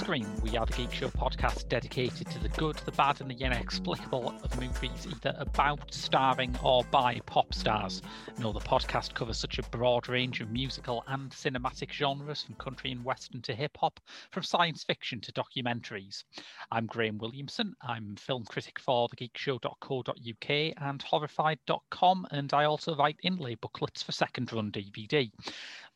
Screen. 0.00 0.26
We 0.42 0.56
are 0.56 0.64
the 0.64 0.72
Geek 0.72 0.92
Show 0.92 1.08
podcast 1.08 1.68
dedicated 1.68 2.26
to 2.28 2.38
the 2.38 2.48
good, 2.48 2.76
the 2.86 2.92
bad, 2.92 3.20
and 3.20 3.30
the 3.30 3.44
inexplicable 3.44 4.34
of 4.42 4.58
movies 4.58 5.06
either 5.06 5.34
about, 5.36 5.92
starring, 5.92 6.56
or 6.62 6.84
by 6.84 7.20
pop 7.26 7.52
stars. 7.52 8.00
No, 8.38 8.50
the 8.50 8.60
podcast 8.60 9.12
covers 9.12 9.36
such 9.36 9.58
a 9.58 9.62
broad 9.64 10.08
range 10.08 10.40
of 10.40 10.50
musical 10.50 11.04
and 11.06 11.30
cinematic 11.30 11.92
genres, 11.92 12.42
from 12.42 12.54
country 12.54 12.92
and 12.92 13.04
western 13.04 13.42
to 13.42 13.54
hip 13.54 13.76
hop, 13.78 14.00
from 14.30 14.42
science 14.42 14.84
fiction 14.84 15.20
to 15.20 15.32
documentaries. 15.32 16.24
I'm 16.72 16.86
Graham 16.86 17.18
Williamson. 17.18 17.74
I'm 17.82 18.16
film 18.16 18.46
critic 18.46 18.80
for 18.80 19.06
thegeekshow.co.uk 19.08 20.50
and 20.50 21.02
horrified.com, 21.02 22.26
and 22.30 22.54
I 22.54 22.64
also 22.64 22.96
write 22.96 23.18
inlay 23.22 23.56
booklets 23.56 24.02
for 24.02 24.12
second 24.12 24.50
run 24.50 24.72
DVD. 24.72 25.30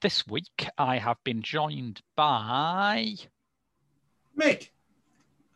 This 0.02 0.26
week, 0.26 0.68
I 0.76 0.98
have 0.98 1.24
been 1.24 1.40
joined 1.40 2.02
by 2.14 3.14
Mick, 4.38 4.70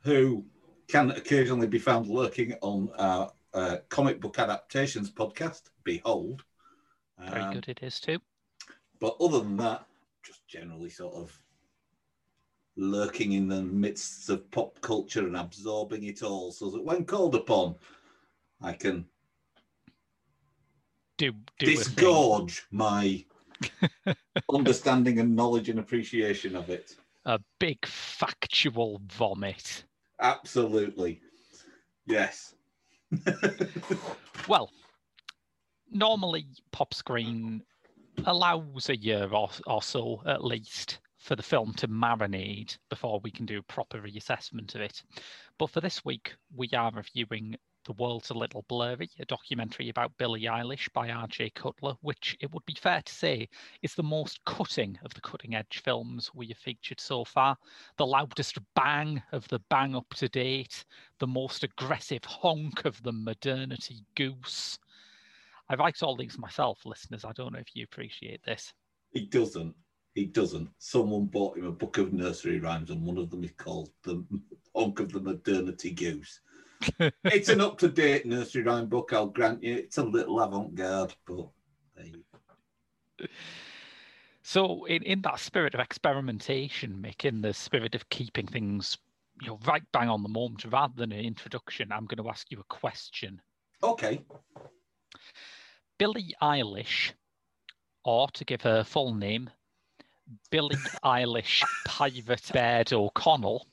who 0.02 0.44
can 0.88 1.10
occasionally 1.10 1.66
be 1.66 1.78
found 1.78 2.06
lurking 2.06 2.54
on 2.62 2.90
our 2.98 3.32
uh, 3.54 3.76
comic 3.88 4.20
book 4.20 4.38
adaptations 4.38 5.10
podcast, 5.10 5.62
Behold. 5.84 6.44
Very 7.18 7.42
Um, 7.42 7.54
good, 7.54 7.68
it 7.68 7.80
is 7.82 8.00
too. 8.00 8.18
But 9.00 9.16
other 9.20 9.40
than 9.40 9.56
that, 9.58 9.86
just 10.22 10.46
generally 10.46 10.90
sort 10.90 11.14
of 11.14 11.38
lurking 12.76 13.32
in 13.32 13.48
the 13.48 13.62
midst 13.62 14.30
of 14.30 14.48
pop 14.50 14.80
culture 14.80 15.26
and 15.26 15.36
absorbing 15.36 16.04
it 16.04 16.22
all 16.22 16.52
so 16.52 16.70
that 16.70 16.84
when 16.84 17.04
called 17.04 17.34
upon, 17.34 17.74
I 18.62 18.72
can 18.72 19.06
Do 21.16 21.32
do 21.58 21.66
disgorge 21.66 22.62
my 22.70 23.24
understanding 24.52 25.18
and 25.18 25.34
knowledge 25.34 25.68
and 25.68 25.80
appreciation 25.80 26.54
of 26.54 26.70
it. 26.70 26.96
A 27.28 27.38
big 27.60 27.84
factual 27.86 29.00
vomit. 29.12 29.84
Absolutely. 30.20 31.20
Yes. 32.06 32.54
Well, 34.46 34.70
normally 35.90 36.46
Pop 36.72 36.94
Screen 36.94 37.62
allows 38.24 38.88
a 38.88 38.96
year 38.96 39.28
or, 39.30 39.50
or 39.66 39.82
so 39.82 40.22
at 40.24 40.42
least 40.42 41.00
for 41.18 41.36
the 41.36 41.42
film 41.42 41.74
to 41.74 41.88
marinate 41.88 42.78
before 42.88 43.20
we 43.22 43.30
can 43.30 43.44
do 43.44 43.58
a 43.58 43.62
proper 43.62 44.00
reassessment 44.00 44.74
of 44.74 44.80
it. 44.80 45.02
But 45.58 45.68
for 45.68 45.82
this 45.82 46.02
week, 46.02 46.34
we 46.54 46.70
are 46.74 46.90
reviewing 46.90 47.56
The 47.88 47.94
World's 47.94 48.28
a 48.28 48.34
Little 48.34 48.66
Blurry, 48.68 49.08
a 49.18 49.24
documentary 49.24 49.88
about 49.88 50.18
Billie 50.18 50.42
Eilish 50.42 50.92
by 50.92 51.08
RJ 51.08 51.54
Cutler, 51.54 51.94
which 52.02 52.36
it 52.38 52.52
would 52.52 52.66
be 52.66 52.74
fair 52.74 53.00
to 53.00 53.14
say 53.14 53.48
is 53.80 53.94
the 53.94 54.02
most 54.02 54.44
cutting 54.44 54.98
of 55.06 55.14
the 55.14 55.22
cutting 55.22 55.54
edge 55.54 55.80
films 55.82 56.30
we 56.34 56.48
have 56.48 56.58
featured 56.58 57.00
so 57.00 57.24
far. 57.24 57.56
The 57.96 58.04
loudest 58.04 58.58
bang 58.76 59.22
of 59.32 59.48
the 59.48 59.60
bang 59.70 59.96
up 59.96 60.12
to 60.16 60.28
date, 60.28 60.84
the 61.18 61.26
most 61.26 61.64
aggressive 61.64 62.22
honk 62.26 62.84
of 62.84 63.02
the 63.04 63.12
modernity 63.12 64.04
goose. 64.14 64.78
I 65.70 65.76
write 65.76 66.02
all 66.02 66.14
these 66.14 66.36
myself, 66.36 66.84
listeners. 66.84 67.24
I 67.24 67.32
don't 67.32 67.54
know 67.54 67.58
if 67.58 67.74
you 67.74 67.84
appreciate 67.84 68.42
this. 68.44 68.74
He 69.12 69.24
doesn't. 69.24 69.74
He 70.14 70.26
doesn't. 70.26 70.68
Someone 70.76 71.24
bought 71.24 71.56
him 71.56 71.64
a 71.64 71.72
book 71.72 71.96
of 71.96 72.12
nursery 72.12 72.60
rhymes, 72.60 72.90
and 72.90 73.02
one 73.02 73.16
of 73.16 73.30
them 73.30 73.44
is 73.44 73.52
called 73.52 73.88
"The 74.02 74.22
Honk 74.74 75.00
of 75.00 75.10
the 75.10 75.20
Modernity 75.20 75.92
Goose." 75.92 76.40
It's 77.24 77.48
an 77.48 77.60
up-to-date 77.60 78.26
nursery 78.26 78.62
rhyme 78.62 78.86
book. 78.86 79.12
I'll 79.12 79.26
grant 79.26 79.62
you. 79.62 79.74
It's 79.74 79.98
a 79.98 80.02
little 80.02 80.40
avant-garde, 80.40 81.14
but 81.26 81.48
there 81.96 82.06
you 82.06 83.28
So, 84.42 84.84
in, 84.84 85.02
in 85.02 85.22
that 85.22 85.40
spirit 85.40 85.74
of 85.74 85.80
experimentation, 85.80 87.02
Mick, 87.02 87.24
in 87.24 87.40
the 87.40 87.52
spirit 87.52 87.94
of 87.94 88.08
keeping 88.08 88.46
things 88.46 88.96
you 89.42 89.48
know, 89.48 89.58
right 89.66 89.82
bang 89.92 90.08
on 90.08 90.22
the 90.22 90.28
moment, 90.28 90.64
rather 90.70 90.94
than 90.96 91.12
an 91.12 91.24
introduction, 91.24 91.92
I'm 91.92 92.06
going 92.06 92.22
to 92.22 92.30
ask 92.30 92.50
you 92.50 92.60
a 92.60 92.64
question. 92.64 93.40
Okay. 93.82 94.24
Billie 95.98 96.34
Eilish, 96.42 97.12
or 98.04 98.28
to 98.28 98.44
give 98.44 98.62
her 98.62 98.84
full 98.84 99.14
name, 99.14 99.50
Billie 100.50 100.76
Eilish 101.04 101.62
Pirate 101.86 102.50
Baird 102.52 102.92
O'Connell, 102.92 103.66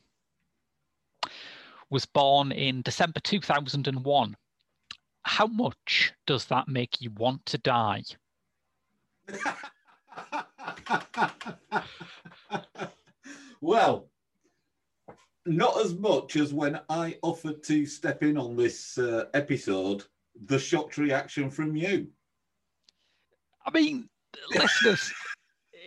was 1.95 2.05
born 2.05 2.51
in 2.51 2.81
December 2.81 3.21
2001. 3.21 4.35
How 5.23 5.47
much 5.47 6.11
does 6.27 6.43
that 6.47 6.67
make 6.67 6.99
you 6.99 7.09
want 7.11 7.45
to 7.45 7.57
die? 7.57 8.03
well, 13.61 14.09
not 15.45 15.79
as 15.85 15.93
much 15.93 16.35
as 16.35 16.53
when 16.53 16.81
I 16.89 17.17
offered 17.21 17.63
to 17.63 17.85
step 17.85 18.23
in 18.23 18.37
on 18.37 18.57
this 18.57 18.97
uh, 18.97 19.27
episode. 19.33 20.03
The 20.47 20.59
shocked 20.59 20.97
reaction 20.97 21.49
from 21.49 21.77
you. 21.77 22.09
I 23.65 23.71
mean, 23.71 24.09
listeners, 24.49 25.13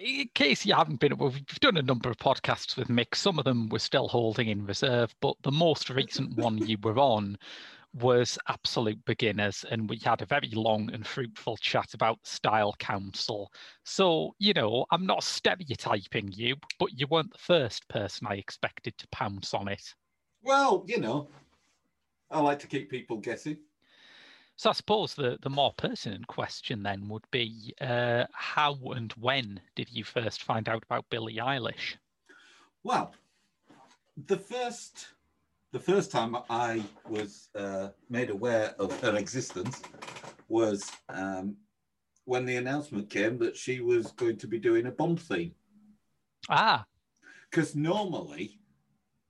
in 0.00 0.28
case 0.34 0.64
you 0.64 0.74
haven't 0.74 1.00
been, 1.00 1.16
we've 1.16 1.44
done 1.60 1.76
a 1.76 1.82
number 1.82 2.10
of 2.10 2.16
podcasts 2.16 2.76
with 2.76 2.88
Mick. 2.88 3.14
Some 3.14 3.38
of 3.38 3.44
them 3.44 3.68
we're 3.68 3.78
still 3.78 4.08
holding 4.08 4.48
in 4.48 4.66
reserve, 4.66 5.14
but 5.20 5.36
the 5.42 5.52
most 5.52 5.90
recent 5.90 6.36
one 6.36 6.58
you 6.58 6.76
were 6.82 6.98
on 6.98 7.38
was 7.94 8.38
absolute 8.48 9.02
beginners, 9.06 9.64
and 9.70 9.88
we 9.88 9.98
had 9.98 10.20
a 10.22 10.26
very 10.26 10.50
long 10.50 10.90
and 10.92 11.06
fruitful 11.06 11.56
chat 11.56 11.94
about 11.94 12.18
Style 12.22 12.74
Council. 12.78 13.50
So, 13.84 14.34
you 14.38 14.52
know, 14.52 14.84
I'm 14.90 15.06
not 15.06 15.24
stereotyping 15.24 16.30
you, 16.32 16.56
but 16.78 16.98
you 16.98 17.06
weren't 17.08 17.32
the 17.32 17.38
first 17.38 17.88
person 17.88 18.26
I 18.28 18.34
expected 18.34 18.96
to 18.98 19.08
pounce 19.08 19.54
on 19.54 19.68
it. 19.68 19.94
Well, 20.42 20.84
you 20.86 21.00
know, 21.00 21.28
I 22.30 22.40
like 22.40 22.58
to 22.60 22.66
keep 22.66 22.90
people 22.90 23.16
guessing. 23.16 23.58
So 24.58 24.70
I 24.70 24.72
suppose 24.72 25.14
the, 25.14 25.38
the 25.40 25.50
more 25.50 25.72
pertinent 25.76 26.26
question 26.26 26.82
then 26.82 27.08
would 27.08 27.24
be 27.30 27.72
uh, 27.80 28.24
how 28.32 28.76
and 28.90 29.12
when 29.12 29.60
did 29.76 29.88
you 29.88 30.02
first 30.02 30.42
find 30.42 30.68
out 30.68 30.82
about 30.82 31.08
Billie 31.10 31.36
Eilish? 31.36 31.94
Well, 32.82 33.14
the 34.26 34.36
first 34.36 35.10
the 35.70 35.78
first 35.78 36.10
time 36.10 36.36
I 36.50 36.82
was 37.08 37.50
uh, 37.54 37.90
made 38.10 38.30
aware 38.30 38.74
of 38.80 39.00
her 39.00 39.14
existence 39.14 39.80
was 40.48 40.90
um, 41.08 41.56
when 42.24 42.44
the 42.44 42.56
announcement 42.56 43.10
came 43.10 43.38
that 43.38 43.56
she 43.56 43.80
was 43.80 44.10
going 44.12 44.38
to 44.38 44.48
be 44.48 44.58
doing 44.58 44.86
a 44.86 44.90
Bond 44.90 45.20
theme. 45.20 45.52
Ah, 46.48 46.84
Because 47.48 47.76
normally, 47.76 48.58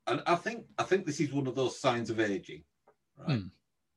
and 0.06 0.22
I 0.26 0.36
think 0.36 0.64
I 0.78 0.84
think 0.84 1.04
this 1.04 1.20
is 1.20 1.30
one 1.34 1.46
of 1.46 1.54
those 1.54 1.78
signs 1.78 2.08
of 2.08 2.18
aging, 2.18 2.64
right? 3.18 3.40
Hmm. 3.40 3.46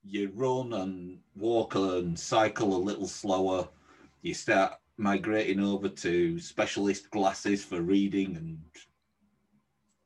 You 0.04 0.32
run 0.34 0.74
and 0.74 1.20
walk 1.36 1.76
and 1.76 2.18
cycle 2.18 2.76
a 2.76 2.78
little 2.78 3.08
slower. 3.08 3.68
You 4.22 4.34
start 4.34 4.74
migrating 4.98 5.60
over 5.60 5.90
to 5.90 6.40
specialist 6.40 7.10
glasses 7.12 7.64
for 7.64 7.82
reading 7.82 8.36
and 8.36 8.60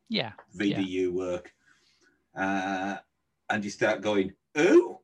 yeah. 0.10 0.34
VDU 0.58 1.14
work. 1.14 1.52
Uh, 2.38 2.98
and 3.50 3.64
you 3.64 3.70
start 3.70 4.02
going, 4.02 4.34
ooh, 4.58 5.00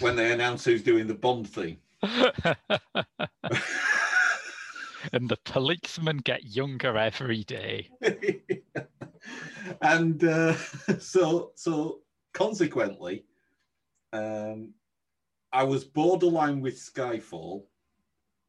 when 0.00 0.16
they 0.16 0.32
announce 0.32 0.64
who's 0.64 0.82
doing 0.82 1.06
the 1.06 1.14
Bond 1.14 1.48
thing. 1.48 1.78
and 5.12 5.28
the 5.28 5.38
policemen 5.44 6.18
get 6.18 6.44
younger 6.44 6.96
every 6.96 7.44
day. 7.44 7.88
and 9.82 10.24
uh, 10.24 10.54
so, 10.98 11.52
so 11.54 12.00
consequently, 12.32 13.24
um, 14.12 14.74
I 15.52 15.64
was 15.64 15.84
borderline 15.84 16.60
with 16.60 16.74
Skyfall 16.76 17.64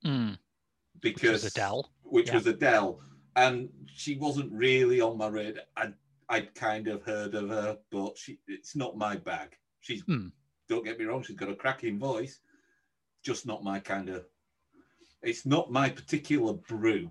Mm, 0.06 0.32
which 0.32 1.02
because 1.02 1.44
was 1.44 1.52
Adele. 1.54 1.92
which 2.04 2.28
yeah. 2.30 2.36
was 2.36 2.48
Adele, 2.48 3.02
and 3.36 3.70
she 3.94 4.16
wasn't 4.16 4.52
really 4.54 5.02
on 5.02 5.18
my 5.18 5.28
radar. 5.28 5.64
I 5.76 5.94
I'd 6.30 6.54
kind 6.56 6.88
of 6.88 7.02
heard 7.04 7.36
of 7.36 7.50
her, 7.50 7.78
but 7.92 8.18
she 8.18 8.40
it's 8.48 8.76
not 8.76 8.98
my 8.98 9.16
bag. 9.18 9.58
She's 9.82 10.02
Hmm. 10.04 10.28
don't 10.70 10.86
get 10.86 10.98
me 11.00 11.06
wrong, 11.06 11.22
she's 11.24 11.36
got 11.36 11.50
a 11.50 11.56
cracking 11.56 12.00
voice, 12.00 12.40
just 13.24 13.46
not 13.46 13.64
my 13.64 13.80
kind 13.80 14.08
of. 14.10 14.26
It's 15.22 15.46
not 15.46 15.70
my 15.72 15.90
particular 15.90 16.54
brew. 16.54 17.10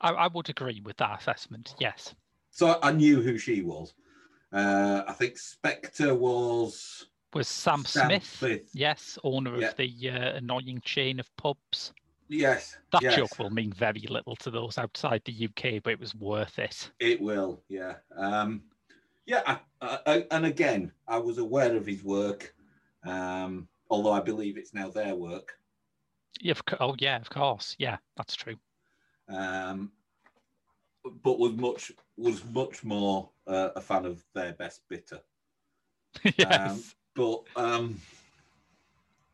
I, 0.00 0.10
I 0.10 0.26
would 0.28 0.48
agree 0.48 0.80
with 0.84 0.96
that 0.96 1.20
assessment. 1.20 1.74
Yes. 1.78 2.14
So 2.50 2.78
I 2.82 2.90
knew 2.92 3.20
who 3.22 3.38
she 3.38 3.62
was. 3.62 3.94
Uh, 4.52 5.02
I 5.06 5.12
think 5.12 5.38
Spectre 5.38 6.14
was 6.16 7.06
Was 7.34 7.48
Sam, 7.48 7.84
Sam 7.84 8.06
Smith? 8.08 8.24
Smith. 8.24 8.70
Yes, 8.74 9.18
owner 9.22 9.58
Yeah. 9.58 9.68
of 9.68 9.76
the 9.76 10.10
uh, 10.10 10.36
annoying 10.36 10.80
chain 10.84 11.20
of 11.20 11.34
pubs. 11.36 11.92
Yes, 12.28 12.76
That 12.92 13.02
yes, 13.02 13.16
joke 13.16 13.38
will 13.38 13.50
mean 13.50 13.72
very 13.72 14.00
little 14.08 14.36
to 14.36 14.50
those 14.50 14.78
outside 14.78 15.22
the 15.24 15.46
UK, 15.46 15.82
but 15.82 15.92
it 15.92 16.00
was 16.00 16.14
worth 16.14 16.58
it. 16.58 16.90
It 17.00 17.20
will, 17.20 17.62
yeah. 17.68 17.96
Um, 18.16 18.62
yeah, 19.26 19.42
I, 19.46 19.98
I, 20.06 20.26
and 20.30 20.46
again, 20.46 20.92
I 21.06 21.18
was 21.18 21.38
aware 21.38 21.76
of 21.76 21.86
his 21.86 22.02
work, 22.02 22.54
um, 23.04 23.68
although 23.90 24.12
I 24.12 24.20
believe 24.20 24.56
it's 24.56 24.74
now 24.74 24.88
their 24.90 25.14
work. 25.14 25.52
Yeah, 26.40 26.52
of, 26.52 26.62
oh 26.80 26.94
yeah, 26.98 27.16
of 27.16 27.28
course. 27.30 27.76
Yeah, 27.78 27.98
that's 28.16 28.36
true. 28.36 28.56
Um, 29.28 29.92
but 31.22 31.38
was 31.38 31.52
much 31.52 31.92
was 32.16 32.44
much 32.44 32.84
more 32.84 33.30
uh, 33.46 33.70
a 33.76 33.80
fan 33.80 34.04
of 34.06 34.24
their 34.34 34.52
best 34.54 34.82
bitter. 34.88 35.20
yes. 36.38 36.94
But 37.18 37.42
um, 37.56 38.00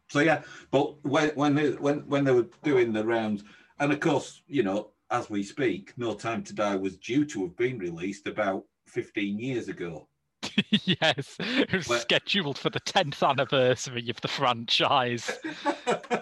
so 0.08 0.20
yeah, 0.20 0.40
but 0.70 1.04
when 1.04 1.28
when 1.34 1.54
they, 1.54 1.72
when 1.72 1.98
when 2.08 2.24
they 2.24 2.32
were 2.32 2.46
doing 2.62 2.94
the 2.94 3.04
rounds, 3.04 3.44
and 3.78 3.92
of 3.92 4.00
course, 4.00 4.40
you 4.46 4.62
know, 4.62 4.92
as 5.10 5.28
we 5.28 5.42
speak, 5.42 5.92
No 5.98 6.14
Time 6.14 6.42
to 6.44 6.54
Die 6.54 6.76
was 6.76 6.96
due 6.96 7.26
to 7.26 7.42
have 7.42 7.56
been 7.58 7.78
released 7.78 8.26
about 8.26 8.64
fifteen 8.86 9.38
years 9.38 9.68
ago. 9.68 10.08
yes. 10.70 11.36
It 11.38 11.72
was 11.74 11.86
Well- 11.88 12.00
scheduled 12.00 12.56
for 12.56 12.70
the 12.70 12.80
10th 12.80 13.26
anniversary 13.28 14.08
of 14.08 14.20
the 14.22 14.28
franchise. 14.28 15.30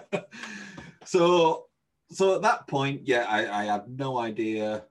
so 1.05 1.67
so 2.11 2.35
at 2.35 2.41
that 2.41 2.67
point, 2.67 3.01
yeah, 3.05 3.25
I, 3.29 3.61
I 3.61 3.63
had 3.65 3.87
no 3.87 4.17
idea 4.17 4.83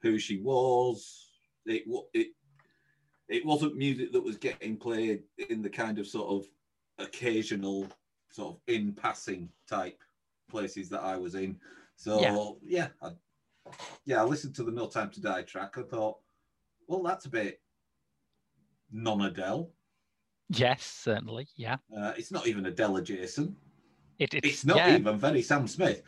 who 0.00 0.18
she 0.18 0.40
was. 0.40 1.28
It 1.66 1.84
it 2.14 2.28
it 3.28 3.44
wasn't 3.44 3.76
music 3.76 4.12
that 4.12 4.24
was 4.24 4.36
getting 4.36 4.76
played 4.76 5.22
in 5.48 5.62
the 5.62 5.68
kind 5.68 5.98
of 5.98 6.06
sort 6.06 6.28
of 6.28 6.48
occasional 6.98 7.86
sort 8.30 8.54
of 8.54 8.60
in 8.66 8.92
passing 8.92 9.48
type 9.68 9.98
places 10.50 10.88
that 10.88 11.02
I 11.02 11.16
was 11.16 11.34
in. 11.34 11.58
So 11.96 12.58
yeah, 12.62 12.88
I, 13.02 13.10
yeah, 14.04 14.22
I 14.22 14.24
listened 14.24 14.54
to 14.56 14.64
the 14.64 14.70
No 14.70 14.86
Time 14.86 15.10
to 15.10 15.20
Die 15.20 15.42
track. 15.42 15.76
I 15.76 15.82
thought, 15.82 16.18
well, 16.86 17.02
that's 17.02 17.26
a 17.26 17.30
bit 17.30 17.60
non 18.90 19.20
Adele. 19.22 19.70
Yes, 20.48 20.84
certainly. 20.84 21.46
Yeah. 21.56 21.76
Uh, 21.94 22.14
it's 22.16 22.32
not 22.32 22.46
even 22.46 22.66
Adele 22.66 22.96
adjacent. 22.96 23.54
It, 24.18 24.34
it's, 24.34 24.46
It's 24.46 24.64
not 24.64 24.78
yeah. 24.78 24.96
even 24.96 25.18
very 25.18 25.42
Sam 25.42 25.68
Smith. 25.68 26.02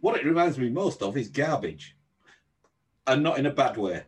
What 0.00 0.16
it 0.20 0.26
reminds 0.26 0.58
me 0.58 0.68
most 0.68 1.02
of 1.02 1.16
is 1.16 1.28
garbage, 1.28 1.96
and 3.06 3.22
not 3.22 3.38
in 3.38 3.46
a 3.46 3.50
bad 3.50 3.76
way. 3.76 4.02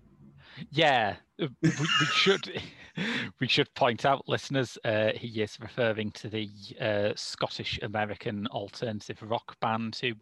Yeah, 0.70 1.16
uh, 1.40 1.48
we, 1.62 1.70
we 1.70 2.06
should 2.06 2.60
we 3.40 3.48
should 3.48 3.72
point 3.74 4.04
out, 4.04 4.28
listeners, 4.28 4.78
uh, 4.84 5.10
he 5.14 5.42
is 5.42 5.58
referring 5.60 6.10
to 6.12 6.28
the 6.28 6.48
uh, 6.80 7.12
Scottish 7.16 7.78
American 7.82 8.46
alternative 8.48 9.18
rock 9.22 9.58
band. 9.60 9.98
Who, 10.00 10.12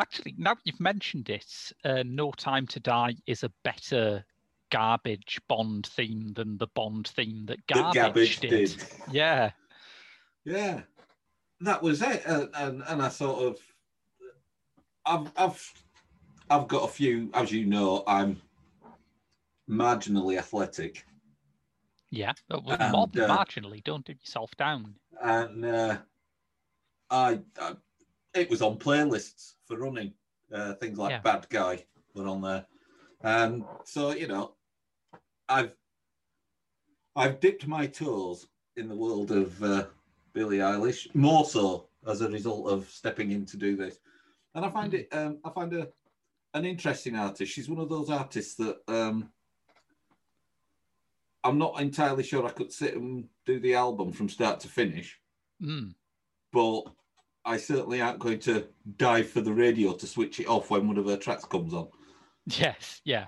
actually, 0.00 0.34
now 0.38 0.56
you've 0.64 0.80
mentioned 0.80 1.30
it, 1.30 1.72
uh, 1.84 2.02
"No 2.04 2.32
Time 2.32 2.66
to 2.68 2.80
Die" 2.80 3.14
is 3.26 3.44
a 3.44 3.52
better 3.64 4.24
garbage 4.70 5.40
Bond 5.48 5.86
theme 5.86 6.32
than 6.34 6.58
the 6.58 6.66
Bond 6.74 7.08
theme 7.08 7.46
that 7.46 7.58
That 7.68 7.94
Garbage, 7.94 7.94
Garbage 7.94 8.40
did. 8.40 8.50
did. 8.50 8.84
Yeah, 9.10 9.50
Yeah, 10.44 10.82
that 11.60 11.82
was 11.82 12.02
it, 12.02 12.22
and, 12.26 12.48
and 12.54 12.82
and 12.86 13.02
I 13.02 13.08
sort 13.08 13.44
of, 13.44 13.58
I've 15.06 15.32
I've 15.36 15.72
I've 16.50 16.68
got 16.68 16.84
a 16.84 16.92
few, 16.92 17.30
as 17.34 17.52
you 17.52 17.66
know, 17.66 18.02
I'm 18.06 18.40
marginally 19.68 20.38
athletic, 20.38 21.04
yeah, 22.10 22.32
uh, 22.50 22.60
well, 22.64 22.90
more 22.90 23.06
than 23.12 23.30
uh, 23.30 23.36
marginally. 23.36 23.82
Don't 23.84 24.04
do 24.04 24.12
yourself 24.12 24.50
down. 24.56 24.94
and 25.22 25.64
uh, 25.64 25.98
I, 27.10 27.40
I 27.60 27.72
it 28.34 28.50
was 28.50 28.62
on 28.62 28.78
playlists 28.78 29.54
for 29.66 29.78
running. 29.78 30.12
Uh, 30.52 30.72
things 30.74 30.98
like 30.98 31.10
Yeah. 31.10 31.20
Bad 31.20 31.46
Guy 31.50 31.84
were 32.14 32.26
on 32.26 32.40
there, 32.40 32.64
and 33.22 33.64
so 33.84 34.12
you 34.12 34.26
know, 34.28 34.54
I've 35.48 35.72
I've 37.16 37.40
dipped 37.40 37.66
my 37.66 37.86
toes 37.86 38.46
in 38.76 38.88
the 38.88 38.96
world 38.96 39.30
of 39.30 39.62
uh, 39.62 39.86
Billie 40.32 40.58
Eilish 40.58 41.14
more 41.14 41.44
so 41.44 41.88
as 42.06 42.20
a 42.22 42.28
result 42.30 42.68
of 42.70 42.88
stepping 42.88 43.32
in 43.32 43.44
to 43.46 43.56
do 43.58 43.76
this, 43.76 43.98
and 44.54 44.64
I 44.64 44.70
find 44.70 44.94
it 44.94 45.08
um, 45.12 45.38
I 45.44 45.50
find 45.50 45.72
her 45.72 45.88
an 46.54 46.64
interesting 46.64 47.14
artist. 47.16 47.52
She's 47.52 47.68
one 47.68 47.80
of 47.80 47.90
those 47.90 48.08
artists 48.08 48.54
that 48.54 48.78
um, 48.88 49.30
I'm 51.48 51.58
not 51.58 51.80
entirely 51.80 52.22
sure 52.22 52.46
I 52.46 52.50
could 52.50 52.72
sit 52.72 52.94
and 52.94 53.24
do 53.46 53.58
the 53.58 53.74
album 53.74 54.12
from 54.12 54.28
start 54.28 54.60
to 54.60 54.68
finish 54.68 55.18
Mm. 55.62 55.94
but 56.52 56.82
I 57.44 57.56
certainly 57.56 58.00
aren't 58.00 58.20
going 58.20 58.38
to 58.40 58.68
dive 58.96 59.28
for 59.30 59.40
the 59.40 59.52
radio 59.52 59.92
to 59.94 60.06
switch 60.06 60.38
it 60.38 60.46
off 60.46 60.70
when 60.70 60.86
one 60.86 60.98
of 60.98 61.06
her 61.06 61.16
tracks 61.16 61.44
comes 61.44 61.74
on. 61.74 61.88
Yes, 62.46 63.00
yeah. 63.04 63.26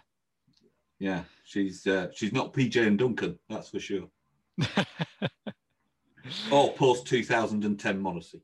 Yeah, 0.98 1.22
she's 1.44 1.86
uh, 1.86 2.08
she's 2.14 2.32
not 2.32 2.52
PJ 2.52 2.86
and 2.86 2.98
Duncan, 2.98 3.38
that's 3.48 3.70
for 3.70 3.80
sure. 3.80 4.08
Or 6.52 6.72
post 6.74 7.06
2010 7.06 7.98
Morrissey. 7.98 8.42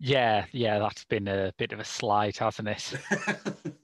yeah, 0.00 0.46
yeah, 0.50 0.78
that's 0.78 1.04
been 1.04 1.28
a 1.28 1.52
bit 1.58 1.72
of 1.72 1.78
a 1.78 1.84
slight, 1.84 2.38
hasn't 2.38 2.68
it? 2.68 2.94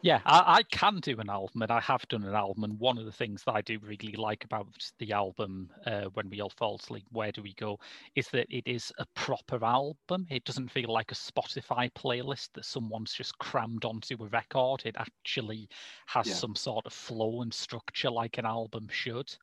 Yeah, 0.00 0.20
I, 0.24 0.58
I 0.58 0.62
can 0.62 1.00
do 1.00 1.18
an 1.18 1.28
album, 1.28 1.62
and 1.62 1.72
I 1.72 1.80
have 1.80 2.06
done 2.08 2.22
an 2.22 2.34
album. 2.34 2.62
And 2.62 2.78
one 2.78 2.98
of 2.98 3.04
the 3.04 3.10
things 3.12 3.42
that 3.44 3.54
I 3.56 3.62
do 3.62 3.80
really 3.80 4.12
like 4.12 4.44
about 4.44 4.68
the 4.98 5.12
album, 5.12 5.70
uh, 5.86 6.04
"When 6.14 6.30
We 6.30 6.40
All 6.40 6.50
Fall 6.50 6.76
Asleep, 6.76 7.04
Where 7.10 7.32
Do 7.32 7.42
We 7.42 7.52
Go," 7.54 7.80
is 8.14 8.28
that 8.28 8.46
it 8.48 8.62
is 8.64 8.92
a 8.98 9.06
proper 9.14 9.64
album. 9.64 10.26
It 10.30 10.44
doesn't 10.44 10.70
feel 10.70 10.92
like 10.92 11.10
a 11.10 11.16
Spotify 11.16 11.90
playlist 11.94 12.52
that 12.52 12.64
someone's 12.64 13.12
just 13.12 13.36
crammed 13.38 13.84
onto 13.84 14.22
a 14.22 14.28
record. 14.28 14.82
It 14.84 14.94
actually 14.98 15.68
has 16.06 16.28
Yeah. 16.28 16.34
some 16.34 16.54
sort 16.54 16.86
of 16.86 16.92
flow 16.92 17.42
and 17.42 17.52
structure, 17.52 18.10
like 18.10 18.38
an 18.38 18.46
album 18.46 18.88
should. 18.88 19.36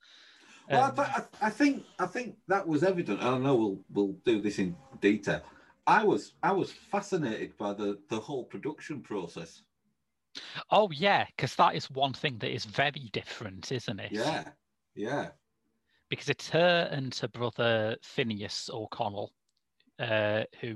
well, 0.70 0.84
I, 0.84 0.90
Um, 0.90 0.96
th- 0.96 1.08
I, 1.08 1.48
I 1.48 1.50
think 1.50 1.86
I 2.00 2.06
think 2.08 2.38
that 2.48 2.68
was 2.68 2.84
evident. 2.84 3.22
I 3.22 3.38
know 3.38 3.56
we'll 3.56 3.86
we'll 3.90 4.14
do 4.26 4.42
this 4.42 4.60
in 4.60 4.76
detail. 5.00 5.44
I 5.88 6.04
was 6.04 6.34
I 6.42 6.52
was 6.54 6.72
fascinated 6.72 7.58
by 7.58 7.74
the 7.74 8.02
the 8.10 8.20
whole 8.20 8.46
production 8.46 9.02
process. 9.02 9.64
Oh 10.72 10.90
yeah, 10.92 11.26
because 11.36 11.56
that 11.56 11.76
is 11.76 11.90
one 11.90 12.14
thing 12.14 12.38
that 12.40 12.54
is 12.54 12.66
very 12.66 13.10
different, 13.14 13.72
isn't 13.72 14.00
it? 14.00 14.12
Yeah, 14.12 14.50
yeah. 14.96 15.30
because 16.10 16.30
it's 16.30 16.50
her 16.50 16.90
and 16.92 17.14
her 17.16 17.28
brother 17.28 17.98
Finneas 18.04 18.70
O'Connell, 18.70 19.32
uh, 20.00 20.44
who 20.62 20.76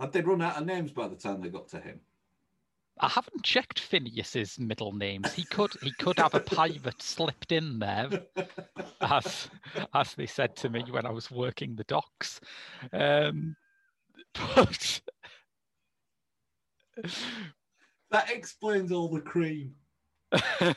Had 0.00 0.12
they 0.12 0.20
run 0.20 0.42
out 0.42 0.58
of 0.58 0.66
names 0.66 0.92
by 0.92 1.08
the 1.08 1.16
time 1.16 1.40
they 1.40 1.48
got 1.48 1.68
to 1.68 1.80
him? 1.80 2.00
I 2.98 3.08
haven't 3.08 3.42
checked 3.44 3.78
Finneas's 3.78 4.58
middle 4.58 4.92
names. 4.92 5.34
He 5.34 5.44
could 5.44 5.72
he 5.82 5.92
could 5.92 6.18
have 6.18 6.34
a 6.34 6.40
pirate 6.40 7.02
slipped 7.02 7.52
in 7.52 7.78
there, 7.78 8.08
as 9.02 9.48
as 9.92 10.14
they 10.14 10.26
said 10.26 10.56
to 10.56 10.70
me 10.70 10.82
when 10.90 11.04
I 11.04 11.10
was 11.10 11.30
working 11.30 11.76
the 11.76 11.84
docks. 11.84 12.40
Um, 12.92 13.56
but 14.54 15.00
That 18.10 18.30
explains 18.30 18.92
all 18.92 19.08
the 19.08 19.20
cream. 19.20 19.74
but 20.30 20.76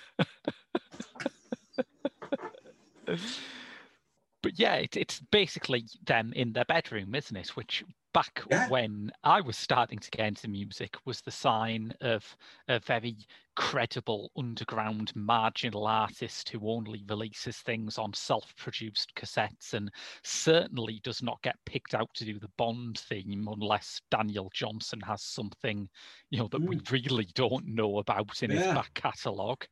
yeah, 4.56 4.76
it, 4.76 4.98
it's 4.98 5.20
basically 5.32 5.86
them 6.06 6.34
in 6.36 6.54
their 6.54 6.66
bedroom, 6.66 7.16
isn't 7.16 7.36
it? 7.38 7.50
Which 7.56 7.84
back 8.14 8.44
Yeah. 8.50 8.68
when 8.70 9.12
I 9.24 9.42
was 9.42 9.58
starting 9.58 10.00
to 10.00 10.12
get 10.12 10.28
into 10.28 10.48
music 10.48 10.96
was 11.06 11.22
the 11.22 11.32
sign 11.32 11.94
of 12.02 12.36
a 12.68 12.80
very 12.80 13.18
credible 13.56 14.32
underground 14.38 15.16
marginal 15.16 15.86
artist 15.86 16.50
who 16.50 16.70
only 16.70 17.04
releases 17.08 17.58
things 17.58 17.98
on 17.98 18.14
self-produced 18.14 19.14
cassettes 19.16 19.74
and 19.74 19.92
certainly 20.24 21.02
does 21.04 21.22
not 21.22 21.42
get 21.42 21.58
picked 21.66 21.94
out 21.94 22.10
to 22.16 22.26
do 22.26 22.40
the 22.40 22.52
Bond 22.58 23.00
theme 23.00 23.48
unless 23.52 24.02
Daniel 24.10 24.50
Johnston 24.54 25.02
has 25.02 25.22
something, 25.22 25.90
you 26.30 26.40
know, 26.40 26.48
that 26.48 26.62
we 26.62 26.80
really 26.90 27.28
don't 27.36 27.66
know 27.68 28.00
about 28.00 28.42
in 28.44 28.52
his 28.52 28.66
back 28.68 28.94
catalogue. 28.94 29.66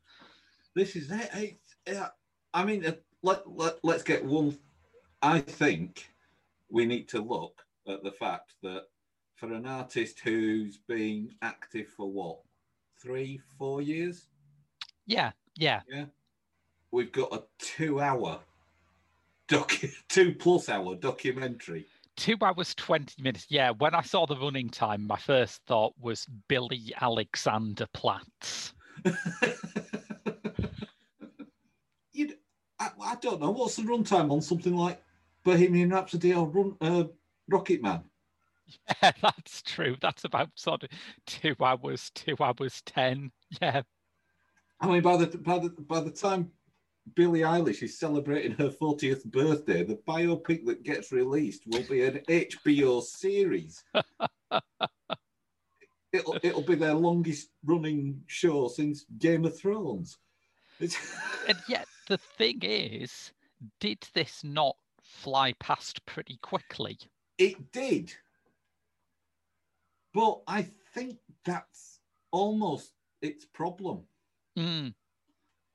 This 0.76 0.96
is 0.96 1.10
it. 1.12 1.58
Yeah. 1.88 2.10
I 2.54 2.66
mean, 2.66 2.86
uh, 2.86 2.94
let, 3.24 3.50
let, 3.50 3.78
let's 3.84 4.04
get 4.04 4.24
one. 4.24 4.58
I 5.22 5.40
think 5.40 6.10
we 6.70 6.86
need 6.86 7.08
to 7.10 7.22
look 7.22 7.64
at 7.88 8.04
the 8.04 8.12
fact 8.12 8.54
that 8.64 8.84
for 9.36 9.52
an 9.54 9.66
artist 9.66 10.20
who's 10.24 10.78
been 10.88 11.32
active 11.42 11.88
for 11.88 12.10
what, 12.12 12.40
three, 13.02 13.40
four 13.58 13.82
years, 13.82 14.28
Yeah, 15.06 15.32
yeah. 15.56 15.82
Yeah. 15.88 16.06
We've 16.92 17.12
got 17.12 17.34
a 17.34 17.44
two 17.60 18.00
hour, 18.02 18.40
docu- 19.48 19.94
two 20.10 20.34
plus 20.34 20.70
hour 20.70 20.96
documentary. 20.96 21.86
Two 22.16 22.36
hours, 22.42 22.74
20 22.76 23.22
minutes. 23.22 23.46
Yeah, 23.50 23.72
when 23.72 23.94
I 23.94 24.02
saw 24.02 24.26
the 24.26 24.38
running 24.38 24.70
time, 24.70 25.06
my 25.06 25.18
first 25.18 25.62
thought 25.68 25.94
was 26.00 26.26
Billy 26.48 26.92
Alexander 27.00 27.86
Platts. 27.94 28.74
you, 32.12 32.34
I, 32.80 32.90
I 33.04 33.16
don't 33.22 33.40
know. 33.40 33.52
What's 33.52 33.76
the 33.76 33.84
runtime 33.84 34.32
on 34.32 34.42
something 34.42 34.76
like 34.76 35.00
Bohemian 35.44 35.92
Rhapsody 35.92 36.34
or 36.34 36.48
Run, 36.48 36.76
uh, 36.82 37.04
Rocket 37.50 37.82
Man? 37.82 38.04
Yeah, 39.02 39.14
that's 39.22 39.62
true. 39.62 39.96
That's 40.02 40.26
about 40.26 40.50
sort 40.56 40.84
of 40.84 40.90
two 41.26 41.56
hours, 41.64 42.12
two 42.14 42.36
hours, 42.42 42.82
10. 42.86 43.32
Yeah. 43.62 43.84
I 44.82 44.88
mean, 44.88 45.02
by 45.02 45.16
the 45.16 45.38
by 45.38 45.60
the 45.60 45.70
by 45.70 46.02
the 46.02 46.12
time 46.12 46.52
Billie 47.16 47.42
Eilish 47.42 47.82
is 47.82 47.98
celebrating 47.98 48.52
her 48.54 48.70
40th 48.70 49.24
birthday, 49.26 49.84
the 49.84 50.00
biopic 50.08 50.66
that 50.66 50.84
gets 50.84 51.12
released 51.12 51.64
will 51.68 51.84
be 51.84 52.04
an 52.04 52.20
HBO 52.28 53.02
series. 53.02 53.84
It'll 56.14 56.38
it'll 56.42 56.62
be 56.62 56.76
their 56.76 56.94
longest 56.94 57.50
running 57.66 58.22
show 58.28 58.70
since 58.70 59.06
Game 59.18 59.46
of 59.46 59.58
Thrones. 59.58 60.18
And 60.80 61.58
yet 61.68 61.88
the 62.08 62.18
thing 62.18 62.60
is, 62.62 63.32
did 63.80 64.00
this 64.14 64.44
not 64.44 64.76
fly 65.02 65.54
past 65.60 66.06
pretty 66.06 66.38
quickly? 66.42 66.98
It 67.38 67.72
did, 67.72 68.14
but 70.14 70.42
I 70.48 70.68
think 70.94 71.18
that's 71.46 72.00
almost 72.32 72.94
its 73.22 73.46
problem. 73.46 74.04
Mm, 74.58 74.94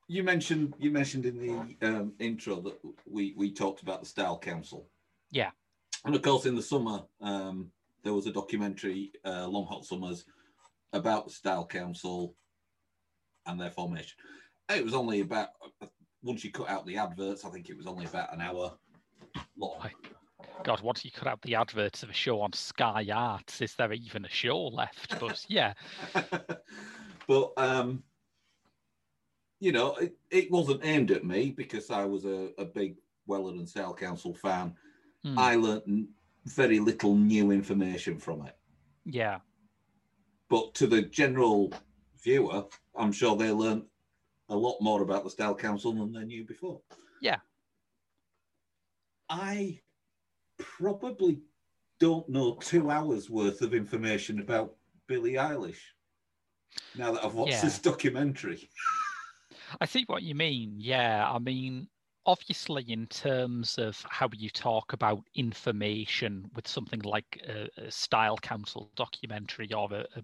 You 0.09 0.23
mentioned 0.25 0.75
you 0.79 0.91
mentioned 0.91 1.27
in 1.27 1.39
the 1.39 1.77
um, 1.87 2.13
intro 2.19 2.61
that 2.61 2.79
we 3.09 3.35
we 3.37 3.53
talked 3.53 3.83
about 3.83 4.01
the 4.01 4.07
Style 4.07 4.39
Council. 4.39 4.89
Yeah. 5.31 5.51
and 6.05 6.15
of 6.15 6.23
course 6.23 6.45
in 6.47 6.55
the 6.57 6.63
summer 6.63 7.05
um, 7.21 7.71
there 8.03 8.13
was 8.13 8.27
a 8.27 8.33
documentary, 8.33 9.13
uh, 9.25 9.47
Long 9.47 9.67
Hot 9.67 9.85
Summers, 9.87 10.25
about 10.93 11.27
the 11.27 11.33
Style 11.33 11.65
Council 11.67 12.35
and 13.47 13.59
their 13.61 13.71
formation. 13.71 14.17
It 14.69 14.85
was 14.85 14.95
only 14.95 15.21
about 15.21 15.51
once 16.23 16.45
you 16.45 16.51
cut 16.53 16.69
out 16.69 16.85
the 16.87 16.99
adverts, 16.99 17.45
I 17.45 17.51
think 17.51 17.69
it 17.71 17.77
was 17.77 17.87
only 17.87 18.05
about 18.07 18.33
an 18.35 18.41
hour 18.41 18.73
long. 19.57 19.79
Right. 19.81 19.93
God, 20.65 20.81
once 20.83 21.05
you 21.05 21.11
cut 21.11 21.29
out 21.29 21.43
the 21.43 21.55
adverts 21.55 22.03
of 22.03 22.11
a 22.11 22.15
show 22.15 22.41
on 22.41 22.53
Sky 22.53 23.09
Arts, 23.13 23.61
is 23.61 23.75
there 23.75 23.93
even 23.93 24.25
a 24.25 24.29
show 24.31 24.59
left? 24.69 25.19
But 25.19 25.45
yeah, 25.49 25.75
but 27.27 27.53
um, 27.57 28.03
you 29.61 29.73
know, 29.73 29.95
it, 29.97 30.17
it 30.31 30.51
wasn't 30.51 30.85
aimed 30.85 31.11
at 31.11 31.25
me 31.25 31.51
because 31.51 31.91
I 31.91 32.05
was 32.05 32.25
a, 32.25 32.51
a 32.59 32.65
big 32.65 32.97
Weller 33.27 33.53
and 33.53 33.69
Style 33.69 33.95
Council 33.95 34.35
fan. 34.35 34.75
hmm, 35.25 35.39
I 35.39 35.55
learnt 35.57 36.09
very 36.45 36.81
little 36.81 37.15
new 37.17 37.53
information 37.53 38.19
from 38.19 38.47
it. 38.47 38.57
yeah, 39.05 39.41
But 40.49 40.75
to 40.75 40.87
the 40.87 41.03
general 41.03 41.73
viewer, 42.23 42.65
I'm 42.97 43.13
sure 43.13 43.37
they 43.37 43.51
learnt 43.53 43.85
a 44.49 44.57
lot 44.57 44.81
more 44.81 45.03
about 45.03 45.25
the 45.25 45.31
Style 45.31 45.55
Council 45.55 45.93
than 45.93 46.13
they 46.13 46.25
knew 46.25 46.45
before. 46.45 46.81
Yeah. 47.21 47.39
I 49.29 49.82
probably 50.79 51.41
don't 52.01 52.29
know 52.29 52.57
two 52.57 52.91
hours 52.91 53.31
worth 53.31 53.63
of 53.63 53.75
information 53.75 54.41
about 54.41 54.75
Billie 55.07 55.35
Eilish 55.35 55.79
now 56.95 57.13
that 57.13 57.25
I've 57.25 57.35
watched 57.35 57.53
Yeah. 57.53 57.65
this 57.65 57.79
documentary. 57.79 58.69
I 59.81 59.87
see 59.87 60.05
what 60.07 60.23
you 60.23 60.35
mean. 60.35 60.75
Yeah, 60.79 61.31
I 61.31 61.39
mean, 61.39 61.89
obviously, 62.27 62.85
in 62.89 63.07
terms 63.07 63.79
of 63.79 64.05
how 64.09 64.29
you 64.37 64.51
talk 64.51 64.93
about 64.93 65.23
information 65.35 66.51
with 66.55 66.69
something 66.69 67.01
like 67.01 67.43
a, 67.49 67.69
a 67.81 67.91
Style 67.91 68.37
Council 68.39 68.91
documentary 68.97 69.73
or 69.73 69.89
a, 69.93 70.07
a, 70.17 70.23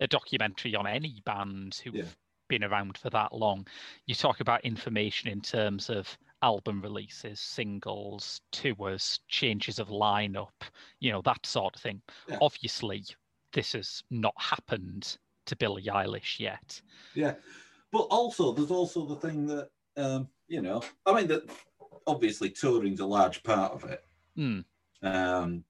a 0.00 0.06
documentary 0.06 0.74
on 0.74 0.86
any 0.86 1.22
band 1.24 1.80
who've 1.84 1.94
Yeah. 1.94 2.04
been 2.48 2.64
around 2.64 2.96
for 2.98 3.10
that 3.10 3.34
long, 3.34 3.66
you 4.06 4.14
talk 4.14 4.40
about 4.40 4.64
information 4.64 5.28
in 5.28 5.40
terms 5.40 5.90
of 5.90 6.16
album 6.42 6.80
releases, 6.82 7.40
singles, 7.40 8.40
tours, 8.52 9.20
changes 9.28 9.78
of 9.78 9.88
lineup, 9.88 10.48
you 11.00 11.12
know, 11.12 11.22
that 11.22 11.44
sort 11.44 11.74
of 11.74 11.82
thing. 11.82 12.00
Yeah. 12.28 12.38
Obviously, 12.40 13.04
this 13.52 13.72
has 13.72 14.02
not 14.10 14.34
happened 14.38 15.16
to 15.46 15.56
Billie 15.56 15.84
Eilish 15.84 16.38
yet. 16.38 16.80
Yeah, 17.14 17.34
but 17.92 18.02
also 18.10 18.52
there's 18.52 18.70
also 18.70 19.06
the 19.06 19.16
thing 19.16 19.46
that 19.46 19.70
um, 19.96 20.28
you 20.46 20.62
know, 20.62 20.82
I 21.06 21.14
mean 21.14 21.28
that 21.28 21.50
obviously 22.06 22.50
touring's 22.50 23.00
a 23.00 23.06
large 23.06 23.42
part 23.42 23.72
of 23.72 23.84
it. 23.84 24.04
Hmm. 24.36 24.60
Um, 25.02 25.64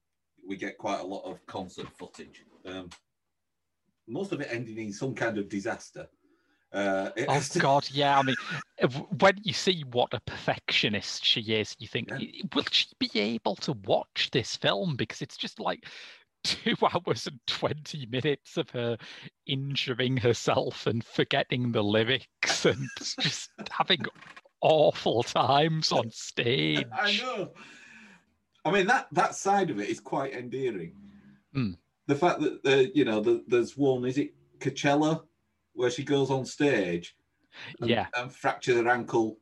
we 0.47 0.55
get 0.57 0.77
quite 0.77 0.99
a 0.99 1.05
lot 1.05 1.23
of 1.25 1.45
concert 1.45 1.87
footage. 1.97 2.43
Um, 2.65 2.89
most 4.07 4.31
of 4.31 4.41
it 4.41 4.49
ending 4.49 4.77
in 4.77 4.93
some 4.93 5.13
kind 5.13 5.37
of 5.37 5.49
disaster. 5.49 6.07
Uh, 6.71 7.09
it 7.15 7.25
Oh 7.27 7.41
God, 7.59 7.87
yeah. 7.91 8.19
I 8.19 8.21
mean, 8.21 8.35
uh, 8.81 8.87
when 8.87 9.35
you 9.43 9.53
see 9.53 9.83
what 9.91 10.13
a 10.13 10.19
perfectionist 10.21 11.25
she 11.25 11.41
is, 11.41 11.75
you 11.79 11.87
think, 11.87 12.09
Yeah. 12.11 12.43
Will 12.53 12.65
she 12.71 12.87
be 12.99 13.09
able 13.15 13.55
to 13.57 13.73
watch 13.85 14.29
this 14.31 14.55
film? 14.55 14.95
Because 14.95 15.21
it's 15.21 15.37
just 15.37 15.59
like 15.59 15.85
two 16.43 16.75
hours 16.93 17.27
and 17.27 17.39
twenty 17.47 18.05
minutes 18.05 18.57
of 18.57 18.69
her 18.69 18.97
injuring 19.45 20.17
herself 20.17 20.85
and 20.87 21.03
forgetting 21.03 21.71
the 21.71 21.83
lyrics 21.83 22.65
and 22.65 22.87
just 23.19 23.49
having 23.71 24.05
awful 24.61 25.23
times 25.23 25.91
on 25.91 26.09
stage. 26.11 26.85
I 26.93 27.17
know. 27.17 27.51
I 28.63 28.71
mean 28.71 28.87
that 28.87 29.07
that 29.13 29.35
side 29.35 29.69
of 29.69 29.79
it 29.79 29.89
is 29.89 29.99
quite 29.99 30.33
endearing. 30.33 30.93
Hmm. 31.53 31.71
The 32.07 32.15
fact 32.15 32.41
that 32.41 32.63
the 32.63 32.91
you 32.93 33.05
know 33.05 33.21
the, 33.21 33.43
there's 33.47 33.75
one 33.75 34.05
is 34.05 34.17
it 34.17 34.33
Coachella 34.59 35.23
where 35.79 35.89
she 35.89 36.03
goes 36.03 36.29
on 36.29 36.45
stage 36.45 37.15
and, 37.79 37.89
Yeah. 37.89 38.07
and 38.17 38.29
fractures 38.29 38.75
her 38.75 38.89
ankle 38.89 39.37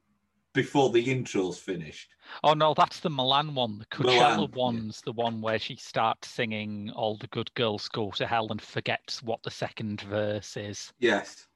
before 0.54 0.92
the 0.92 1.02
intro's 1.12 1.58
finished. 1.58 2.10
Oh 2.44 2.54
no, 2.54 2.76
that's 2.76 3.00
the 3.00 3.10
Milan 3.10 3.56
one. 3.56 3.84
The 3.98 4.04
Milan, 4.04 4.20
Coachella 4.40 4.50
yeah. 4.50 4.56
one's 4.56 5.02
the 5.02 5.14
one 5.14 5.42
where 5.42 5.58
she 5.58 5.76
starts 5.78 6.28
singing 6.30 6.92
"All 6.92 7.18
the 7.18 7.28
Good 7.28 7.52
Girls 7.56 7.88
Go 7.90 8.12
to 8.12 8.28
Hell" 8.28 8.48
and 8.52 8.62
forgets 8.62 9.24
what 9.24 9.42
the 9.42 9.50
second 9.52 10.02
verse 10.02 10.56
is. 10.58 10.94
Yes. 11.00 11.48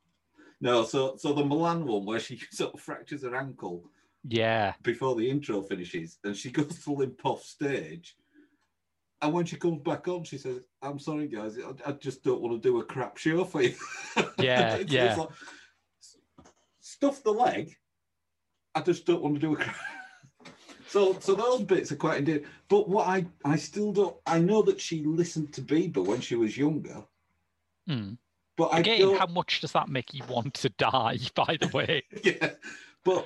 No, 0.60 0.84
so 0.84 1.16
so 1.16 1.32
the 1.34 1.46
Milan 1.46 1.86
one 1.86 2.06
where 2.06 2.20
she 2.20 2.38
sort 2.52 2.74
of 2.74 2.80
fractures 2.82 3.22
her 3.22 3.36
ankle 3.36 3.84
Yeah. 4.24 4.74
before 4.82 5.16
the 5.16 5.30
intro 5.30 5.62
finishes 5.62 6.18
and 6.24 6.36
she 6.36 6.50
goes 6.52 6.84
to 6.84 6.92
limp 6.92 7.24
off 7.24 7.44
stage. 7.44 8.16
And 9.22 9.34
when 9.34 9.46
she 9.46 9.56
comes 9.56 9.82
back 9.84 10.08
on, 10.08 10.24
she 10.24 10.38
says, 10.38 10.62
I'm 10.82 10.98
sorry, 10.98 11.28
guys, 11.28 11.58
I, 11.60 11.90
I 11.90 11.92
just 11.94 12.24
don't 12.24 12.42
want 12.42 12.62
to 12.62 12.68
do 12.70 12.80
a 12.80 12.84
crap 12.84 13.18
show 13.18 13.44
for 13.44 13.62
you. 13.62 13.76
Yeah, 14.40 14.74
It's- 14.76 14.82
it's 14.82 14.92
yeah. 14.94 15.16
like, 15.16 15.30
stuff 16.80 17.24
the 17.24 17.32
leg. 17.32 17.76
I 18.74 18.82
just 18.82 19.06
don't 19.06 19.22
want 19.22 19.36
to 19.36 19.40
do 19.42 19.54
a 19.54 19.58
crap. 19.58 19.76
So, 20.88 21.16
so 21.22 21.36
those 21.36 21.62
bits 21.62 21.90
are 21.94 21.96
quite 21.96 22.18
endearing. 22.18 22.44
But 22.68 22.90
what 22.90 23.08
I, 23.08 23.26
I 23.46 23.56
still 23.56 23.94
don't, 23.94 24.18
I 24.26 24.40
know 24.40 24.62
that 24.64 24.82
she 24.82 25.06
listened 25.06 25.54
to 25.54 25.62
Bieber 25.62 26.06
when 26.06 26.20
she 26.20 26.36
was 26.36 26.58
younger, 26.58 27.02
Hmm. 27.88 28.16
but 28.58 28.74
I 28.74 28.80
Again, 28.80 29.00
don't, 29.00 29.18
how 29.18 29.28
much 29.28 29.62
does 29.62 29.72
that 29.72 29.88
make 29.88 30.14
you 30.14 30.26
want 30.28 30.54
to 30.56 30.68
die? 30.68 31.18
By 31.36 31.58
the 31.62 31.70
way, 31.70 32.04
yeah, 32.26 32.50
but 33.06 33.26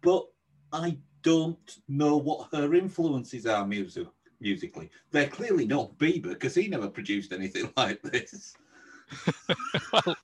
but 0.00 0.24
I 0.72 0.96
don't 1.20 1.76
know 1.88 2.16
what 2.16 2.48
her 2.54 2.72
influences 2.74 3.44
are 3.44 3.66
music, 3.66 4.06
musically. 4.40 4.90
They're 5.10 5.28
clearly 5.28 5.66
not 5.66 5.96
Bieber 5.98 6.30
because 6.30 6.54
he 6.54 6.68
never 6.68 6.88
produced 6.88 7.32
anything 7.32 7.70
like 7.76 8.02
this. 8.02 8.54
well, 9.92 10.16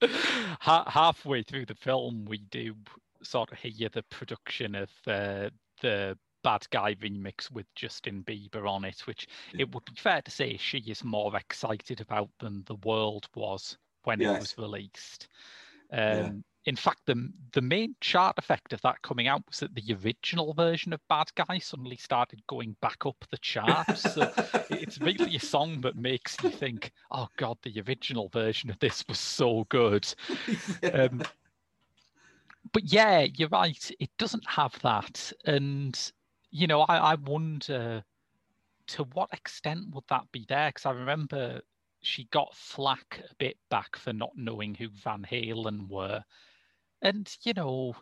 ha- 0.60 0.88
halfway 0.88 1.42
through 1.42 1.66
the 1.66 1.74
film, 1.74 2.24
we 2.24 2.38
do 2.50 2.74
sort 3.22 3.52
of 3.52 3.58
hear 3.58 3.88
the 3.92 4.02
production 4.04 4.74
of 4.74 4.90
uh, 5.06 5.48
the 5.80 6.18
Bad 6.42 6.66
Guy 6.70 6.94
remix 6.96 7.50
with 7.52 7.66
Justin 7.76 8.24
Bieber 8.24 8.68
on 8.68 8.84
it, 8.84 9.00
which 9.06 9.28
Yeah. 9.52 9.62
it 9.62 9.74
would 9.74 9.84
be 9.84 9.92
fair 9.96 10.22
to 10.22 10.30
say 10.30 10.56
she 10.56 10.78
is 10.78 11.04
more 11.04 11.36
excited 11.36 12.00
about 12.00 12.30
than 12.40 12.64
the 12.66 12.74
world 12.84 13.28
was 13.36 13.78
when 14.04 14.20
it 14.20 14.26
was 14.40 14.58
released. 14.58 15.28
Yeah. 15.92 16.30
In 16.64 16.76
fact, 16.76 17.00
the 17.06 17.30
the 17.52 17.60
main 17.60 17.96
chart 18.00 18.36
effect 18.38 18.72
of 18.72 18.80
that 18.82 19.02
coming 19.02 19.26
out 19.26 19.42
was 19.48 19.60
that 19.60 19.74
the 19.74 19.96
original 20.04 20.54
version 20.54 20.92
of 20.92 21.00
Bad 21.08 21.28
Guy 21.34 21.58
suddenly 21.58 21.96
started 21.96 22.40
going 22.46 22.76
back 22.80 23.04
up 23.04 23.16
the 23.30 23.38
charts. 23.38 24.12
So 24.14 24.30
it's 24.70 25.00
really 25.00 25.34
a 25.36 25.40
song 25.40 25.80
that 25.80 25.96
makes 25.96 26.36
you 26.42 26.50
think, 26.50 26.92
"Oh 27.10 27.28
God, 27.36 27.58
the 27.62 27.82
original 27.86 28.28
version 28.28 28.70
of 28.70 28.78
this 28.78 29.04
was 29.08 29.18
so 29.18 29.64
good." 29.68 30.06
Um, 30.92 31.22
but 32.72 32.84
yeah, 32.84 33.26
you're 33.36 33.48
right. 33.48 33.90
It 33.98 34.10
doesn't 34.18 34.46
have 34.48 34.78
that, 34.82 35.32
and 35.44 35.98
you 36.50 36.66
know, 36.66 36.82
I, 36.82 37.12
I 37.12 37.14
wonder 37.14 38.04
to 38.88 39.04
what 39.14 39.32
extent 39.32 39.94
would 39.94 40.04
that 40.08 40.30
be 40.32 40.44
there? 40.48 40.68
Because 40.68 40.86
I 40.86 40.90
remember 40.90 41.60
she 42.02 42.24
got 42.24 42.54
flack 42.54 43.22
a 43.30 43.34
bit 43.36 43.56
back 43.70 43.96
for 43.96 44.12
not 44.12 44.32
knowing 44.36 44.74
who 44.74 44.88
Van 44.90 45.26
Halen 45.30 45.88
were, 45.88 46.22
and 47.02 47.34
you 47.42 47.52
know. 47.54 47.94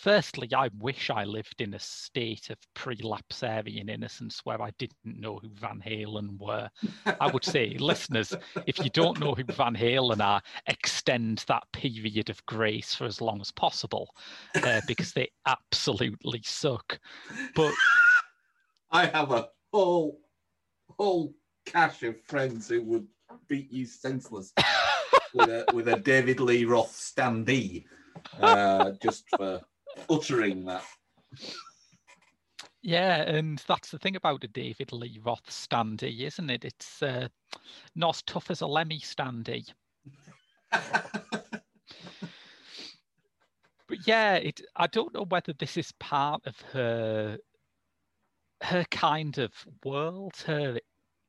Firstly, 0.00 0.50
I 0.54 0.68
wish 0.78 1.08
I 1.08 1.24
lived 1.24 1.62
in 1.62 1.72
a 1.72 1.78
state 1.78 2.50
of 2.50 2.58
prelapsarian 2.76 3.88
innocence 3.88 4.42
where 4.44 4.60
I 4.60 4.72
didn't 4.78 4.98
know 5.02 5.38
who 5.38 5.48
Van 5.48 5.80
Halen 5.80 6.38
were. 6.38 6.68
I 7.18 7.28
would 7.28 7.46
say, 7.46 7.70
listeners, 7.80 8.36
if 8.66 8.78
you 8.78 8.90
don't 8.90 9.18
know 9.18 9.34
who 9.34 9.44
Van 9.44 9.74
Halen 9.74 10.20
are, 10.20 10.42
extend 10.66 11.46
that 11.48 11.62
period 11.72 12.28
of 12.28 12.44
grace 12.44 12.94
for 12.94 13.06
as 13.06 13.22
long 13.22 13.40
as 13.40 13.50
possible 13.50 14.14
uh, 14.62 14.82
because 14.86 15.14
they 15.14 15.30
absolutely 15.46 16.42
suck. 16.44 17.00
But 17.54 17.72
I 18.90 19.06
have 19.06 19.32
a 19.32 19.48
whole 19.72 20.20
whole 20.98 21.34
cache 21.64 22.02
of 22.02 22.20
friends 22.22 22.68
who 22.68 22.82
would 22.82 23.06
beat 23.48 23.70
you 23.70 23.86
senseless 23.86 24.52
with 25.34 25.48
a 25.48 25.64
with 25.72 25.88
a 25.88 25.96
David 25.96 26.40
Lee 26.40 26.64
Roth 26.64 26.92
standee 26.92 27.84
uh, 28.40 28.92
just 29.02 29.24
for 29.36 29.60
uttering 30.10 30.64
that. 30.64 30.84
Yeah, 32.82 33.22
and 33.22 33.62
that's 33.66 33.90
the 33.90 33.98
thing 33.98 34.16
about 34.16 34.44
a 34.44 34.48
David 34.48 34.92
Lee 34.92 35.20
Roth 35.22 35.48
standee, 35.48 36.20
isn't 36.20 36.50
it? 36.50 36.64
It's 36.64 37.02
uh, 37.02 37.28
not 37.94 38.16
as 38.16 38.22
tough 38.22 38.50
as 38.50 38.60
a 38.60 38.66
Lemmy 38.66 39.00
standee. 39.00 39.68
but 40.70 41.26
yeah, 44.06 44.36
it. 44.36 44.60
I 44.76 44.86
don't 44.86 45.12
know 45.12 45.26
whether 45.28 45.52
this 45.54 45.76
is 45.76 45.92
part 45.98 46.46
of 46.46 46.60
her 46.72 47.38
her 48.62 48.84
kind 48.90 49.38
of 49.38 49.52
world, 49.84 50.36
her 50.46 50.78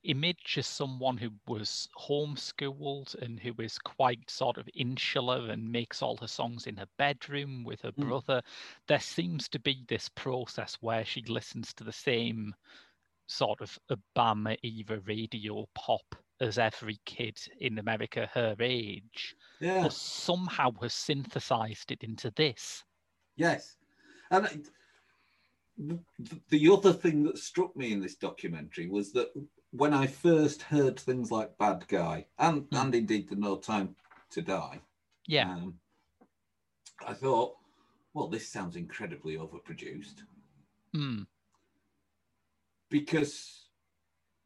image 0.03 0.55
as 0.57 0.67
someone 0.67 1.17
who 1.17 1.29
was 1.47 1.87
homeschooled 1.97 3.15
and 3.21 3.39
who 3.39 3.53
is 3.59 3.77
quite 3.79 4.29
sort 4.29 4.57
of 4.57 4.69
insular 4.73 5.49
and 5.49 5.71
makes 5.71 6.01
all 6.01 6.17
her 6.17 6.27
songs 6.27 6.67
in 6.67 6.77
her 6.77 6.87
bedroom 6.97 7.63
with 7.63 7.81
her 7.81 7.91
mm. 7.91 8.07
brother. 8.07 8.41
There 8.87 8.99
seems 8.99 9.49
to 9.49 9.59
be 9.59 9.83
this 9.87 10.09
process 10.09 10.77
where 10.81 11.05
she 11.05 11.21
listens 11.23 11.73
to 11.75 11.83
the 11.83 11.91
same 11.91 12.53
sort 13.27 13.61
of 13.61 13.77
Obama 13.91 14.57
era 14.63 14.99
radio 15.05 15.67
pop 15.75 16.15
as 16.41 16.57
every 16.57 16.99
kid 17.05 17.37
in 17.59 17.77
America 17.79 18.29
her 18.33 18.55
age. 18.59 19.35
Yeah. 19.59 19.83
But 19.83 19.93
somehow 19.93 20.71
has 20.81 20.93
synthesized 20.93 21.91
it 21.91 22.03
into 22.03 22.31
this. 22.35 22.83
Yes. 23.35 23.75
And 24.31 24.67
the 26.49 26.69
other 26.71 26.93
thing 26.93 27.23
that 27.23 27.37
struck 27.37 27.75
me 27.75 27.93
in 27.93 28.01
this 28.01 28.15
documentary 28.15 28.87
was 28.87 29.11
that 29.13 29.29
when 29.71 29.93
I 29.93 30.07
first 30.07 30.63
heard 30.63 30.99
things 30.99 31.31
like 31.31 31.57
Bad 31.57 31.87
Guy 31.87 32.25
and, 32.37 32.63
mm. 32.63 32.81
and 32.81 32.95
indeed 32.95 33.29
the 33.29 33.35
No 33.35 33.57
Time 33.57 33.95
to 34.31 34.41
Die, 34.41 34.79
yeah, 35.27 35.51
um, 35.51 35.75
I 37.05 37.13
thought, 37.13 37.55
well, 38.13 38.27
this 38.27 38.47
sounds 38.47 38.75
incredibly 38.75 39.37
overproduced. 39.37 40.23
Mm. 40.95 41.27
Because 42.89 43.67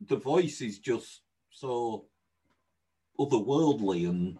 the 0.02 0.18
voice 0.18 0.60
is 0.62 0.80
just 0.80 1.22
so 1.50 2.06
otherworldly 3.18 4.10
and 4.10 4.38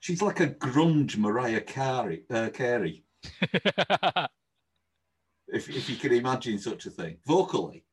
she's 0.00 0.22
like 0.22 0.40
a 0.40 0.48
grunge 0.48 1.16
Mariah 1.16 1.60
Carey. 1.60 2.24
Uh, 2.28 2.48
Carey. 2.48 3.04
if, 5.46 5.68
if 5.68 5.88
you 5.88 5.96
can 5.96 6.12
imagine 6.12 6.58
such 6.58 6.86
a 6.86 6.90
thing 6.90 7.18
vocally 7.24 7.84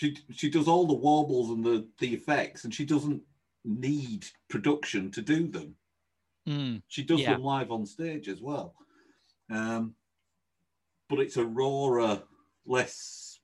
she 0.00 0.16
she 0.30 0.48
does 0.48 0.66
all 0.66 0.86
the 0.86 0.94
warbles 0.94 1.50
and 1.50 1.62
the 1.62 1.86
the 1.98 2.14
effects, 2.14 2.64
and 2.64 2.74
she 2.74 2.86
doesn't 2.86 3.20
need 3.66 4.24
production 4.48 5.10
to 5.10 5.20
do 5.20 5.46
them. 5.46 5.74
Mm, 6.48 6.82
she 6.88 7.02
does 7.02 7.20
yeah. 7.20 7.32
them 7.32 7.42
live 7.42 7.70
on 7.70 7.84
stage 7.84 8.26
as 8.26 8.40
well. 8.40 8.74
Um, 9.50 9.94
but 11.10 11.18
it's 11.18 11.36
a 11.36 11.44
rawer, 11.44 12.22
less 12.64 13.40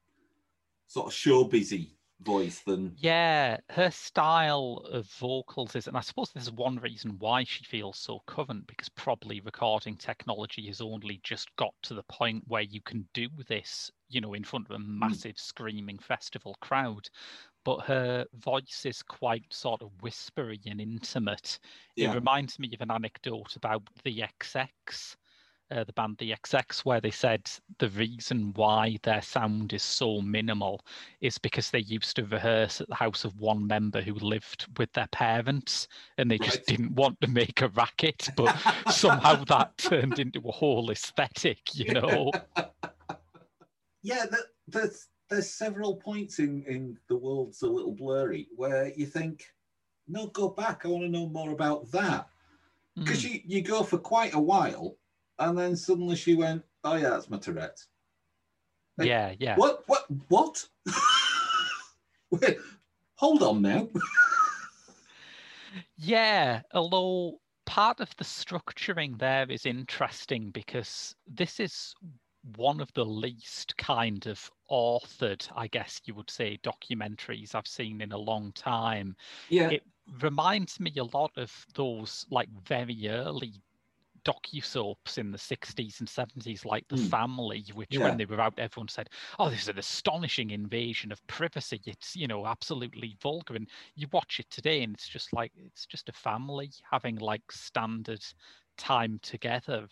sort 0.87 1.09
of 1.09 1.13
show 1.13 1.45
busy 1.45 1.93
voice 2.23 2.61
than 2.61 2.95
yeah 2.97 3.59
her 3.69 3.91
style 3.91 4.83
of 4.91 5.07
vocals 5.19 5.77
is 5.77 5.87
and 5.87 5.99
i 5.99 6.01
suppose 6.01 6.31
this 6.33 6.45
is 6.45 6.53
one 6.53 6.77
reason 6.77 7.15
why 7.19 7.45
she 7.45 7.63
feels 7.65 7.99
so 7.99 8.23
current 8.27 8.67
because 8.67 8.89
probably 8.89 9.41
recording 9.41 9.95
technology 9.97 10.67
has 10.67 10.81
only 10.81 11.21
just 11.23 11.55
got 11.57 11.75
to 11.83 11.93
the 11.93 12.03
point 12.05 12.43
where 12.47 12.63
you 12.63 12.81
can 12.81 13.07
do 13.13 13.29
this 13.49 13.91
you 14.09 14.21
know 14.21 14.35
in 14.35 14.45
front 14.45 14.67
of 14.67 14.73
a 14.73 14.83
hmm. 14.83 14.99
massive 14.99 15.39
screaming 15.39 15.99
festival 15.99 16.57
crowd 16.61 17.09
but 17.65 17.81
her 17.81 18.25
voice 18.35 18.83
is 18.85 19.03
quite 19.03 19.45
sort 19.51 19.83
of 19.83 19.91
whispery 20.01 20.61
and 20.67 20.81
intimate 20.81 21.59
yeah. 21.97 22.11
it 22.11 22.15
reminds 22.15 22.59
me 22.59 22.71
of 22.75 22.81
an 22.81 22.91
anecdote 22.91 23.57
about 23.57 23.83
the 24.05 24.25
xx 24.45 25.17
uh, 25.71 25.85
the 25.85 25.93
band 25.93 26.17
The 26.19 26.33
XX, 26.33 26.85
where 26.85 27.01
they 27.01 27.11
said 27.11 27.51
the 27.79 27.89
reason 27.91 28.53
why 28.55 28.99
their 29.03 29.23
sound 29.23 29.73
is 29.73 29.83
so 29.83 30.21
minimal 30.21 30.81
is 31.21 31.39
because 31.39 31.71
they 31.71 31.81
used 31.81 32.17
to 32.17 32.25
rehearse 32.25 32.81
at 32.81 32.89
the 32.89 32.95
house 32.95 33.25
of 33.25 33.39
one 33.41 33.67
member 33.67 34.01
who 34.01 34.15
lived 34.15 34.67
with 34.79 34.93
their 34.93 35.09
parents 35.09 35.89
and 36.19 36.31
they 36.31 36.39
just 36.39 36.59
right. 36.59 36.67
didn't 36.67 36.95
want 36.95 37.21
to 37.21 37.29
make 37.29 37.63
a 37.63 37.69
racket, 37.69 38.29
but 38.37 38.57
somehow 38.91 39.43
that 39.45 39.77
turned 39.77 40.19
into 40.19 40.41
a 40.47 40.53
whole 40.53 40.91
aesthetic, 40.91 41.75
you 41.75 41.93
know? 42.01 42.31
Yeah, 44.07 44.27
there's, 44.69 45.09
there's 45.29 45.51
several 45.51 45.97
points 45.97 46.39
in, 46.39 46.63
in 46.69 46.97
The 47.09 47.17
World's 47.17 47.63
a 47.63 47.67
Little 47.67 47.93
Blurry 47.93 48.47
where 48.55 48.93
you 48.97 49.05
think, 49.05 49.45
no, 50.07 50.29
go 50.29 50.49
back, 50.49 50.83
I 50.85 50.89
want 50.89 51.03
to 51.03 51.09
know 51.11 51.29
more 51.29 51.51
about 51.51 51.91
that. 51.91 52.29
Because 52.95 53.25
mm. 53.25 53.35
you, 53.35 53.41
you 53.45 53.63
go 53.63 53.83
for 53.83 53.99
quite 53.99 54.35
a 54.35 54.41
while 54.41 54.97
and 55.39 55.59
then 55.59 55.77
suddenly 55.77 56.17
she 56.17 56.35
went, 56.35 56.63
"Oh 56.85 56.95
yeah, 56.95 57.11
that's 57.11 57.29
my 57.29 57.39
Tourette." 57.39 57.85
Like, 58.97 59.09
yeah, 59.09 59.35
yeah. 59.39 59.57
What? 59.57 59.83
What? 59.87 60.07
What? 60.29 60.69
Wait, 62.31 62.59
hold 63.17 63.43
on 63.43 63.61
now. 63.61 63.89
yeah, 65.99 66.63
although 66.73 67.41
part 67.67 68.01
of 68.01 68.15
the 68.17 68.25
structuring 68.25 69.19
there 69.19 69.51
is 69.51 69.67
interesting 69.67 70.51
because 70.51 71.15
this 71.27 71.61
is 71.61 71.95
one 72.55 72.81
of 72.81 72.93
the 72.95 73.05
least 73.05 73.77
kind 73.77 74.27
of 74.27 74.51
authored, 74.71 75.49
I 75.57 75.67
guess 75.67 76.01
you 76.05 76.15
would 76.15 76.31
say, 76.31 76.59
documentaries 76.63 77.55
I've 77.55 77.67
seen 77.67 78.01
in 78.01 78.13
a 78.13 78.19
long 78.19 78.53
time. 78.53 79.17
Yeah. 79.49 79.71
It 79.71 79.83
reminds 80.21 80.79
me 80.79 80.93
a 80.99 81.05
lot 81.05 81.33
of 81.37 81.67
those 81.75 82.27
like 82.31 82.49
very 82.65 83.09
early 83.09 83.55
docu-soaps 84.25 85.19
in 85.19 85.31
the 85.31 85.39
60s 85.39 86.01
and 86.01 86.09
70s 86.09 86.65
like 86.65 86.87
the 86.89 86.97
mm. 86.97 87.09
family 87.09 87.65
which 87.75 87.89
yeah. 87.93 88.03
when 88.03 88.17
they 88.17 88.25
were 88.25 88.41
out 88.41 88.55
everyone 88.59 88.89
said 88.89 89.09
oh 89.39 89.49
this 89.49 89.63
is 89.63 89.69
an 89.69 89.79
astonishing 89.79 90.51
invasion 90.51 91.13
of 91.13 91.25
privacy 91.29 91.81
it's 91.87 92.17
you 92.17 92.27
know 92.27 92.45
absolutely 92.45 93.17
vulgar 93.23 93.55
and 93.55 93.69
you 93.95 94.09
watch 94.13 94.41
it 94.41 94.51
today 94.51 94.83
and 94.83 94.95
it's 94.95 95.09
just 95.09 95.33
like 95.33 95.53
it's 95.65 95.87
just 95.87 96.09
a 96.09 96.13
family 96.13 96.71
having 96.91 97.15
like 97.17 97.53
standard 97.53 98.25
time 98.77 99.21
together 99.23 99.87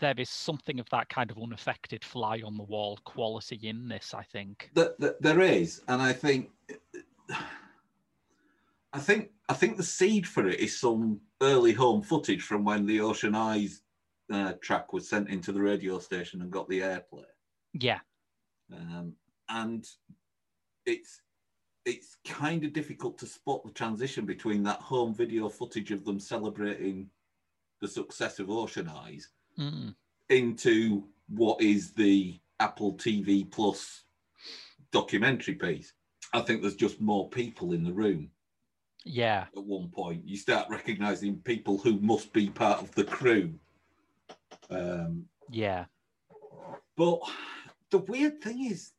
there 0.00 0.14
is 0.18 0.28
something 0.28 0.78
of 0.80 0.88
that 0.90 1.08
kind 1.08 1.30
of 1.30 1.38
unaffected 1.42 2.04
fly 2.04 2.40
on 2.44 2.56
the 2.56 2.64
wall 2.64 2.98
quality 3.04 3.58
in 3.62 3.88
this 3.88 4.14
i 4.14 4.22
think 4.22 4.70
that, 4.74 4.98
there 5.20 5.40
is 5.40 5.82
and 5.88 6.02
i 6.02 6.12
think 6.12 6.50
i 8.92 8.98
think 8.98 9.30
i 9.48 9.54
think 9.54 9.76
the 9.76 9.82
seed 9.82 10.26
for 10.26 10.46
it 10.46 10.60
is 10.60 10.78
some 10.78 11.20
early 11.42 11.72
home 11.72 12.02
footage 12.02 12.42
from 12.42 12.64
when 12.64 12.86
the 12.86 13.00
Ocean 13.00 13.34
Eyes 13.34 13.82
uh, 14.32 14.54
track 14.60 14.92
was 14.92 15.08
sent 15.08 15.28
into 15.28 15.52
the 15.52 15.60
radio 15.60 15.98
station 15.98 16.42
and 16.42 16.50
got 16.50 16.68
the 16.68 16.80
airplay. 16.80 17.24
Yeah. 17.74 18.00
Um, 18.72 19.14
and 19.48 19.86
it's 20.84 21.20
it's 21.84 22.16
kind 22.24 22.64
of 22.64 22.72
difficult 22.72 23.16
to 23.18 23.26
spot 23.26 23.64
the 23.64 23.70
transition 23.70 24.26
between 24.26 24.62
that 24.64 24.80
home 24.80 25.14
video 25.14 25.48
footage 25.48 25.92
of 25.92 26.04
them 26.04 26.18
celebrating 26.18 27.08
the 27.80 27.86
success 27.86 28.40
of 28.40 28.50
Ocean 28.50 28.88
Eyes 28.88 29.28
mm. 29.58 29.94
into 30.28 31.04
what 31.28 31.60
is 31.60 31.92
the 31.92 32.38
Apple 32.60 32.94
TV 32.94 33.50
Plus 33.50 34.04
documentary 34.92 35.54
piece. 35.54 35.92
I 36.32 36.40
think 36.40 36.62
there's 36.62 36.76
just 36.76 37.00
more 37.00 37.28
people 37.28 37.72
in 37.72 37.84
the 37.84 37.92
room 37.92 38.30
yeah. 39.06 39.46
At 39.56 39.64
one 39.64 39.88
point, 39.88 40.26
you 40.26 40.36
start 40.36 40.68
recognizing 40.68 41.36
people 41.36 41.78
who 41.78 42.00
must 42.00 42.32
be 42.32 42.50
part 42.50 42.82
of 42.82 42.92
the 42.96 43.04
crew. 43.04 43.54
Um, 44.68 45.26
yeah. 45.48 45.84
But 46.96 47.20
the 47.90 47.98
weird 47.98 48.42
thing 48.42 48.66
is 48.66 48.92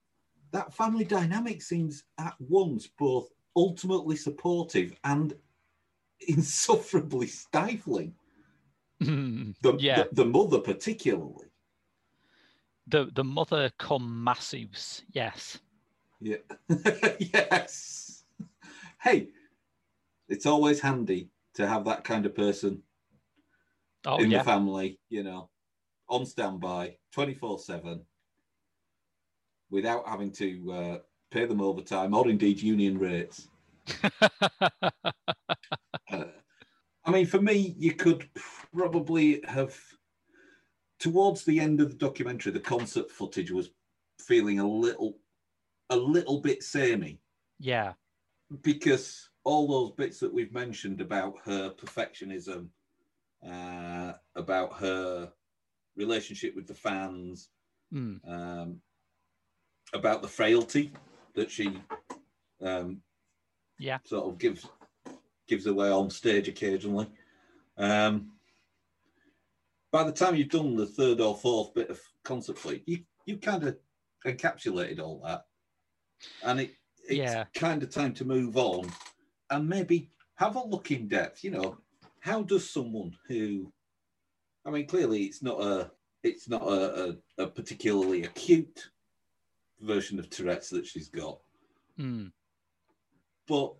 that 0.51 0.73
family 0.73 1.03
dynamic 1.03 1.61
seems 1.61 2.05
at 2.17 2.35
once 2.39 2.87
both 2.97 3.27
ultimately 3.53 4.15
supportive 4.15 4.95
and 5.03 5.33
insufferably 6.27 7.27
stifling. 7.27 8.15
the, 8.99 9.75
yeah. 9.79 10.03
the, 10.03 10.23
the 10.23 10.25
mother 10.25 10.60
particularly. 10.60 11.47
The 12.88 13.10
the 13.13 13.23
mother 13.23 13.69
come 13.77 14.25
massives, 14.25 15.03
yes. 15.12 15.60
Yeah. 16.21 16.38
yes. 17.19 18.23
Hey, 19.01 19.27
it's 20.29 20.45
always 20.45 20.79
handy 20.79 21.29
to 21.55 21.67
have 21.67 21.86
that 21.86 22.03
kind 22.03 22.25
of 22.25 22.36
person 22.36 22.81
oh, 24.05 24.17
in 24.17 24.31
yeah. 24.31 24.39
the 24.39 24.43
family, 24.45 24.99
you 25.10 25.23
know, 25.23 25.49
on 26.10 26.25
standby 26.25 26.95
24 27.12 27.60
7 27.60 28.01
without 29.69 30.07
having 30.07 30.31
to 30.31 30.71
uh, 30.71 30.97
pay 31.29 31.45
them 31.45 31.62
overtime 31.62 32.13
or 32.13 32.29
indeed 32.29 32.62
union 32.62 32.97
rates. 32.97 33.47
I 37.07 37.11
mean, 37.11 37.25
for 37.25 37.41
me, 37.41 37.73
you 37.79 37.93
could 37.93 38.29
probably 38.75 39.41
have, 39.47 39.73
towards 40.99 41.45
the 41.45 41.57
end 41.57 41.79
of 41.79 41.89
the 41.89 41.95
documentary, 41.95 42.51
the 42.51 42.59
concert 42.59 43.09
footage 43.09 43.49
was 43.49 43.69
feeling 44.19 44.59
a 44.59 44.67
little, 44.67 45.17
a 45.89 45.95
little 45.95 46.41
bit 46.41 46.63
samey. 46.63 47.21
Yeah. 47.59 47.93
Because 48.61 49.29
all 49.45 49.67
those 49.67 49.91
bits 49.91 50.19
that 50.19 50.33
we've 50.33 50.53
mentioned 50.53 50.99
about 50.99 51.35
her 51.45 51.69
perfectionism, 51.69 52.67
uh, 53.49 54.13
about 54.35 54.73
her 54.73 55.31
relationship 55.95 56.57
with 56.57 56.67
the 56.67 56.73
fans, 56.73 57.49
mm. 57.93 58.19
um, 58.27 58.81
about 59.93 60.21
the 60.21 60.27
frailty 60.27 60.91
that 61.35 61.49
she 61.49 61.81
um, 62.61 63.01
Yeah. 63.79 63.99
sort 64.03 64.25
of 64.27 64.37
gives 64.37 64.67
gives 65.47 65.65
away 65.65 65.89
on 65.89 66.10
stage 66.10 66.47
occasionally. 66.47 67.07
Um, 67.77 68.31
by 69.91 70.03
the 70.03 70.12
time 70.12 70.36
you've 70.36 70.49
done 70.49 70.75
the 70.75 70.86
third 70.86 71.21
or 71.21 71.36
fourth 71.36 71.73
bit 71.73 71.89
of 71.89 71.99
concert 72.23 72.57
fleet, 72.57 72.83
you 72.86 72.99
you 73.25 73.38
kind 73.38 73.63
of 73.63 73.77
encapsulated 74.25 74.99
all 74.99 75.21
that, 75.25 75.45
and 76.43 76.62
it 76.62 76.71
it's 77.03 77.17
Yeah. 77.33 77.45
kind 77.55 77.83
of 77.83 77.89
time 77.89 78.13
to 78.15 78.25
move 78.25 78.57
on 78.57 78.91
and 79.49 79.67
maybe 79.67 80.12
have 80.36 80.55
a 80.55 80.65
look 80.65 80.91
in 80.91 81.07
depth. 81.07 81.43
You 81.43 81.51
know, 81.51 81.77
how 82.19 82.41
does 82.43 82.69
someone 82.69 83.15
who, 83.27 83.71
I 84.65 84.71
mean, 84.71 84.88
clearly 84.88 85.23
it's 85.23 85.41
not 85.41 85.62
a 85.62 85.91
it's 86.23 86.49
not 86.49 86.63
a, 86.63 87.15
a, 87.38 87.43
a 87.43 87.47
particularly 87.47 88.23
acute 88.23 88.89
version 89.79 90.19
of 90.19 90.29
Tourette's 90.29 90.69
that 90.71 90.86
she's 90.86 91.07
got, 91.07 91.39
Mm. 91.97 92.31
but 93.47 93.75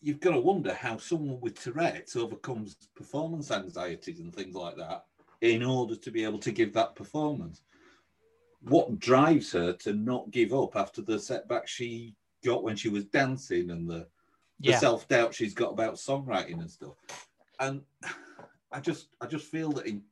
you've 0.00 0.20
got 0.20 0.32
to 0.32 0.40
wonder 0.40 0.72
how 0.72 0.96
someone 0.96 1.40
with 1.40 1.60
Tourette's 1.60 2.16
overcomes 2.16 2.76
performance 2.94 3.50
anxieties 3.50 4.20
and 4.20 4.34
things 4.34 4.54
like 4.54 4.76
that 4.76 5.04
in 5.40 5.62
order 5.62 5.96
to 5.96 6.10
be 6.10 6.24
able 6.24 6.38
to 6.38 6.52
give 6.52 6.72
that 6.74 6.94
performance. 6.94 7.62
What 8.62 8.98
drives 8.98 9.52
her 9.52 9.72
to 9.72 9.92
not 9.92 10.30
give 10.30 10.52
up 10.52 10.76
after 10.76 11.00
the 11.02 11.18
setback 11.18 11.68
she 11.68 12.14
got 12.44 12.62
when 12.62 12.76
she 12.76 12.88
was 12.88 13.04
dancing 13.04 13.70
and 13.70 13.88
the, 13.88 14.06
the 14.60 14.72
Yeah. 14.72 14.78
self 14.78 15.06
doubt 15.08 15.34
she's 15.34 15.54
got 15.54 15.72
about 15.72 15.94
songwriting 15.94 16.60
and 16.60 16.70
stuff? 16.70 16.96
And 17.60 17.82
I 18.72 18.80
just 18.80 19.08
I 19.20 19.26
just 19.26 19.46
feel 19.46 19.70
that 19.72 19.86
in 19.86 20.02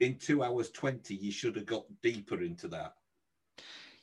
in 0.00 0.18
two 0.18 0.42
hours 0.42 0.70
twenty 0.70 1.14
you 1.14 1.32
should 1.32 1.56
have 1.56 1.66
got 1.66 1.84
deeper 2.02 2.42
into 2.42 2.68
that. 2.68 2.94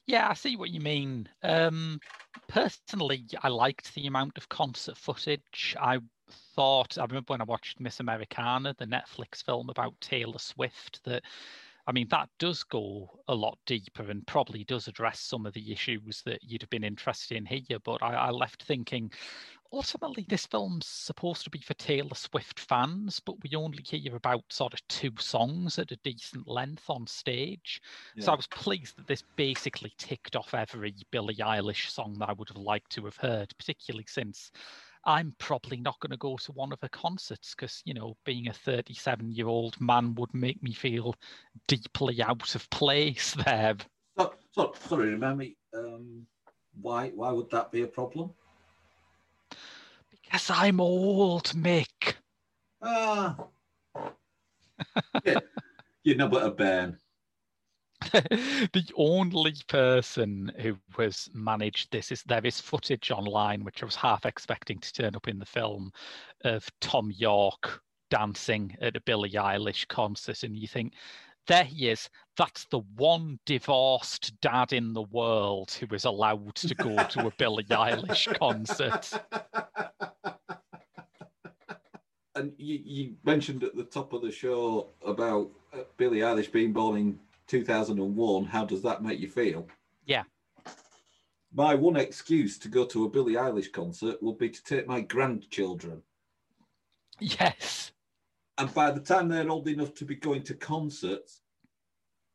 Yeah, 0.05 0.27
I 0.29 0.33
see 0.33 0.55
what 0.55 0.69
you 0.71 0.81
mean. 0.81 1.29
Um, 1.43 1.99
personally, 2.47 3.25
I 3.41 3.49
liked 3.49 3.93
the 3.93 4.07
amount 4.07 4.37
of 4.37 4.49
concert 4.49 4.97
footage. 4.97 5.75
I 5.79 5.99
thought, 6.55 6.97
I 6.97 7.03
remember 7.03 7.33
when 7.33 7.41
I 7.41 7.45
watched 7.45 7.79
Miss 7.79 7.99
Americana, 7.99 8.75
the 8.77 8.85
Netflix 8.85 9.43
film 9.43 9.69
about 9.69 9.99
Taylor 10.01 10.39
Swift, 10.39 11.01
that, 11.05 11.23
I 11.85 11.91
mean, 11.91 12.07
that 12.09 12.29
does 12.39 12.63
go 12.63 13.09
a 13.27 13.35
lot 13.35 13.57
deeper 13.65 14.09
and 14.09 14.25
probably 14.25 14.63
does 14.63 14.87
address 14.87 15.19
some 15.19 15.45
of 15.45 15.53
the 15.53 15.71
issues 15.71 16.21
that 16.25 16.43
you'd 16.43 16.61
have 16.61 16.69
been 16.69 16.83
interested 16.83 17.35
in 17.35 17.45
here. 17.45 17.79
But 17.83 18.01
I, 18.01 18.13
I 18.13 18.29
left 18.29 18.63
thinking, 18.63 19.11
ultimately, 19.73 20.25
this 20.29 20.45
film's 20.45 20.87
supposed 20.87 21.43
to 21.43 21.49
be 21.49 21.59
for 21.59 21.73
Taylor 21.73 22.15
Swift 22.15 22.57
fans, 22.59 23.19
but 23.19 23.35
we 23.43 23.55
only 23.55 23.83
hear 23.83 24.15
about 24.15 24.43
sort 24.49 24.73
of 24.73 24.87
two 24.87 25.11
songs 25.19 25.77
at 25.77 25.91
a 25.91 25.97
decent 26.03 26.47
length 26.47 26.89
on 26.89 27.05
stage. 27.05 27.81
So 28.17 28.31
I 28.31 28.35
was 28.35 28.47
pleased 28.47 28.97
that 28.97 29.07
this 29.07 29.23
basically 29.35 29.91
ticked 29.97 30.37
off 30.37 30.53
every 30.53 30.95
Billie 31.11 31.35
Eilish 31.35 31.89
song 31.89 32.15
that 32.19 32.29
I 32.29 32.33
would 32.33 32.49
have 32.49 32.57
liked 32.57 32.91
to 32.91 33.03
have 33.05 33.17
heard, 33.17 33.53
particularly 33.57 34.05
since 34.07 34.51
I'm 35.05 35.35
probably 35.37 35.77
not 35.77 35.99
going 35.99 36.11
to 36.11 36.17
go 36.17 36.37
to 36.37 36.51
one 36.53 36.71
of 36.71 36.79
her 36.81 36.89
concerts 36.89 37.53
because, 37.55 37.81
you 37.85 37.93
know, 37.93 38.15
being 38.25 38.47
a 38.47 38.53
37 38.53 39.31
year 39.31 39.47
old 39.47 39.79
man 39.81 40.15
would 40.15 40.33
make 40.33 40.61
me 40.63 40.73
feel 40.73 41.15
deeply 41.67 42.21
out 42.21 42.55
of 42.55 42.69
place 42.69 43.33
there. 43.45 43.75
So, 44.17 44.33
so, 44.51 44.73
sorry, 44.87 45.09
remember 45.09 45.43
me, 45.43 45.57
um, 45.73 46.25
why 46.81 47.09
why 47.09 47.31
would 47.31 47.49
that 47.51 47.71
be 47.71 47.81
a 47.81 47.87
problem? 47.87 48.31
Because 50.11 50.49
I'm 50.49 50.79
old, 50.79 51.45
Mick. 51.55 52.15
Ah, 52.81 53.35
yeah, 55.25 55.39
you're 56.03 56.17
not 56.17 56.31
but 56.31 56.45
a 56.45 56.51
bairn. 56.51 56.97
the 58.73 58.85
only 58.95 59.55
person 59.67 60.51
who 60.59 60.77
has 60.97 61.29
managed 61.33 61.91
this 61.91 62.11
is 62.11 62.23
there 62.23 62.45
is 62.45 62.59
footage 62.59 63.11
online, 63.11 63.63
which 63.63 63.81
I 63.81 63.85
was 63.85 63.95
half 63.95 64.25
expecting 64.25 64.79
to 64.79 64.93
turn 64.93 65.15
up 65.15 65.27
in 65.27 65.39
the 65.39 65.45
film, 65.45 65.91
of 66.43 66.69
Thom 66.81 67.11
Yorke 67.11 67.81
dancing 68.09 68.75
at 68.81 68.95
a 68.95 69.01
Billie 69.01 69.31
Eilish 69.31 69.87
concert, 69.87 70.43
and 70.43 70.55
you 70.55 70.67
think, 70.67 70.93
there 71.47 71.63
he 71.63 71.89
is. 71.89 72.09
That's 72.37 72.65
the 72.65 72.79
one 72.95 73.39
divorced 73.45 74.39
dad 74.41 74.71
in 74.71 74.93
the 74.93 75.01
world 75.03 75.71
who 75.71 75.93
is 75.93 76.05
allowed 76.05 76.55
to 76.55 76.75
go 76.75 76.95
to 76.95 77.27
a 77.27 77.31
Billie 77.37 77.65
Eilish 77.65 78.33
concert. 78.39 79.11
And 82.35 82.53
you, 82.57 82.79
you 82.83 83.15
mentioned 83.23 83.63
at 83.63 83.75
the 83.75 83.83
top 83.83 84.13
of 84.13 84.21
the 84.21 84.31
show 84.31 84.89
about 85.05 85.49
uh, 85.73 85.79
Billie 85.97 86.19
Eilish 86.19 86.51
being 86.51 86.73
born 86.73 86.97
in 86.97 87.19
2001. 87.47 88.45
How 88.45 88.65
does 88.65 88.81
that 88.83 89.03
make 89.03 89.19
you 89.19 89.29
feel? 89.29 89.67
Yeah. 90.05 90.23
My 91.53 91.75
one 91.75 91.97
excuse 91.97 92.57
to 92.59 92.67
go 92.67 92.85
to 92.85 93.05
a 93.05 93.09
Billie 93.09 93.33
Eilish 93.33 93.71
concert 93.71 94.21
will 94.21 94.33
be 94.33 94.49
to 94.49 94.63
take 94.63 94.87
my 94.87 95.01
grandchildren. 95.01 96.01
Yes. 97.19 97.91
And 98.57 98.73
by 98.73 98.91
the 98.91 98.99
time 98.99 99.29
they're 99.29 99.49
old 99.49 99.67
enough 99.67 99.93
to 99.95 100.05
be 100.05 100.15
going 100.15 100.43
to 100.43 100.55
concerts, 100.55 101.41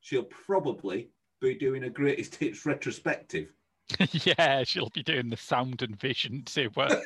she'll 0.01 0.25
probably 0.25 1.11
be 1.41 1.55
doing 1.55 1.85
a 1.85 1.91
greatest 1.91 2.35
hits 2.37 2.65
retrospective. 2.67 3.49
yeah, 4.13 4.65
she'll 4.65 4.91
be 4.91 5.03
doing 5.03 5.31
the 5.31 5.37
sound 5.37 5.83
and 5.83 5.99
vision 5.99 6.43
to 6.47 6.71
her. 6.77 7.03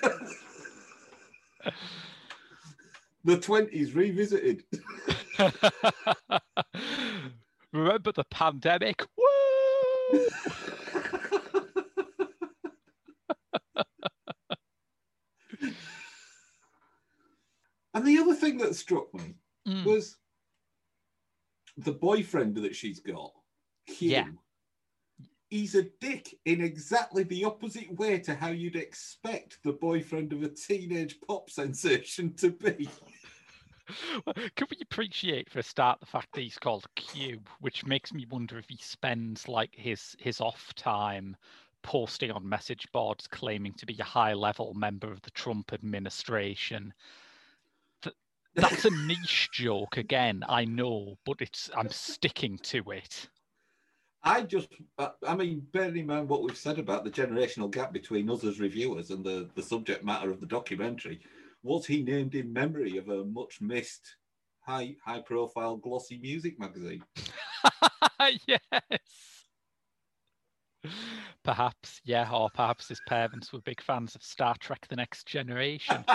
the 3.25 3.37
20s 3.37 3.95
revisited. 3.95 4.65
Remember 7.73 8.13
the 8.13 8.25
pandemic? 8.25 9.03
Woo! 9.17 10.21
and 17.95 18.07
the 18.07 18.19
other 18.19 18.35
thing 18.35 18.59
that 18.59 18.75
struck 18.75 19.13
me 19.15 19.35
Mm. 19.69 19.85
was 19.85 20.17
the 21.77 21.93
boyfriend 21.93 22.57
that 22.57 22.75
she's 22.75 22.99
got. 22.99 23.33
Yeah. 24.01 24.27
He's 25.51 25.77
a 25.77 25.85
dick 26.01 26.37
in 26.45 26.61
exactly 26.61 27.23
the 27.23 27.45
opposite 27.45 27.97
way 27.97 28.19
to 28.21 28.35
how 28.35 28.49
you'd 28.49 28.75
expect 28.75 29.59
the 29.63 29.75
boyfriend 29.75 30.33
of 30.33 30.43
a 30.43 30.49
teenage 30.49 31.21
pop 31.21 31.49
sensation 31.49 32.35
to 32.35 32.51
be. 32.51 32.89
Can 34.57 34.69
we 34.71 34.79
appreciate 34.81 35.51
for 35.51 35.59
a 35.59 35.63
start 35.63 36.01
the 36.01 36.07
fact 36.07 36.29
that 36.33 36.41
he's 36.41 36.59
called 36.59 36.87
Q, 36.95 37.41
which 37.61 37.85
makes 37.85 38.13
me 38.13 38.27
wonder 38.31 38.59
if 38.59 38.69
he 38.69 38.77
spends 38.77 39.49
like 39.49 39.75
his 39.75 40.17
his 40.19 40.41
off 40.41 40.73
time 40.75 41.37
posting 41.83 42.31
on 42.31 42.49
message 42.49 42.87
boards 42.93 43.27
claiming 43.27 43.75
to 43.75 43.87
be 43.87 43.99
a 43.99 44.05
high 44.05 44.35
level 44.35 44.73
member 44.75 45.11
of 45.11 45.21
the 45.23 45.31
Trump 45.33 45.73
administration. 45.73 46.95
That's 48.55 48.85
a 48.85 48.91
niche 48.91 49.49
joke 49.53 49.97
again, 49.97 50.45
I 50.49 50.65
know, 50.67 51.17
but 51.25 51.41
it's 51.41 51.71
I'm 51.75 51.89
sticking 51.89 52.59
to 52.59 52.91
it. 52.91 53.29
I 54.23 54.43
just, 54.43 54.69
I- 54.99 55.11
I 55.27 55.35
mean, 55.35 55.67
bearing 55.73 55.97
in 55.97 56.07
mind 56.07 56.29
what 56.29 56.43
we've 56.43 56.57
said 56.57 56.79
about 56.79 57.03
the 57.05 57.11
generational 57.11 57.71
gap 57.71 57.93
between 57.93 58.31
us 58.31 58.45
as 58.45 58.61
reviewers 58.61 59.11
and 59.11 59.25
the, 59.25 59.51
the 59.55 59.63
subject 59.63 60.05
matter 60.05 60.31
of 60.31 60.39
the 60.41 60.47
documentary, 60.47 61.21
was 61.63 61.87
he 61.87 62.03
named 62.03 62.35
in 62.35 62.53
memory 62.53 62.97
of 62.97 63.09
a 63.09 63.25
much 63.25 63.61
missed 63.61 64.17
high 64.61 64.97
high 65.05 65.21
profile 65.21 65.77
glossy 65.77 66.19
music 66.19 66.59
magazine? 66.59 67.03
yes. 68.47 68.63
Perhaps, 71.45 72.01
yeah, 72.05 72.29
or 72.33 72.51
perhaps 72.51 72.89
his 72.89 73.01
parents 73.09 73.53
were 73.53 73.61
big 73.61 73.83
fans 73.83 74.15
of 74.15 74.23
Star 74.23 74.55
Trek 74.61 74.87
The 74.89 74.97
Next 74.97 75.27
Generation. 75.27 76.05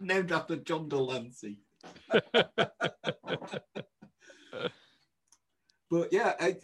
named 0.00 0.32
after 0.32 0.56
John 0.56 0.88
de 0.88 0.96
Lancie. 0.96 1.60
but 2.10 2.32
yeah, 6.10 6.32
I, 6.40 6.56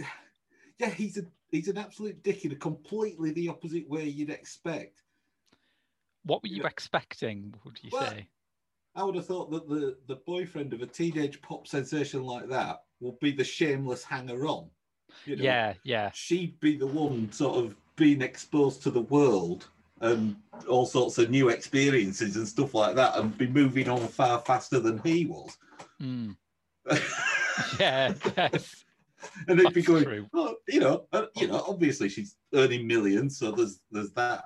yeah, 0.78 0.90
he's 0.90 1.18
a 1.18 1.22
he's 1.50 1.68
an 1.68 1.78
absolute 1.78 2.22
dick 2.22 2.44
in 2.44 2.52
a 2.52 2.56
completely 2.56 3.32
the 3.32 3.48
opposite 3.48 3.88
way 3.88 4.04
you'd 4.04 4.30
expect. 4.30 5.02
What 6.24 6.42
were 6.42 6.48
you 6.48 6.62
expecting, 6.64 7.54
would 7.64 7.78
you 7.82 7.90
Well, 7.92 8.10
say? 8.10 8.28
I 8.94 9.04
would 9.04 9.14
have 9.14 9.26
thought 9.26 9.50
that 9.50 9.68
the 9.68 9.96
the 10.06 10.16
boyfriend 10.26 10.72
of 10.72 10.82
a 10.82 10.86
teenage 10.86 11.40
pop 11.42 11.66
sensation 11.66 12.22
like 12.24 12.48
that 12.48 12.84
would 13.00 13.18
be 13.20 13.32
the 13.32 13.44
shameless 13.44 14.04
hanger 14.04 14.46
on. 14.46 14.68
You 15.26 15.36
know, 15.36 15.44
Yeah, 15.44 15.74
yeah. 15.84 16.10
she'd 16.12 16.58
be 16.60 16.76
the 16.76 16.86
one 16.86 17.30
sort 17.32 17.56
of 17.64 17.74
being 17.96 18.22
exposed 18.22 18.82
to 18.82 18.90
the 18.90 19.02
world 19.02 19.68
and 20.00 20.36
all 20.68 20.86
sorts 20.86 21.18
of 21.18 21.30
new 21.30 21.48
experiences 21.48 22.36
and 22.36 22.46
stuff 22.46 22.74
like 22.74 22.96
that, 22.96 23.16
and 23.16 23.36
be 23.38 23.46
moving 23.46 23.88
on 23.88 24.06
far 24.08 24.40
faster 24.40 24.78
than 24.80 24.98
he 24.98 25.26
was. 25.26 25.56
Mm. 26.00 26.36
Yeah, 27.78 28.14
yes. 28.36 28.84
and 29.46 29.60
they'd 29.60 29.74
be 29.74 29.82
going, 29.82 30.28
oh, 30.32 30.56
you 30.66 30.80
know, 30.80 31.06
uh, 31.12 31.26
you 31.36 31.46
know, 31.48 31.62
obviously 31.68 32.08
she's 32.08 32.36
earning 32.54 32.86
millions, 32.86 33.38
so 33.38 33.52
there's 33.52 33.80
there's 33.90 34.10
that 34.12 34.44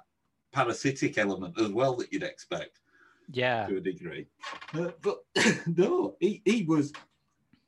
parasitic 0.56 1.18
element 1.18 1.60
as 1.60 1.68
well 1.68 1.94
that 1.96 2.10
you'd 2.10 2.22
expect 2.22 2.80
Yeah. 3.30 3.66
to 3.66 3.76
a 3.76 3.80
degree. 3.80 4.26
Uh, 4.72 4.90
but 5.02 5.18
no, 5.66 6.16
he, 6.18 6.40
he 6.46 6.62
was 6.62 6.94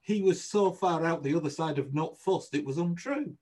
he 0.01 0.23
was 0.23 0.43
so 0.43 0.73
far 0.73 1.05
out 1.05 1.23
the 1.23 1.35
other 1.35 1.51
side 1.51 1.79
of 1.79 1.93
not 1.93 2.19
fussed, 2.19 2.55
it 2.55 2.65
was 2.65 2.79
untrue. 2.79 3.37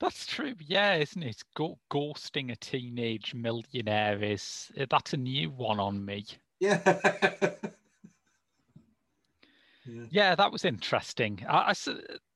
That's 0.00 0.26
true. 0.26 0.54
Yeah, 0.58 0.96
isn't 0.96 1.22
it? 1.22 1.42
Go- 1.54 1.78
ghosting 1.92 2.50
a 2.50 2.56
teenage 2.56 3.34
millionaire 3.34 4.20
is 4.22 4.72
uh, 4.80 4.86
that's 4.90 5.12
a 5.12 5.16
new 5.16 5.50
one 5.50 5.78
on 5.78 6.04
me. 6.04 6.26
Yeah. 6.60 6.80
Yeah, 10.10 10.34
that 10.34 10.52
was 10.52 10.66
interesting. 10.66 11.46
I 11.48 11.72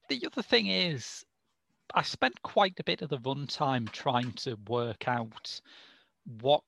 the 0.08 0.26
other 0.26 0.40
thing 0.40 0.68
is, 0.68 1.22
I 1.94 2.02
spent 2.02 2.40
quite 2.42 2.78
a 2.80 2.84
bit 2.84 3.02
of 3.02 3.10
the 3.10 3.18
runtime 3.18 3.90
trying 3.90 4.32
to 4.32 4.54
work 4.68 5.08
out 5.08 5.60
what 6.24 6.62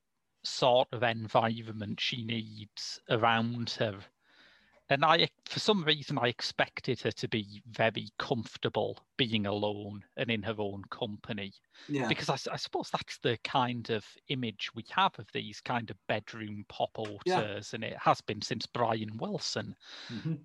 sort 0.44 0.88
of 0.92 1.02
environment 1.02 2.00
she 2.00 2.22
needs 2.24 3.00
around 3.08 3.70
her. 3.70 3.98
And 4.90 5.02
I, 5.02 5.28
for 5.46 5.60
some 5.60 5.82
reason, 5.82 6.18
I 6.18 6.28
expected 6.28 7.00
her 7.00 7.10
to 7.12 7.26
be 7.28 7.62
very 7.66 8.08
comfortable 8.18 8.98
being 9.16 9.46
alone 9.46 10.04
and 10.18 10.30
in 10.30 10.42
her 10.42 10.56
own 10.58 10.82
company 10.90 11.54
yeah. 11.88 12.06
because 12.06 12.28
I 12.28 12.56
suppose 12.56 12.90
that's 12.90 13.18
the 13.18 13.38
kind 13.44 13.88
of 13.88 14.04
image 14.28 14.70
we 14.74 14.84
have 14.90 15.18
of 15.18 15.26
these 15.32 15.62
kind 15.62 15.88
of 15.88 15.96
bedroom 16.06 16.66
pop 16.68 16.90
Yeah. 17.24 17.60
and 17.72 17.82
it 17.82 17.96
has 17.98 18.20
been 18.20 18.42
since 18.42 18.66
Brian 18.66 19.16
Wilson. 19.16 19.74
Mhm. 20.10 20.44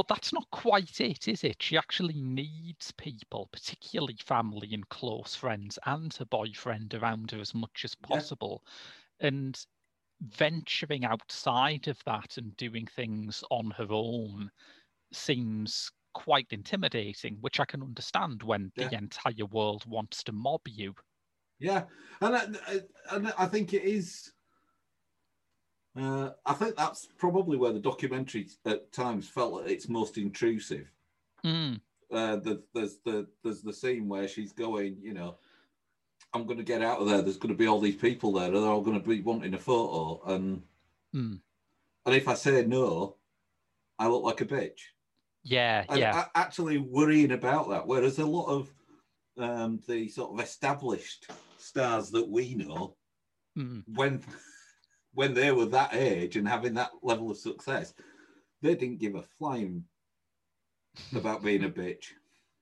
But 0.00 0.08
that's 0.08 0.32
not 0.32 0.50
quite 0.50 0.98
it, 0.98 1.28
is 1.28 1.44
it? 1.44 1.62
She 1.62 1.76
actually 1.76 2.22
needs 2.22 2.90
people, 2.90 3.48
particularly 3.52 4.16
family 4.16 4.72
and 4.72 4.88
close 4.88 5.34
friends, 5.36 5.78
and 5.84 6.10
her 6.14 6.24
boyfriend 6.24 6.94
around 6.94 7.32
her 7.32 7.38
as 7.38 7.52
much 7.54 7.84
as 7.84 7.94
Yeah. 8.06 8.24
possible. 8.24 8.64
And 9.20 9.62
venturing 10.20 11.04
outside 11.04 11.88
of 11.88 12.02
that 12.04 12.38
and 12.38 12.56
doing 12.56 12.86
things 12.86 13.44
on 13.50 13.72
her 13.72 13.88
own 13.90 14.52
seems 15.12 15.92
quite 16.14 16.52
intimidating, 16.52 17.40
which 17.42 17.60
I 17.60 17.66
can 17.66 17.82
understand 17.82 18.42
when 18.42 18.72
the 18.76 18.92
entire 18.94 19.46
world 19.46 19.86
wants 19.86 20.24
to 20.24 20.32
mob 20.32 20.68
you. 20.68 20.94
Yeah, 21.58 21.88
and 22.20 22.36
I- 22.36 22.80
and 23.10 23.28
I 23.28 23.46
think 23.46 23.72
it 23.74 23.82
is. 23.84 24.32
Uh, 25.98 26.30
I 26.46 26.54
think 26.54 26.76
that's 26.76 27.08
probably 27.18 27.56
where 27.56 27.72
the 27.72 27.80
documentary 27.80 28.48
at 28.64 28.92
times 28.92 29.28
felt 29.28 29.64
at 29.64 29.70
its 29.70 29.88
most 29.88 30.18
intrusive. 30.18 30.90
Mm, 31.44 31.80
Uh, 32.12 32.36
the, 32.36 32.62
there's 32.74 32.98
the 33.04 33.26
there's 33.42 33.62
the 33.62 33.72
scene 33.72 34.08
where 34.08 34.28
she's 34.28 34.52
going, 34.52 34.98
you 35.00 35.14
know, 35.14 35.36
I'm 36.32 36.46
going 36.46 36.58
to 36.58 36.64
get 36.64 36.82
out 36.82 37.00
of 37.00 37.08
there. 37.08 37.22
There's 37.22 37.38
going 37.38 37.54
to 37.54 37.58
be 37.58 37.66
all 37.66 37.80
these 37.80 37.96
people 37.96 38.32
there. 38.32 38.50
They're 38.50 38.60
all 38.60 38.82
going 38.82 39.00
to 39.00 39.08
be 39.08 39.20
wanting 39.20 39.54
a 39.54 39.58
photo, 39.58 40.20
and 40.32 40.62
mm. 41.14 41.40
and 42.06 42.14
if 42.14 42.28
I 42.28 42.34
say 42.34 42.64
no, 42.64 43.16
I 43.98 44.06
look 44.08 44.22
like 44.22 44.40
a 44.40 44.46
bitch. 44.46 44.80
Yeah, 45.42 45.84
and 45.88 45.98
yeah, 45.98 46.26
actually 46.34 46.78
worrying 46.78 47.32
about 47.32 47.68
that. 47.70 47.86
Whereas 47.86 48.18
a 48.18 48.26
lot 48.26 48.46
of 48.46 48.72
um, 49.38 49.80
the 49.88 50.08
sort 50.08 50.32
of 50.32 50.44
established 50.44 51.30
stars 51.58 52.10
that 52.10 52.28
we 52.28 52.54
know, 52.54 52.96
mm. 53.58 53.82
when 53.94 54.22
when 55.14 55.34
they 55.34 55.52
were 55.52 55.66
that 55.66 55.94
age 55.94 56.36
and 56.36 56.46
having 56.48 56.74
that 56.74 56.90
level 57.02 57.30
of 57.30 57.36
success, 57.36 57.94
they 58.62 58.74
didn't 58.74 59.00
give 59.00 59.14
a 59.14 59.22
flying 59.22 59.84
about 61.14 61.42
being 61.42 61.64
a 61.64 61.70
bitch. 61.70 62.06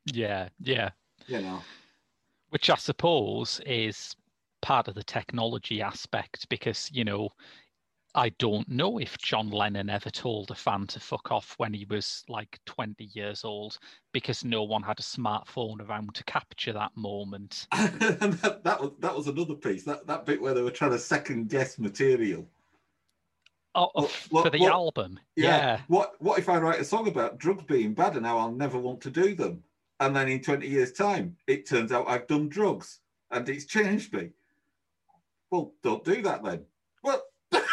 yeah, 0.06 0.48
yeah. 0.61 0.90
You 1.26 1.42
know, 1.42 1.62
which 2.50 2.70
I 2.70 2.76
suppose 2.76 3.61
is 3.66 4.16
part 4.62 4.88
of 4.88 4.94
the 4.94 5.04
technology 5.04 5.82
aspect 5.82 6.48
because, 6.48 6.90
you 6.92 7.04
know, 7.04 7.28
I 8.14 8.30
don't 8.30 8.68
know 8.68 8.98
if 8.98 9.18
John 9.18 9.50
Lennon 9.50 9.90
ever 9.90 10.10
told 10.10 10.50
a 10.50 10.54
fan 10.54 10.86
to 10.88 10.98
fuck 11.00 11.30
off 11.30 11.54
when 11.58 11.74
he 11.74 11.84
was 11.84 12.24
like 12.28 12.58
20 12.66 13.04
years 13.12 13.44
old 13.44 13.78
because 14.12 14.44
no 14.44 14.62
one 14.64 14.82
had 14.82 14.98
a 14.98 15.02
smartphone 15.02 15.86
around 15.86 16.14
to 16.14 16.24
capture 16.24 16.72
that 16.72 16.90
moment. 16.96 17.66
and 17.72 18.00
that, 18.00 18.62
that 18.64 18.80
was 18.80 18.92
that 19.00 19.14
was 19.14 19.28
another 19.28 19.54
piece. 19.54 19.84
That 19.84 20.06
that 20.06 20.24
bit 20.26 20.40
where 20.40 20.54
they 20.54 20.62
were 20.62 20.70
trying 20.70 20.92
to 20.92 20.98
second 20.98 21.50
guess 21.50 21.78
material. 21.78 22.48
Oh, 23.74 23.90
oh 23.94 24.02
What- 24.02 24.12
what- 24.30 24.44
for 24.44 24.50
the 24.50 24.60
what- 24.60 24.72
album. 24.72 25.20
Yeah. 25.36 25.80
What 25.88 26.14
what 26.20 26.38
if 26.38 26.48
I 26.48 26.58
write 26.58 26.80
a 26.80 26.84
song 26.84 27.08
about 27.08 27.38
drugs 27.38 27.64
being 27.64 27.92
bad 27.92 28.16
and 28.16 28.24
how 28.24 28.38
I'll 28.38 28.50
never 28.52 28.78
want 28.78 29.00
to 29.02 29.10
do 29.10 29.34
them? 29.34 29.62
And 30.00 30.16
then 30.16 30.28
in 30.28 30.40
20 30.40 30.66
years' 30.66 30.92
time, 30.92 31.36
it 31.46 31.66
turns 31.68 31.92
out 31.92 32.08
I've 32.08 32.26
done 32.26 32.48
drugs 32.48 33.00
and 33.30 33.46
it's 33.48 33.66
changed 33.66 34.12
me. 34.14 34.30
Well, 35.50 35.72
don't 35.82 36.04
do 36.04 36.22
that 36.22 36.42
then. 36.42 36.64
Well, 37.02 37.22
Yeah. 37.52 37.60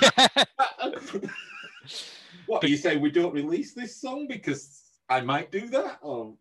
what 2.46 2.64
are 2.64 2.68
you 2.68 2.76
saying? 2.76 3.00
We 3.00 3.10
don't 3.10 3.32
release 3.32 3.74
this 3.74 4.00
song 4.00 4.26
because 4.28 4.82
I 5.08 5.20
might 5.20 5.50
do 5.50 5.68
that? 5.68 5.98
Or 6.02 6.34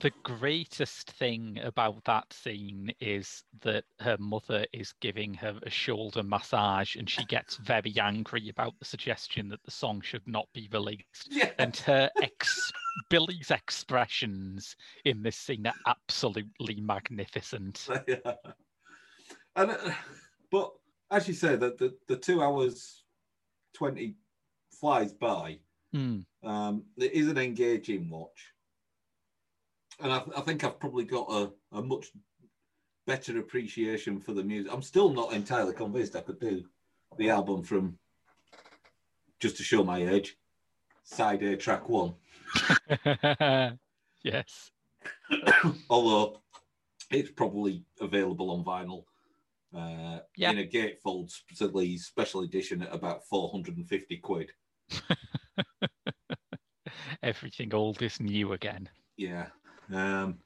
the 0.00 0.12
greatest 0.22 1.12
thing 1.12 1.58
about 1.62 2.04
that 2.04 2.32
scene 2.32 2.92
is 3.00 3.44
that 3.62 3.84
her 4.00 4.16
mother 4.18 4.66
is 4.72 4.92
giving 5.00 5.34
her 5.34 5.58
a 5.62 5.70
shoulder 5.70 6.22
massage 6.22 6.96
and 6.96 7.08
she 7.08 7.24
gets 7.26 7.56
very 7.58 7.94
angry 8.00 8.48
about 8.48 8.74
the 8.78 8.84
suggestion 8.84 9.48
that 9.48 9.62
the 9.64 9.70
song 9.70 10.00
should 10.00 10.26
not 10.26 10.48
be 10.52 10.68
released. 10.72 11.28
yeah, 11.30 11.50
and 11.58 11.76
her 11.78 12.10
ex 12.20 12.72
Billie's 13.10 13.50
expressions 13.50 14.76
in 15.04 15.22
this 15.22 15.36
scene 15.36 15.66
are 15.66 15.74
absolutely 15.86 16.80
magnificent. 16.80 17.88
and 19.56 19.70
uh, 19.70 19.76
but 20.50 20.72
as 21.12 21.28
you 21.28 21.34
say, 21.34 21.54
that 21.56 21.78
the, 21.78 21.94
the 22.08 22.16
two 22.16 22.42
hours 22.42 23.04
twenty 23.74 24.16
flies 24.80 25.12
by. 25.12 25.58
Mm, 25.94 26.24
Um, 26.42 26.84
it 26.96 27.12
is 27.12 27.28
an 27.28 27.36
engaging 27.36 28.08
watch, 28.08 28.52
and 30.00 30.10
I, 30.10 30.22
I 30.36 30.40
think 30.40 30.64
I've 30.64 30.80
probably 30.80 31.04
got 31.04 31.30
a, 31.30 31.52
a 31.76 31.82
much 31.82 32.06
better 33.06 33.38
appreciation 33.38 34.18
for 34.18 34.32
the 34.32 34.42
music. 34.42 34.72
I'm 34.72 34.82
still 34.82 35.12
not 35.12 35.34
entirely 35.34 35.74
convinced 35.74 36.16
I 36.16 36.22
could 36.22 36.40
do 36.40 36.64
the 37.18 37.28
album 37.28 37.62
from 37.62 37.98
just 39.38 39.58
to 39.58 39.62
show 39.62 39.84
my 39.84 39.98
age. 39.98 40.36
Side 41.04 41.42
A 41.42 41.56
track 41.56 41.88
one, 41.88 42.14
yes. 44.22 44.70
although 45.90 46.40
it's 47.10 47.30
probably 47.30 47.84
available 48.00 48.50
on 48.50 48.64
vinyl. 48.64 49.04
Uh, 49.74 50.20
Yeah. 50.36 50.50
in 50.50 50.58
a 50.58 50.66
gatefold 50.66 51.30
specifically 51.30 51.96
special 51.96 52.42
edition 52.42 52.82
at 52.82 52.94
about 52.94 53.26
450 53.26 54.18
quid. 54.18 54.52
Everything 57.22 57.72
old 57.74 58.02
is 58.02 58.20
new 58.20 58.52
again. 58.52 58.88
Yeah. 59.16 59.48
Um, 59.90 60.38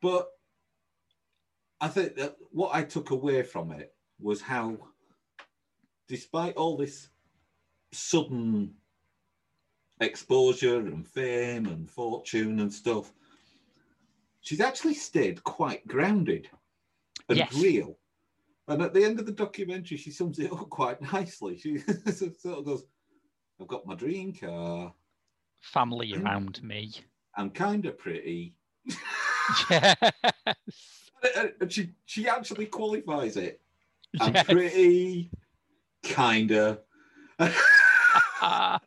but 0.00 0.28
I 1.80 1.86
think 1.88 2.16
that 2.16 2.36
what 2.50 2.74
I 2.74 2.82
took 2.82 3.10
away 3.10 3.42
from 3.44 3.70
it 3.70 3.94
was 4.18 4.40
how, 4.40 4.76
despite 6.08 6.56
all 6.56 6.76
this 6.76 7.10
sudden 7.92 8.74
exposure 10.00 10.80
and 10.80 11.06
fame 11.06 11.66
and 11.66 11.88
fortune 11.88 12.58
and 12.60 12.72
stuff, 12.72 13.12
she's 14.40 14.60
actually 14.60 14.94
stayed 14.94 15.44
quite 15.44 15.86
grounded 15.86 16.48
and 17.28 17.38
Yes. 17.38 17.52
real. 17.54 17.98
And 18.68 18.82
at 18.82 18.92
the 18.94 19.02
end 19.02 19.18
of 19.18 19.26
the 19.26 19.32
documentary, 19.32 19.96
she 19.96 20.10
sums 20.10 20.38
it 20.38 20.52
up 20.52 20.68
quite 20.68 21.00
nicely. 21.12 21.58
She 21.58 21.78
sort 22.12 22.58
of 22.58 22.64
goes, 22.64 22.84
I've 23.60 23.66
got 23.66 23.86
my 23.86 23.94
dream 23.94 24.32
car. 24.32 24.92
Family 25.60 26.12
Mm. 26.12 26.24
around 26.24 26.62
me. 26.62 26.92
I'm 27.36 27.50
kind 27.50 27.84
of 27.86 27.98
pretty. 27.98 28.54
Yes. 29.70 30.12
And- 31.60 31.72
she 31.72 31.94
she 32.04 32.28
actually 32.28 32.66
qualifies 32.66 33.38
it. 33.38 33.62
I'm 34.20 34.34
Yes. 34.34 34.44
pretty, 34.44 35.30
kinda. 36.02 36.80
Ah, 38.42 38.78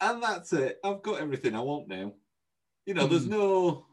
and 0.00 0.22
that's 0.22 0.52
it. 0.54 0.78
I've 0.82 1.02
got 1.02 1.20
everything 1.20 1.54
I 1.54 1.60
want 1.60 1.88
now. 1.88 2.14
You 2.86 2.94
know, 2.94 3.06
there's 3.06 3.24
Hmm. 3.24 3.30
no 3.32 3.86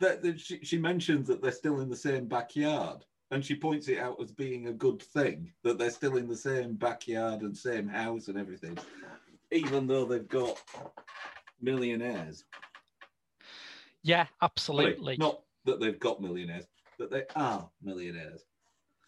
that, 0.00 0.22
that 0.22 0.40
she, 0.40 0.58
she 0.64 0.78
mentions 0.78 1.28
that 1.28 1.40
they're 1.42 1.52
still 1.52 1.80
in 1.80 1.88
the 1.88 1.96
same 1.96 2.26
backyard, 2.26 3.04
and 3.30 3.44
she 3.44 3.54
points 3.54 3.88
it 3.88 3.98
out 3.98 4.20
as 4.20 4.32
being 4.32 4.66
a 4.66 4.72
good 4.72 5.00
thing 5.02 5.52
that 5.62 5.78
they're 5.78 5.90
still 5.90 6.16
in 6.16 6.28
the 6.28 6.36
same 6.36 6.74
backyard 6.74 7.42
and 7.42 7.56
same 7.56 7.86
house 7.88 8.28
and 8.28 8.36
everything, 8.38 8.76
even 9.52 9.86
though 9.86 10.04
they've 10.04 10.28
got 10.28 10.60
millionaires. 11.60 12.44
yeah, 14.02 14.24
Sorry, 14.24 14.36
absolutely. 14.42 15.16
not 15.18 15.42
that 15.64 15.78
they've 15.80 16.00
got 16.00 16.20
millionaires, 16.20 16.64
that 16.98 17.10
they 17.10 17.24
are 17.36 17.68
millionaires. 17.82 18.44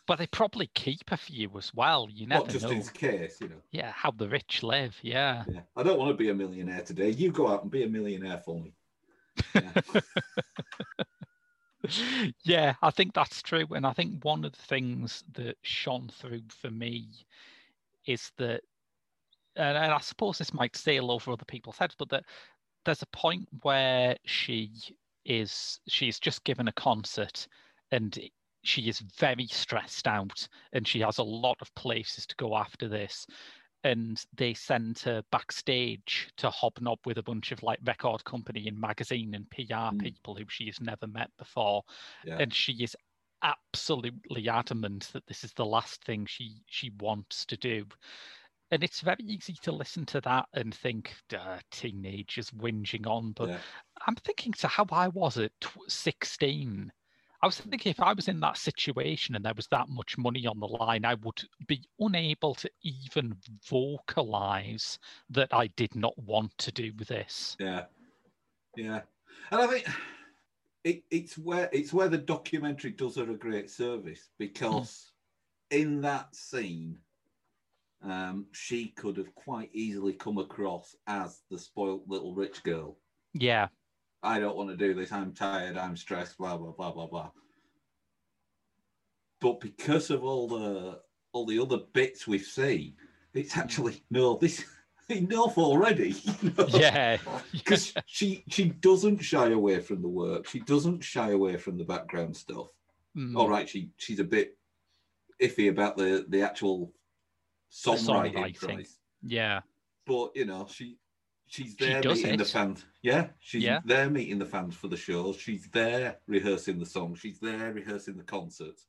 But 0.07 0.19
they 0.19 0.27
probably 0.27 0.69
keep 0.75 1.13
a 1.13 1.17
few 1.17 1.49
as 1.57 1.73
well. 1.73 2.09
You 2.11 2.27
never 2.27 2.43
Not 2.43 2.51
just 2.53 2.65
know. 2.65 2.73
in 2.73 2.83
case, 2.83 3.41
you 3.41 3.49
know. 3.49 3.63
Yeah, 3.71 3.93
how 3.93 4.11
the 4.11 4.29
rich 4.29 4.63
live. 4.65 4.99
Yeah. 5.01 5.45
Yeah. 5.49 5.61
I 5.77 5.85
don't 5.85 5.97
want 5.99 6.11
to 6.11 6.17
be 6.17 6.29
a 6.29 6.35
millionaire 6.35 6.83
today. 6.83 7.11
You 7.11 7.31
go 7.31 7.47
out 7.49 7.63
and 7.63 7.71
be 7.71 7.85
a 7.85 7.89
millionaire 7.89 8.43
for 8.45 8.61
me. 8.61 8.75
Yeah. 9.55 9.73
yeah, 12.45 12.75
I 12.83 12.91
think 12.91 13.15
that's 13.15 13.43
true. 13.43 13.67
And 13.75 13.87
I 13.87 13.93
think 13.93 14.25
one 14.25 14.45
of 14.45 14.53
the 14.53 14.63
things 14.63 15.25
that 15.35 15.57
shone 15.63 16.09
through 16.09 16.43
for 16.49 16.71
me 16.71 17.09
is 18.07 18.31
that, 18.39 18.63
and, 19.57 19.77
I 19.77 19.99
suppose 19.99 20.39
this 20.39 20.55
might 20.55 20.77
sail 20.77 21.11
over 21.11 21.33
other 21.33 21.45
people's 21.45 21.79
heads, 21.79 21.95
but 21.99 22.09
that 22.11 22.25
there's 22.85 23.03
a 23.03 23.07
point 23.07 23.49
where 23.63 24.17
she 24.25 24.71
is 25.25 25.81
she's 25.89 26.19
just 26.19 26.43
given 26.43 26.67
a 26.67 26.73
concert 26.73 27.47
and 27.93 28.19
she 28.65 28.89
is 28.89 28.99
very 29.19 29.47
stressed 29.47 30.09
out 30.09 30.49
and 30.73 30.87
she 30.87 31.01
has 31.01 31.19
a 31.19 31.23
lot 31.23 31.57
of 31.61 31.73
places 31.77 32.27
to 32.27 32.35
go 32.37 32.57
after 32.57 32.89
this 32.89 33.27
and 33.85 34.25
they 34.37 34.55
send 34.55 34.99
her 35.01 35.23
backstage 35.33 36.29
to 36.37 36.51
hobnob 36.51 36.99
with 37.05 37.19
a 37.19 37.23
bunch 37.23 37.53
of 37.53 37.63
like 37.63 37.79
record 37.85 38.25
company 38.25 38.69
and 38.69 38.81
magazine 38.81 39.35
and 39.35 39.51
PR 39.51 39.91
mm. 39.91 40.01
people 40.01 40.35
who 40.35 40.45
she 40.49 40.67
has 40.67 40.81
never 40.81 41.07
met 41.07 41.31
before 41.39 41.83
yeah. 42.25 42.39
and 42.39 42.53
she 42.55 42.73
is 42.83 42.97
absolutely 43.43 44.49
adamant 44.49 45.11
that 45.13 45.27
this 45.27 45.43
is 45.43 45.53
the 45.55 45.65
last 45.65 46.05
thing 46.05 46.25
she 46.27 46.63
she 46.67 46.91
wants 47.01 47.45
to 47.45 47.57
do 47.57 47.85
and 48.71 48.85
it's 48.85 49.01
very 49.01 49.25
easy 49.27 49.55
to 49.63 49.73
listen 49.73 50.07
to 50.07 50.21
that 50.21 50.47
and 50.55 50.75
think 50.75 51.15
duh, 51.29 51.59
teenagers 51.73 52.51
whinging 52.51 53.07
on 53.07 53.33
but 53.33 53.49
yeah. 53.49 53.59
i'm 54.07 54.15
thinking 54.17 54.53
to 54.53 54.69
how 54.69 54.87
i 54.93 55.09
was 55.09 55.39
at 55.39 55.51
16 55.89 56.93
I 57.43 57.47
was 57.47 57.59
thinking 57.59 57.91
if 57.91 58.01
I 58.01 58.13
was 58.13 58.29
in 58.29 58.39
that 58.41 58.57
situation 58.57 59.35
and 59.35 59.45
there 59.45 59.53
was 59.57 59.67
that 59.69 59.89
much 59.89 60.17
money 60.17 60.47
on 60.47 60.61
the 60.61 60.67
line, 60.67 61.05
I 61.05 61.15
would 61.15 61.43
be 61.67 61.83
unable 61.99 62.55
to 62.55 62.71
even 62.83 63.35
vocalize 63.69 64.99
that 65.31 65.49
I 65.53 65.67
did 65.69 65.97
not 65.97 66.17
want 66.17 66.57
to 66.59 66.71
do 66.71 66.93
this. 66.93 67.57
Yeah. 67.59 67.87
Yeah. 68.77 69.01
And 69.51 69.61
I 69.61 69.67
think 69.67 69.89
it, 70.85 71.03
it's 71.11 71.37
where 71.37 71.69
it's 71.73 71.93
where 71.93 72.09
the 72.09 72.19
documentary 72.19 72.93
does 72.93 73.17
her 73.17 73.29
a 73.29 73.35
great 73.35 73.71
service 73.71 74.29
because 74.39 75.13
mm. 75.73 75.79
in 75.79 76.01
that 76.03 76.35
scene, 76.37 76.97
um, 78.05 78.47
she 78.53 78.89
could 78.89 79.17
have 79.17 79.35
quite 79.35 79.71
easily 79.73 80.13
come 80.13 80.39
across 80.39 80.95
as 81.09 81.41
the 81.51 81.59
spoilt 81.59 82.05
little 82.07 82.35
rich 82.35 82.63
girl. 82.63 82.99
Yeah. 83.35 83.67
I 84.23 84.39
don't 84.39 84.57
want 84.57 84.71
to 84.71 84.77
do 84.77 84.95
this. 84.95 85.13
I'm 85.13 85.33
tired. 85.33 85.77
I'm 85.77 85.97
stressed. 85.97 86.39
Blah 86.39 86.57
blah 86.57 86.73
blah 86.73 86.93
blah 86.93 87.07
blah. 87.07 87.31
But 89.41 89.61
because 89.61 90.11
of 90.11 90.23
all 90.25 90.47
the 90.49 91.01
all 91.33 91.47
the 91.47 91.59
other 91.59 91.79
bits 91.93 92.27
we've 92.27 92.43
seen, 92.43 92.95
it's 93.35 93.57
actually 93.57 94.03
no. 94.11 94.37
This 94.37 94.65
enough 95.09 95.59
already. 95.59 96.15
You 96.43 96.53
know? 96.57 96.67
Yeah, 96.69 97.19
because 97.53 97.95
she 98.07 98.45
she 98.49 98.71
doesn't 98.71 99.19
shy 99.19 99.51
away 99.51 99.81
from 99.81 100.03
the 100.03 100.09
work. 100.09 100.47
She 100.47 100.61
doesn't 100.61 101.03
shy 101.03 101.31
away 101.31 101.57
from 101.57 101.79
the 101.79 101.85
background 101.85 102.37
stuff. 102.37 102.69
Mm. 103.17 103.37
All 103.37 103.49
right, 103.49 103.69
she 103.69 103.91
she's 103.97 104.21
a 104.21 104.25
bit 104.25 104.57
iffy 105.41 105.69
about 105.69 105.97
the 105.97 106.25
the 106.29 106.43
actual 106.43 106.93
songwriting, 107.71 108.57
songwriting. 108.57 108.89
Yeah, 109.23 109.61
but 110.07 110.31
you 110.35 110.45
know 110.45 110.67
she 110.71 110.97
she's 111.53 111.77
there 111.77 112.03
she 112.03 112.09
meeting 112.09 112.35
it. 112.35 112.37
the 112.39 112.45
fans. 112.45 112.85
Yeah, 113.03 113.29
she's 113.39 113.63
yeah. 113.63 113.81
there 113.85 114.09
meeting 114.09 114.39
the 114.39 114.47
fans 114.47 114.75
for 114.75 114.89
the 114.89 114.97
show. 114.97 115.33
She's 115.35 115.69
there 115.71 116.17
rehearsing 116.27 116.79
the 116.79 116.87
song. 116.87 117.15
She's 117.15 117.39
there 117.39 117.73
rehearsing 117.73 118.17
the 118.17 118.23
concert. 118.25 118.81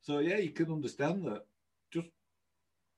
So 0.00 0.18
yeah, 0.18 0.38
you 0.38 0.50
can 0.50 0.70
understand 0.70 1.24
that. 1.26 1.46
Just 1.92 2.08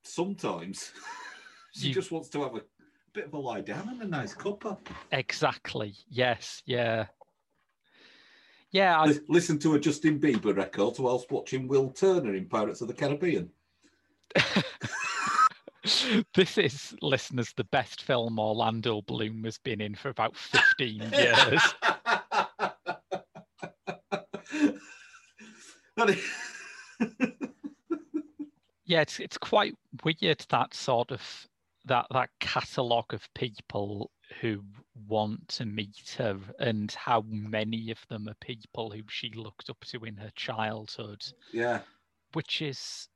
sometimes 0.05 0.93
she 1.75 1.89
you... 1.89 1.95
just 1.95 2.11
wants 2.11 2.31
to 2.31 2.43
have 2.43 2.57
a 2.57 2.63
bit 3.13 3.27
of 3.27 3.35
a 3.35 3.39
lie 3.39 3.61
down 3.61 3.91
and 3.91 4.03
a 4.03 4.09
nice 4.09 4.35
cuppa. 4.35 4.79
Exactly. 5.13 5.95
Yes. 6.09 6.63
Yeah. 6.65 7.07
Yeah. 8.71 8.99
I... 8.99 9.19
Listen 9.29 9.59
to 9.61 9.75
a 9.75 9.81
Justin 9.81 10.19
Bieber 10.19 10.57
record 10.57 10.99
whilst 10.99 11.31
watching 11.31 11.69
Will 11.69 11.91
Turner 11.91 12.35
in 12.35 12.47
Pirates 12.47 12.81
of 12.81 12.89
the 12.89 12.95
Caribbean. 12.95 13.51
this 16.35 16.59
is, 16.59 16.95
listeners, 17.03 17.53
the 17.57 17.65
best 17.65 18.03
film 18.03 18.39
Orlando 18.39 19.03
Bloom 19.03 19.45
has 19.45 19.59
been 19.59 19.81
in 19.81 19.95
for 19.95 20.09
about 20.09 20.37
15 20.37 21.13
years. 21.13 21.63
yeah, 28.85 29.01
it's 29.01 29.19
it's 29.19 29.39
quite 29.39 29.75
weird 30.05 30.45
that 30.51 30.75
sort 30.75 31.11
of 31.11 31.23
that 31.87 32.07
that 32.11 32.31
catalogue 32.41 33.15
of 33.15 33.29
people 33.35 34.11
who 34.41 34.63
want 35.09 35.49
to 35.49 35.65
meet 35.65 36.15
her 36.19 36.39
and 36.59 36.93
how 36.93 37.25
many 37.29 37.91
of 37.91 37.99
them 38.09 38.29
are 38.29 38.37
people 38.41 38.91
who 38.91 39.03
she 39.09 39.31
looked 39.35 39.71
up 39.71 39.79
to 39.85 40.05
in 40.05 40.17
her 40.17 40.33
childhood. 40.35 41.23
Yeah. 41.53 41.81
Which 42.33 42.61
is 42.61 43.09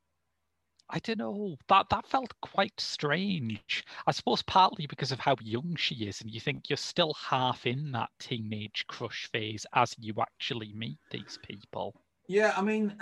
I 0.93 0.99
don't 0.99 1.19
know. 1.19 1.57
That 1.69 1.89
that 1.91 2.07
felt 2.07 2.33
quite 2.41 2.79
strange. 2.79 3.85
I 4.07 4.13
suppose 4.13 4.43
partly 4.43 4.87
because 4.87 5.13
of 5.13 5.21
how 5.21 5.37
young 5.41 5.77
she 5.77 5.95
is, 6.07 6.21
and 6.21 6.31
you 6.31 6.41
think 6.41 6.69
you're 6.69 6.77
still 6.77 7.15
half 7.15 7.67
in 7.67 7.93
that 7.93 8.11
teenage 8.19 8.85
crush 8.89 9.29
phase 9.33 9.65
as 9.75 9.95
you 9.99 10.15
actually 10.21 10.73
meet 10.75 10.99
these 11.11 11.39
people. 11.47 11.95
Yeah, 12.29 12.53
I 12.57 12.63
mean, 12.63 12.97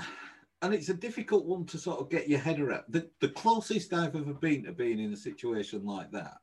and 0.62 0.74
it's 0.74 0.88
a 0.88 0.94
difficult 0.94 1.46
one 1.46 1.64
to 1.66 1.78
sort 1.78 2.00
of 2.00 2.10
get 2.10 2.28
your 2.28 2.38
head 2.38 2.60
around. 2.60 2.84
The 2.88 3.08
the 3.20 3.30
closest 3.30 3.92
I've 3.92 4.16
ever 4.16 4.34
been 4.34 4.64
to 4.64 4.72
being 4.72 5.00
in 5.00 5.12
a 5.12 5.16
situation 5.16 5.84
like 5.84 6.10
that, 6.12 6.36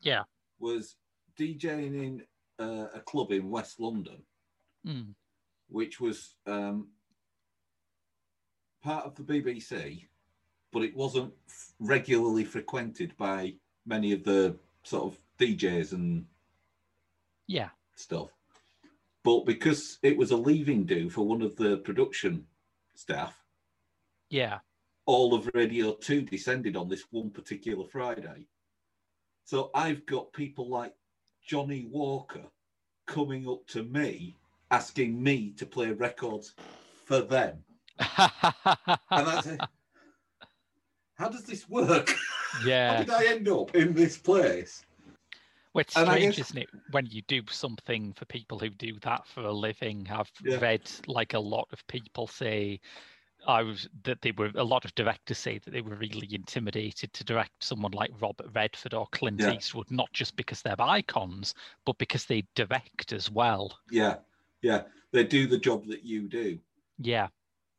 yeah, 0.00 0.22
was 0.58 0.96
DJing 1.38 1.94
in 2.02 2.22
uh, 2.58 2.86
a 2.94 3.00
club 3.00 3.32
in 3.32 3.50
West 3.50 3.80
London, 3.80 4.22
mm. 4.86 5.14
which 5.68 6.00
was 6.00 6.34
um, 6.46 6.88
part 8.82 9.04
of 9.04 9.14
the 9.14 9.22
BBC, 9.22 10.06
but 10.76 10.84
it 10.84 10.94
wasn't 10.94 11.32
f- 11.48 11.72
regularly 11.80 12.44
frequented 12.44 13.16
by 13.16 13.54
many 13.86 14.12
of 14.12 14.22
the 14.24 14.54
sort 14.82 15.04
of 15.04 15.18
DJs 15.38 15.92
and 15.92 16.26
yeah 17.46 17.70
stuff. 17.94 18.28
But 19.24 19.46
because 19.46 19.98
it 20.02 20.18
was 20.18 20.32
a 20.32 20.36
leaving 20.36 20.84
do 20.84 21.08
for 21.08 21.26
one 21.26 21.40
of 21.40 21.56
the 21.56 21.78
production 21.78 22.44
staff, 22.94 23.42
yeah. 24.28 24.58
All 25.06 25.32
of 25.32 25.48
Radio 25.54 25.94
2 25.94 26.20
descended 26.20 26.76
on 26.76 26.90
this 26.90 27.04
one 27.10 27.30
particular 27.30 27.86
Friday. 27.86 28.46
So 29.46 29.70
I've 29.74 30.04
got 30.04 30.34
people 30.34 30.68
like 30.68 30.92
Johnnie 31.42 31.88
Walker 31.90 32.44
coming 33.06 33.48
up 33.48 33.66
to 33.68 33.82
me 33.82 34.36
asking 34.70 35.22
me 35.22 35.54
to 35.56 35.64
play 35.64 35.92
records 35.92 36.52
for 37.06 37.22
them. 37.22 37.64
and 38.18 39.26
that's 39.26 39.46
it. 39.46 39.60
How 41.16 41.28
does 41.28 41.44
this 41.44 41.68
work? 41.68 42.14
Yeah. 42.64 42.96
How 42.96 43.02
did 43.02 43.10
I 43.10 43.24
end 43.26 43.48
up 43.48 43.74
in 43.74 43.92
this 43.92 44.16
place? 44.16 44.82
Well, 45.74 45.82
it's 45.82 45.92
strange, 45.92 46.36
guess... 46.36 46.48
isn't 46.48 46.62
it, 46.62 46.68
when 46.90 47.04
you 47.04 47.20
do 47.28 47.42
something 47.50 48.14
for 48.14 48.24
people 48.24 48.58
who 48.58 48.70
do 48.70 48.98
that 49.00 49.26
for 49.26 49.42
a 49.42 49.52
living? 49.52 50.08
I've 50.10 50.30
yeah. 50.42 50.56
read 50.56 50.90
like 51.06 51.34
a 51.34 51.38
lot 51.38 51.68
of 51.70 51.86
people 51.86 52.28
say 52.28 52.80
I 53.46 53.62
was 53.62 53.88
that 54.04 54.22
they 54.22 54.32
were 54.32 54.50
a 54.54 54.64
lot 54.64 54.84
of 54.84 54.94
directors 54.94 55.38
say 55.38 55.58
that 55.58 55.70
they 55.70 55.80
were 55.80 55.96
really 55.96 56.28
intimidated 56.34 57.12
to 57.12 57.24
direct 57.24 57.62
someone 57.62 57.92
like 57.92 58.10
Robert 58.20 58.48
Redford 58.54 58.94
or 58.94 59.06
Clint 59.12 59.40
yeah. 59.40 59.52
Eastwood, 59.52 59.90
not 59.90 60.12
just 60.12 60.36
because 60.36 60.62
they're 60.62 60.80
icons, 60.80 61.54
but 61.84 61.98
because 61.98 62.24
they 62.24 62.44
direct 62.54 63.12
as 63.12 63.30
well. 63.30 63.78
Yeah, 63.90 64.16
yeah, 64.62 64.82
they 65.12 65.24
do 65.24 65.46
the 65.46 65.58
job 65.58 65.86
that 65.86 66.04
you 66.04 66.28
do. 66.28 66.58
Yeah, 66.98 67.28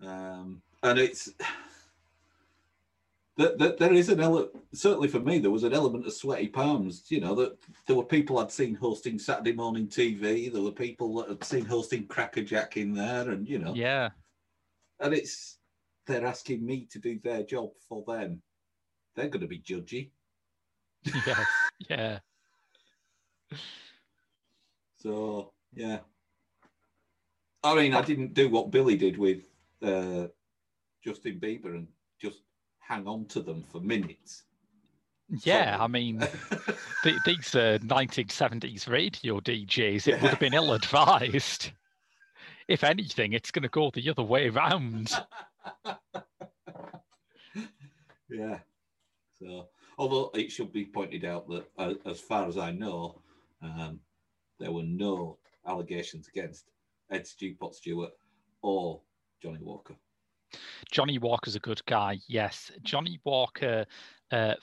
um, 0.05 0.61
and 0.83 0.99
it's 0.99 1.29
that, 3.37 3.59
that 3.59 3.77
there 3.77 3.93
is 3.93 4.09
an 4.09 4.19
element. 4.19 4.51
Certainly 4.73 5.09
for 5.09 5.19
me, 5.19 5.37
there 5.39 5.51
was 5.51 5.63
an 5.63 5.73
element 5.73 6.07
of 6.07 6.13
sweaty 6.13 6.47
palms. 6.47 7.05
You 7.09 7.21
know 7.21 7.35
that 7.35 7.57
there 7.85 7.95
were 7.95 8.03
people 8.03 8.39
I'd 8.39 8.51
seen 8.51 8.75
hosting 8.75 9.19
Saturday 9.19 9.53
morning 9.53 9.87
TV. 9.87 10.51
There 10.51 10.61
were 10.61 10.71
people 10.71 11.15
that 11.17 11.29
had 11.29 11.43
seen 11.43 11.65
hosting 11.65 12.07
Crackerjack 12.07 12.77
in 12.77 12.93
there, 12.93 13.29
and 13.29 13.47
you 13.47 13.59
know, 13.59 13.73
yeah. 13.75 14.09
And 14.99 15.13
it's 15.13 15.59
they're 16.07 16.25
asking 16.25 16.65
me 16.65 16.87
to 16.91 16.99
do 16.99 17.19
their 17.23 17.43
job 17.43 17.69
for 17.87 18.03
them. 18.07 18.41
They're 19.15 19.29
going 19.29 19.41
to 19.41 19.47
be 19.47 19.59
judgy. 19.59 20.09
Yeah, 21.25 21.45
yeah. 21.89 22.19
So 24.97 25.53
yeah, 25.73 25.99
I 27.63 27.75
mean, 27.75 27.93
I 27.93 28.01
didn't 28.01 28.33
do 28.33 28.49
what 28.49 28.71
Billie 28.71 28.97
did 28.97 29.17
with 29.17 29.43
uh, 29.83 30.27
Justin 31.03 31.39
Bieber 31.39 31.75
and 31.75 31.87
hang 32.87 33.07
on 33.07 33.25
to 33.25 33.41
them 33.41 33.63
for 33.63 33.81
minutes. 33.81 34.43
Yeah, 35.43 35.77
I 35.79 35.87
mean, 35.87 36.19
the, 37.03 37.19
these 37.25 37.53
uh, 37.53 37.79
1970s 37.81 38.87
radio 38.87 39.41
DJs, 39.41 40.07
it 40.07 40.07
yeah. 40.07 40.21
would 40.21 40.29
have 40.29 40.39
been 40.39 40.53
ill 40.53 40.73
advised. 40.73 41.71
if 42.67 42.83
anything, 42.83 43.33
it's 43.33 43.51
going 43.51 43.63
to 43.63 43.69
go 43.69 43.91
the 43.93 44.09
other 44.09 44.23
way 44.23 44.47
around. 44.47 45.11
yeah. 48.29 48.59
So, 49.37 49.67
although 49.97 50.31
it 50.33 50.49
should 50.49 50.71
be 50.71 50.85
pointed 50.85 51.25
out 51.25 51.49
that, 51.49 51.65
uh, 51.77 51.95
as 52.05 52.21
far 52.21 52.47
as 52.47 52.57
I 52.57 52.71
know, 52.71 53.21
um, 53.61 53.99
there 54.59 54.71
were 54.71 54.83
no 54.83 55.39
allegations 55.67 56.29
against 56.29 56.69
Ed 57.11 57.27
Stewpot 57.27 57.75
Stewart 57.75 58.11
or 58.61 59.01
Johnnie 59.41 59.59
Walker. 59.61 59.95
Johnnie 60.91 61.19
Walker's 61.19 61.55
a 61.55 61.59
good 61.59 61.81
guy. 61.85 62.19
Yes, 62.27 62.71
Johnnie 62.83 63.19
Walker. 63.23 63.85
Uh, 64.31 64.55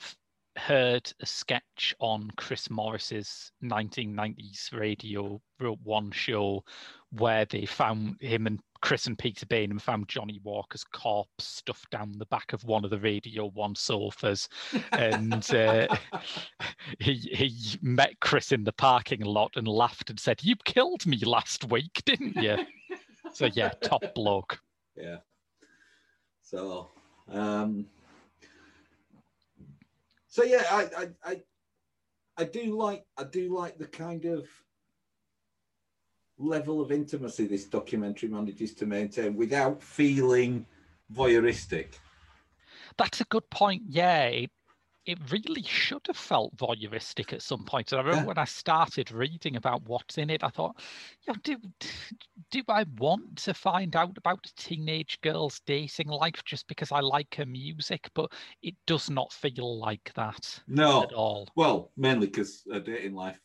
heard 0.57 1.11
a 1.19 1.25
sketch 1.25 1.93
on 1.99 2.31
Chris 2.37 2.69
Morris's 2.69 3.51
1990s 3.63 4.71
Radio 4.71 5.41
One 5.83 6.11
show 6.11 6.63
where 7.11 7.45
they 7.45 7.65
found 7.65 8.21
him 8.21 8.47
and 8.47 8.59
Chris 8.81 9.07
and 9.07 9.17
Peter 9.17 9.45
Bain 9.45 9.71
and 9.71 9.81
found 9.81 10.07
Johnnie 10.07 10.41
Walker's 10.43 10.83
corpse 10.83 11.43
stuffed 11.43 11.89
down 11.89 12.13
the 12.17 12.25
back 12.27 12.53
of 12.53 12.63
one 12.65 12.85
of 12.85 12.91
the 12.91 12.99
Radio 12.99 13.49
One 13.49 13.73
sofas, 13.73 14.47
and 14.91 15.53
uh, 15.53 15.87
he 16.99 17.13
he 17.13 17.79
met 17.81 18.19
Chris 18.19 18.51
in 18.51 18.63
the 18.63 18.73
parking 18.73 19.21
lot 19.21 19.53
and 19.55 19.67
laughed 19.67 20.09
and 20.09 20.19
said, 20.19 20.43
"You 20.43 20.55
killed 20.65 21.05
me 21.05 21.17
last 21.17 21.69
week, 21.71 22.01
didn't 22.05 22.35
you?" 22.35 22.57
so 23.33 23.47
yeah, 23.47 23.69
top 23.81 24.03
bloke. 24.13 24.59
Yeah. 24.97 25.17
So, 26.45 26.91
um, 27.27 27.87
so 30.27 30.43
yeah, 30.43 30.63
I, 30.69 30.83
I, 30.95 31.31
I, 31.31 31.41
I 32.37 32.43
do 32.43 32.77
like, 32.77 33.03
I 33.17 33.23
do 33.23 33.51
like 33.51 33.79
the 33.79 33.87
kind 33.87 34.25
of 34.25 34.47
level 36.37 36.81
of 36.81 36.91
intimacy 36.91 37.47
this 37.47 37.65
documentary 37.65 38.29
manages 38.29 38.75
to 38.75 38.85
maintain 38.85 39.35
without 39.35 39.81
feeling 39.81 40.67
voyeuristic. 41.11 41.93
That's 42.95 43.21
a 43.21 43.25
good 43.25 43.49
point. 43.49 43.81
Yeah, 43.89 44.25
it, 44.25 44.51
it 45.05 45.19
really 45.31 45.63
should 45.63 46.01
have 46.07 46.17
felt 46.17 46.55
voyeuristic 46.55 47.33
at 47.33 47.41
some 47.41 47.63
point. 47.63 47.91
And 47.91 47.99
I 47.99 48.03
remember 48.03 48.23
yeah. 48.23 48.27
when 48.27 48.37
I 48.37 48.45
started 48.45 49.11
reading 49.11 49.55
about 49.55 49.83
what's 49.87 50.17
in 50.17 50.29
it, 50.29 50.43
I 50.43 50.49
thought, 50.49 50.75
you 51.25 51.33
know, 51.33 51.39
do 51.43 51.57
do 52.51 52.61
I 52.67 52.85
want 52.97 53.37
to 53.39 53.53
find 53.53 53.95
out 53.95 54.17
about 54.17 54.45
a 54.45 54.55
teenage 54.55 55.19
girl's 55.21 55.61
dating 55.65 56.07
life 56.07 56.43
just 56.45 56.67
because 56.67 56.91
I 56.91 56.99
like 56.99 57.35
her 57.35 57.45
music? 57.45 58.09
But 58.13 58.31
it 58.61 58.75
does 58.87 59.09
not 59.09 59.31
feel 59.33 59.79
like 59.79 60.11
that. 60.15 60.59
No, 60.67 61.03
at 61.03 61.13
all. 61.13 61.49
Well, 61.55 61.91
mainly 61.97 62.27
because 62.27 62.63
her 62.71 62.79
dating 62.79 63.15
life 63.15 63.39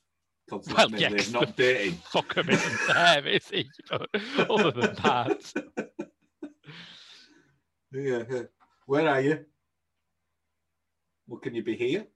well, 0.50 0.90
yeah, 0.90 1.10
not 1.30 1.56
dating. 1.56 1.94
Fuck 2.04 2.36
isn't 2.38 2.80
there, 2.88 3.26
is 3.26 3.48
he? 3.48 3.68
But 3.88 4.08
other 4.50 4.70
than 4.70 4.94
that. 4.96 5.52
Yeah. 7.92 8.22
Where 8.86 9.08
are 9.08 9.20
you? 9.20 9.44
Well, 11.30 11.38
can 11.38 11.54
you 11.54 11.62
be 11.62 11.76
here? 11.76 12.06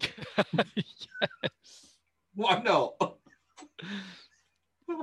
yes. 0.00 1.94
Why 2.34 2.60
not? 2.60 2.94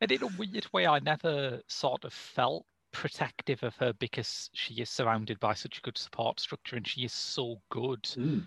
and 0.00 0.12
in 0.12 0.22
a 0.22 0.28
weird 0.38 0.68
way, 0.72 0.86
I 0.86 1.00
never 1.00 1.62
sort 1.66 2.04
of 2.04 2.12
felt 2.12 2.64
protective 2.92 3.64
of 3.64 3.74
her 3.74 3.92
because 3.94 4.50
she 4.54 4.74
is 4.74 4.88
surrounded 4.88 5.40
by 5.40 5.52
such 5.52 5.78
a 5.78 5.80
good 5.80 5.98
support 5.98 6.38
structure 6.38 6.76
and 6.76 6.86
she 6.86 7.00
is 7.00 7.12
so 7.12 7.60
good 7.70 8.04
mm. 8.04 8.46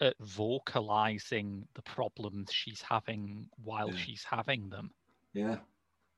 at 0.00 0.14
vocalizing 0.20 1.68
the 1.74 1.82
problems 1.82 2.50
she's 2.50 2.80
having 2.80 3.46
while 3.62 3.90
yeah. 3.90 3.98
she's 3.98 4.24
having 4.24 4.70
them. 4.70 4.90
Yeah. 5.34 5.58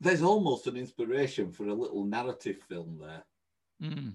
There's 0.01 0.23
almost 0.23 0.69
an 0.69 0.77
inspiration 0.77 1.51
for 1.51 1.67
a 1.67 1.75
little 1.75 2.05
narrative 2.05 2.59
film 2.69 3.01
there. 3.01 3.25
Mm. 3.83 4.15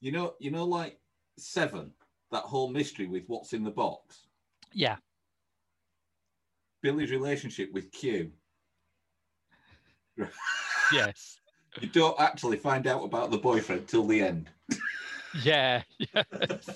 You 0.00 0.12
know, 0.12 0.32
you 0.38 0.50
know, 0.50 0.64
like 0.64 0.98
Seven 1.38 1.92
that 2.32 2.42
whole 2.42 2.68
mystery 2.68 3.06
with 3.06 3.24
what's 3.28 3.52
in 3.52 3.62
the 3.64 3.70
box. 3.70 4.26
Yeah. 4.72 4.96
Billie's 6.82 7.10
relationship 7.10 7.72
with 7.72 7.92
Q. 7.92 8.32
yes. 10.92 11.38
You 11.80 11.88
don't 11.88 12.18
actually 12.20 12.56
find 12.56 12.86
out 12.86 13.04
about 13.04 13.30
the 13.30 13.38
boyfriend 13.38 13.86
till 13.86 14.06
the 14.06 14.20
end. 14.20 14.50
yeah. 15.42 15.82
Yes 16.14 16.68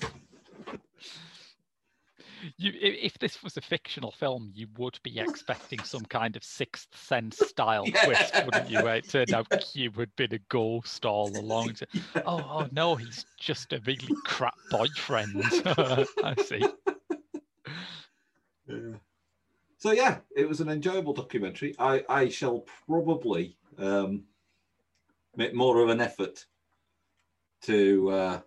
you, 2.57 2.73
if 2.79 3.17
this 3.19 3.43
was 3.43 3.57
a 3.57 3.61
fictional 3.61 4.11
film, 4.11 4.51
you 4.53 4.67
would 4.77 4.99
be 5.03 5.19
expecting 5.19 5.79
some 5.83 6.05
kind 6.05 6.35
of 6.35 6.43
Sixth 6.43 6.87
Sense 6.93 7.37
style 7.39 7.87
yeah. 7.87 8.01
twist, 8.05 8.45
wouldn't 8.45 8.69
you? 8.69 8.83
Where 8.83 8.95
it 8.95 9.09
turned 9.09 9.33
out 9.33 9.47
Q 9.73 9.91
had 9.97 10.15
been 10.15 10.33
a 10.33 10.39
ghost 10.49 11.05
all 11.05 11.35
along. 11.37 11.75
Yeah. 11.93 12.21
Oh, 12.25 12.45
oh 12.49 12.67
no, 12.71 12.95
he's 12.95 13.25
just 13.39 13.73
a 13.73 13.81
really 13.85 14.07
crap 14.25 14.55
boyfriend. 14.71 15.43
I 15.45 16.35
see. 16.43 16.63
Yeah. 18.67 18.95
So 19.77 19.91
yeah, 19.91 20.17
it 20.35 20.47
was 20.49 20.59
an 20.59 20.69
enjoyable 20.69 21.13
documentary. 21.13 21.75
I 21.79 22.03
I 22.09 22.29
shall 22.29 22.65
probably 22.87 23.57
um, 23.77 24.23
make 25.35 25.53
more 25.53 25.81
of 25.81 25.89
an 25.89 26.01
effort 26.01 26.45
to 27.61 28.09
uh, 28.09 28.39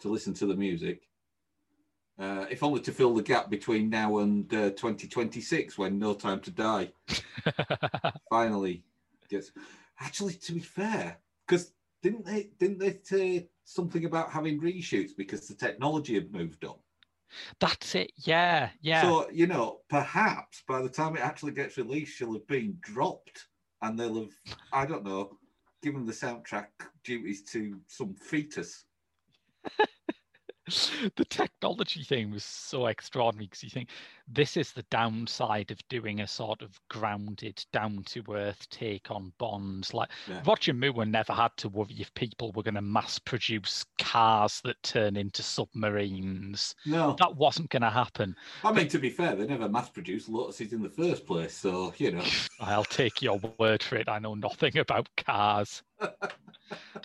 to 0.00 0.08
listen 0.08 0.34
to 0.34 0.46
the 0.46 0.56
music 0.56 1.05
uh, 2.18 2.46
if 2.50 2.62
only 2.62 2.80
to 2.80 2.92
fill 2.92 3.14
the 3.14 3.22
gap 3.22 3.50
between 3.50 3.90
now 3.90 4.18
and 4.18 4.52
uh, 4.54 4.70
2026 4.70 5.76
when 5.76 5.98
No 5.98 6.14
Time 6.14 6.40
to 6.40 6.50
Die 6.50 6.90
finally 8.30 8.84
gets. 9.28 9.52
Actually, 10.00 10.34
to 10.34 10.52
be 10.52 10.60
fair, 10.60 11.18
because 11.46 11.72
didn't 12.02 12.24
they 12.24 12.50
didn't 12.58 12.78
they 12.78 12.98
say 13.02 13.48
something 13.64 14.04
about 14.04 14.30
having 14.30 14.60
reshoots 14.60 15.16
because 15.16 15.46
the 15.46 15.54
technology 15.54 16.14
had 16.14 16.32
moved 16.32 16.64
on? 16.64 16.76
That's 17.60 17.94
it. 17.94 18.12
Yeah, 18.16 18.70
yeah. 18.80 19.02
So 19.02 19.30
you 19.30 19.46
know, 19.46 19.80
perhaps 19.88 20.62
by 20.66 20.82
the 20.82 20.88
time 20.88 21.16
it 21.16 21.22
actually 21.22 21.52
gets 21.52 21.76
released, 21.76 22.16
she'll 22.16 22.32
have 22.34 22.46
been 22.46 22.78
dropped, 22.80 23.46
and 23.82 23.98
they'll 23.98 24.20
have 24.20 24.56
I 24.72 24.86
don't 24.86 25.04
know, 25.04 25.38
given 25.82 26.06
the 26.06 26.12
soundtrack 26.12 26.68
duties 27.04 27.42
to 27.52 27.78
some 27.86 28.14
fetus. 28.14 28.84
the 31.16 31.24
technology 31.24 32.02
thing 32.02 32.32
was 32.32 32.44
so 32.44 32.86
extraordinary 32.86 33.46
because 33.46 33.62
you 33.62 33.70
think 33.70 33.88
this 34.26 34.56
is 34.56 34.72
the 34.72 34.82
downside 34.90 35.70
of 35.70 35.78
doing 35.88 36.20
a 36.20 36.26
sort 36.26 36.60
of 36.62 36.80
grounded, 36.88 37.64
down 37.72 38.02
to 38.06 38.24
earth 38.32 38.68
take 38.68 39.10
on 39.10 39.32
Bonds. 39.38 39.94
Like 39.94 40.10
yeah. 40.28 40.42
Roger 40.44 40.74
Moore 40.74 41.04
never 41.04 41.32
had 41.32 41.56
to 41.58 41.68
worry 41.68 41.94
if 41.98 42.12
people 42.14 42.50
were 42.52 42.64
going 42.64 42.74
to 42.74 42.82
mass 42.82 43.18
produce 43.18 43.84
cars 43.98 44.60
that 44.64 44.82
turn 44.82 45.16
into 45.16 45.42
submarines. 45.42 46.74
No, 46.84 47.14
that 47.20 47.36
wasn't 47.36 47.70
going 47.70 47.82
to 47.82 47.90
happen. 47.90 48.34
I 48.64 48.72
mean, 48.72 48.88
to 48.88 48.98
be 48.98 49.10
fair, 49.10 49.36
they 49.36 49.46
never 49.46 49.68
mass 49.68 49.88
produced 49.88 50.28
Lotuses 50.28 50.72
in 50.72 50.82
the 50.82 50.90
first 50.90 51.26
place, 51.26 51.54
so 51.54 51.94
you 51.98 52.12
know. 52.12 52.24
I'll 52.60 52.84
take 52.84 53.22
your 53.22 53.38
word 53.58 53.82
for 53.82 53.96
it. 53.96 54.08
I 54.08 54.18
know 54.18 54.34
nothing 54.34 54.78
about 54.78 55.08
cars. 55.16 55.82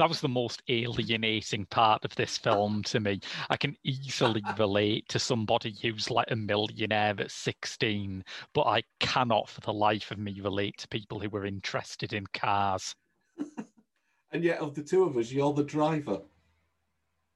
that 0.01 0.09
was 0.09 0.19
the 0.19 0.27
most 0.27 0.63
alienating 0.67 1.63
part 1.67 2.03
of 2.03 2.15
this 2.15 2.35
film 2.35 2.81
to 2.81 2.99
me. 2.99 3.19
I 3.51 3.55
can 3.55 3.77
easily 3.83 4.41
relate 4.57 5.07
to 5.09 5.19
somebody 5.19 5.75
who's 5.79 6.09
like 6.09 6.31
a 6.31 6.35
millionaire 6.35 7.13
at 7.19 7.29
16, 7.29 8.23
but 8.55 8.63
I 8.63 8.81
cannot 8.99 9.47
for 9.47 9.61
the 9.61 9.71
life 9.71 10.09
of 10.09 10.17
me 10.17 10.41
relate 10.41 10.79
to 10.79 10.87
people 10.87 11.19
who 11.19 11.29
were 11.29 11.45
interested 11.45 12.13
in 12.13 12.25
cars. 12.33 12.95
and 14.31 14.43
yet, 14.43 14.57
of 14.57 14.73
the 14.73 14.81
two 14.81 15.03
of 15.03 15.17
us, 15.17 15.31
you're 15.31 15.53
the 15.53 15.63
driver. 15.63 16.21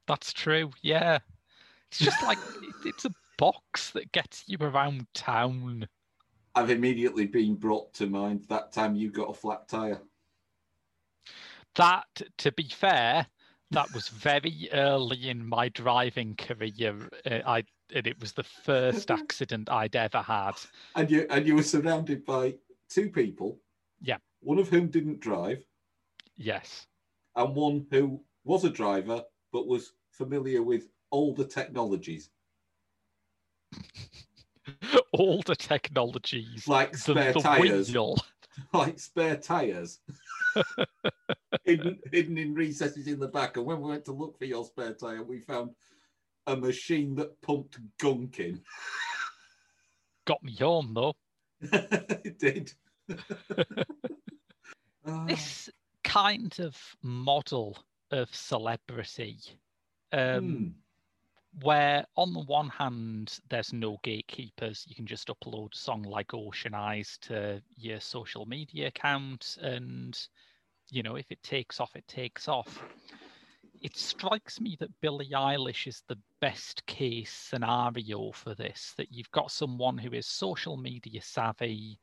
That's 0.07 0.34
true, 0.34 0.72
yeah. 0.82 1.20
It's 1.91 1.99
just 1.99 2.24
like 2.24 2.39
it's 2.84 3.05
a 3.05 3.11
box 3.38 3.91
that 3.91 4.11
gets 4.11 4.43
you 4.47 4.57
around 4.59 5.05
town. 5.13 5.88
I've 6.55 6.72
immediately 6.72 7.28
been 7.28 7.57
brought 7.57 7.93
to 7.95 8.07
mind 8.07 8.45
that 8.49 8.72
time 8.72 8.95
you 8.95 9.11
got 9.11 9.30
a 9.30 9.36
flat 9.36 9.68
tire 9.68 10.01
that, 11.76 12.05
to 12.39 12.51
be 12.51 12.69
fair, 12.69 13.28
that 13.71 13.93
was 13.93 14.09
very 14.09 14.69
early 14.73 15.30
in 15.30 15.45
my 15.45 15.69
driving 15.69 16.36
career. 16.36 17.09
Uh, 17.30 17.39
I 17.45 17.63
and 17.93 18.07
it 18.07 18.19
was 18.19 18.34
the 18.34 18.43
first 18.43 19.11
accident 19.11 19.69
I'd 19.69 19.95
ever 19.95 20.21
had. 20.21 20.53
And 20.95 21.09
you 21.09 21.28
and 21.30 21.45
you 21.45 21.55
were 21.55 21.63
surrounded 21.63 22.26
by 22.26 22.55
two 22.89 23.09
people. 23.09 23.59
Yeah. 24.01 24.17
One 24.41 24.59
of 24.59 24.69
whom 24.69 24.88
didn't 24.88 25.19
drive. 25.19 25.63
Yes. 26.38 26.88
And 27.36 27.55
one 27.55 27.86
who 27.91 28.21
was 28.43 28.63
a 28.63 28.69
driver 28.69 29.23
but 29.51 29.67
was 29.67 29.93
familiar 30.11 30.61
with 30.63 30.89
older 31.11 31.45
technologies. 31.45 32.30
older 35.13 35.55
technologies. 35.55 36.67
Like 36.67 36.95
spare 36.95 37.34
the, 37.34 37.39
the 37.39 37.41
tires. 37.41 37.91
Wheel. 37.91 38.17
Like 38.73 38.99
spare 38.99 39.36
tires. 39.36 39.99
hidden, 41.66 41.99
hidden 42.12 42.38
in 42.38 42.53
recesses 42.53 43.08
in 43.08 43.20
the 43.20 43.28
back. 43.28 43.58
And 43.58 43.66
when 43.66 43.82
we 43.82 43.89
went 43.89 44.06
to 44.06 44.12
look 44.12 44.38
for 44.38 44.45
your 44.45 44.66
spare 44.66 44.93
tire, 44.93 45.24
we 45.24 45.39
found 45.39 45.72
a 46.47 46.56
machine 46.56 47.16
that 47.16 47.41
pumped 47.41 47.80
gunk 47.99 48.39
in. 48.39 48.62
Got 50.26 50.43
me 50.43 50.56
home 50.56 50.93
though. 50.93 51.16
it 51.62 52.39
did. 52.39 52.74
this 55.28 55.70
kind 56.03 56.56
of 56.60 56.76
model 57.03 57.78
of 58.12 58.34
celebrity, 58.34 59.38
um, 60.12 60.43
hmm. 60.43 61.64
where 61.64 62.06
on 62.16 62.34
the 62.34 62.43
one 62.43 62.70
hand 62.70 63.39
there's 63.49 63.74
no 63.74 63.97
gatekeepers, 64.03 64.86
you 64.88 64.95
can 64.95 65.06
just 65.06 65.28
upload 65.28 65.74
a 65.74 65.78
song 65.78 66.03
like 66.03 66.34
Ocean 66.34 66.74
Eyes 66.74 67.18
to 67.24 67.62
your 67.76 67.99
social 67.99 68.45
media 68.45 68.88
account 68.88 69.58
and 69.62 70.18
you 70.90 71.04
know, 71.04 71.16
if 71.16 71.32
it 71.32 71.42
takes 71.44 71.80
off, 71.80 71.96
it 71.96 72.08
takes 72.08 72.48
off. 72.48 72.84
it 73.82 73.96
strikes 73.98 74.60
me 74.62 74.76
that 74.80 74.90
Billie 75.02 75.30
Eilish 75.32 75.88
is 75.88 76.04
the 76.08 76.18
best 76.42 76.86
case 76.86 77.32
scenario 77.32 78.32
for 78.32 78.56
this. 78.56 78.94
That 78.98 79.12
you've 79.12 79.32
got 79.32 79.52
someone 79.52 79.98
who 79.98 80.12
is 80.14 80.28
social 80.28 80.78
media 80.78 81.22
savvy, 81.22 82.00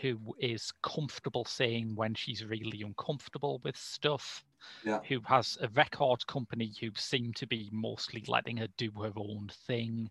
who 0.00 0.34
is 0.38 0.72
comfortable 0.82 1.44
saying 1.44 1.94
when 1.96 2.14
she's 2.14 2.44
really 2.44 2.82
uncomfortable 2.82 3.60
with 3.64 3.76
stuff, 3.76 4.44
Yeah. 4.82 5.02
who 5.08 5.20
has 5.26 5.58
a 5.60 5.68
record 5.70 6.26
company 6.26 6.72
who 6.80 6.90
seem 6.96 7.32
to 7.34 7.46
be 7.46 7.68
mostly 7.72 8.24
letting 8.28 8.56
her 8.58 8.68
do 8.76 8.90
her 9.02 9.12
own 9.16 9.48
thing, 9.66 10.10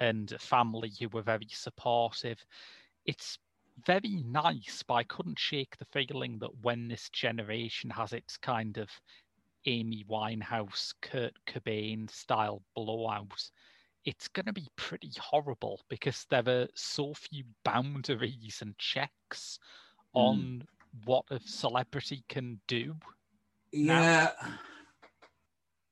and 0.00 0.32
a 0.32 0.38
family 0.38 0.92
who 1.00 1.08
were 1.08 1.22
very 1.22 1.48
supportive. 1.50 2.44
It's 3.04 3.38
very 3.84 4.22
nice, 4.24 4.82
but 4.86 4.94
I 4.94 5.02
couldn't 5.04 5.38
shake 5.38 5.76
the 5.76 5.84
feeling 5.86 6.38
that 6.38 6.50
when 6.62 6.88
this 6.88 7.08
generation 7.10 7.90
has 7.90 8.12
its 8.12 8.36
kind 8.36 8.78
of 8.78 8.88
Amy 9.66 10.04
Winehouse, 10.08 10.94
Kurt 11.02 11.34
Cobain 11.46 12.08
style 12.10 12.62
blowout, 12.74 13.50
it's 14.04 14.28
going 14.28 14.46
to 14.46 14.52
be 14.52 14.68
pretty 14.76 15.10
horrible 15.20 15.80
because 15.88 16.24
there 16.30 16.44
are 16.46 16.68
so 16.74 17.12
few 17.14 17.44
boundaries 17.64 18.58
and 18.62 18.76
checks 18.78 19.58
Mm. 20.14 20.20
on 20.20 20.68
what 21.04 21.24
a 21.30 21.38
celebrity 21.40 22.24
can 22.28 22.60
do. 22.68 22.96
Now- 23.72 24.00
Yeah. 24.00 24.56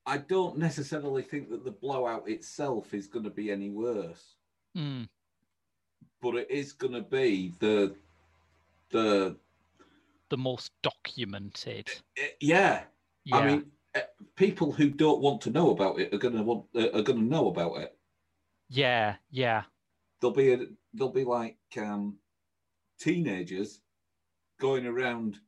I 0.07 0.19
don't 0.19 0.57
necessarily 0.59 1.23
think 1.23 1.51
that 1.51 1.65
the 1.65 1.71
blowout 1.73 2.29
itself 2.29 2.95
is 2.95 3.07
going 3.07 3.25
to 3.25 3.31
be 3.31 3.51
any 3.51 3.71
worse, 3.71 4.37
Mm, 4.77 5.09
but 6.25 6.37
it 6.37 6.51
is 6.51 6.73
going 6.73 6.95
to 6.95 7.03
be 7.03 7.53
the 7.59 7.95
the 8.91 9.37
the 10.31 10.37
most 10.39 10.73
documented. 10.83 11.91
eh, 12.17 12.29
yeah. 12.41 12.85
Yeah, 13.27 13.37
I 13.37 13.47
mean, 13.47 13.71
eh, 13.95 14.01
people 14.37 14.73
who 14.73 14.89
don't 14.91 15.21
want 15.21 15.41
to 15.43 15.51
know 15.51 15.71
about 15.71 15.99
it 16.01 16.13
are 16.15 16.19
going 16.19 16.35
to 16.37 16.43
want 16.43 16.65
uh, 16.75 16.89
are 16.95 17.03
going 17.03 17.19
to 17.19 17.25
know 17.25 17.49
about 17.49 17.77
it. 17.77 17.97
yeah, 18.71 19.17
yeah, 19.31 19.65
There'll 20.21 20.35
be 20.35 20.53
a, 20.55 20.59
there'll 20.95 21.13
be 21.13 21.25
like 21.25 21.59
um, 21.77 22.17
teenagers 22.99 23.81
going 24.59 24.87
around 24.87 25.41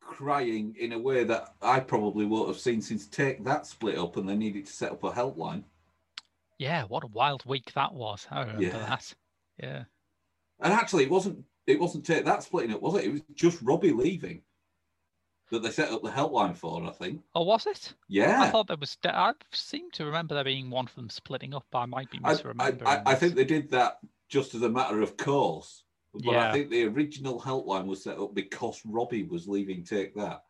crying 0.00 0.76
in 0.78 0.92
a 0.92 0.98
way 0.98 1.24
that 1.24 1.54
I 1.60 1.80
probably 1.80 2.26
won't 2.26 2.46
have 2.48 2.58
seen 2.60 2.80
since 2.80 3.06
Take 3.08 3.44
That 3.44 3.66
split 3.66 3.98
up 3.98 4.16
and 4.16 4.28
they 4.28 4.36
needed 4.36 4.66
to 4.66 4.72
set 4.72 4.92
up 4.92 5.02
a 5.04 5.10
helpline. 5.10 5.64
yeah. 6.58 6.84
What 6.84 7.02
a 7.04 7.08
wild 7.08 7.44
week 7.44 7.72
that 7.74 7.92
was. 7.92 8.26
I 8.30 8.40
remember 8.40 8.62
Yeah. 8.62 8.86
that. 8.86 9.14
Yeah. 9.62 9.84
And 10.60 10.72
actually, 10.72 11.04
it 11.04 11.10
wasn't 11.10 11.44
it 11.66 11.80
wasn't 11.80 12.06
Take 12.06 12.24
That 12.24 12.42
splitting 12.42 12.74
up, 12.74 12.82
was 12.82 12.94
it? 12.96 13.04
It 13.04 13.12
was 13.12 13.22
just 13.34 13.62
Robbie 13.62 13.92
leaving 13.92 14.42
that 15.50 15.62
they 15.62 15.70
set 15.70 15.90
up 15.90 16.02
the 16.02 16.10
helpline 16.10 16.56
for. 16.56 16.82
I 16.84 16.90
think. 16.90 17.20
Oh, 17.34 17.42
was 17.44 17.66
it? 17.66 17.94
Yeah. 18.08 18.42
I 18.42 18.50
thought 18.50 18.68
there 18.68 18.76
was. 18.76 18.96
I 19.04 19.32
seem 19.52 19.90
to 19.92 20.04
remember 20.04 20.34
there 20.34 20.44
being 20.44 20.70
one 20.70 20.86
of 20.86 20.94
them 20.94 21.10
splitting 21.10 21.54
up. 21.54 21.66
But 21.70 21.78
I 21.78 21.86
might 21.86 22.10
be 22.10 22.20
I, 22.24 22.30
I, 22.30 22.34
misremembering. 22.34 22.86
I, 22.86 23.02
I 23.06 23.14
think 23.14 23.34
they 23.34 23.44
did 23.44 23.70
that 23.70 23.98
just 24.28 24.54
as 24.54 24.62
a 24.62 24.68
matter 24.68 25.02
of 25.02 25.16
course. 25.16 25.84
But 26.12 26.24
Yeah. 26.24 26.48
I 26.48 26.52
think 26.52 26.70
the 26.70 26.84
original 26.84 27.40
helpline 27.40 27.86
was 27.86 28.02
set 28.02 28.18
up 28.18 28.34
because 28.34 28.80
Robbie 28.84 29.24
was 29.24 29.46
leaving 29.46 29.84
Take 29.84 30.14
That. 30.14 30.42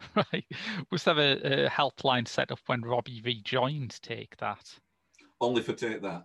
Right. 0.14 0.44
Was 0.92 1.04
there 1.04 1.18
a, 1.18 1.64
a 1.66 1.70
helpline 1.70 2.28
set 2.28 2.52
up 2.52 2.60
when 2.66 2.82
Robbie 2.82 3.20
rejoined 3.24 4.00
Take 4.00 4.36
That? 4.36 4.72
Only 5.40 5.62
for 5.62 5.72
Take 5.72 6.02
That. 6.02 6.24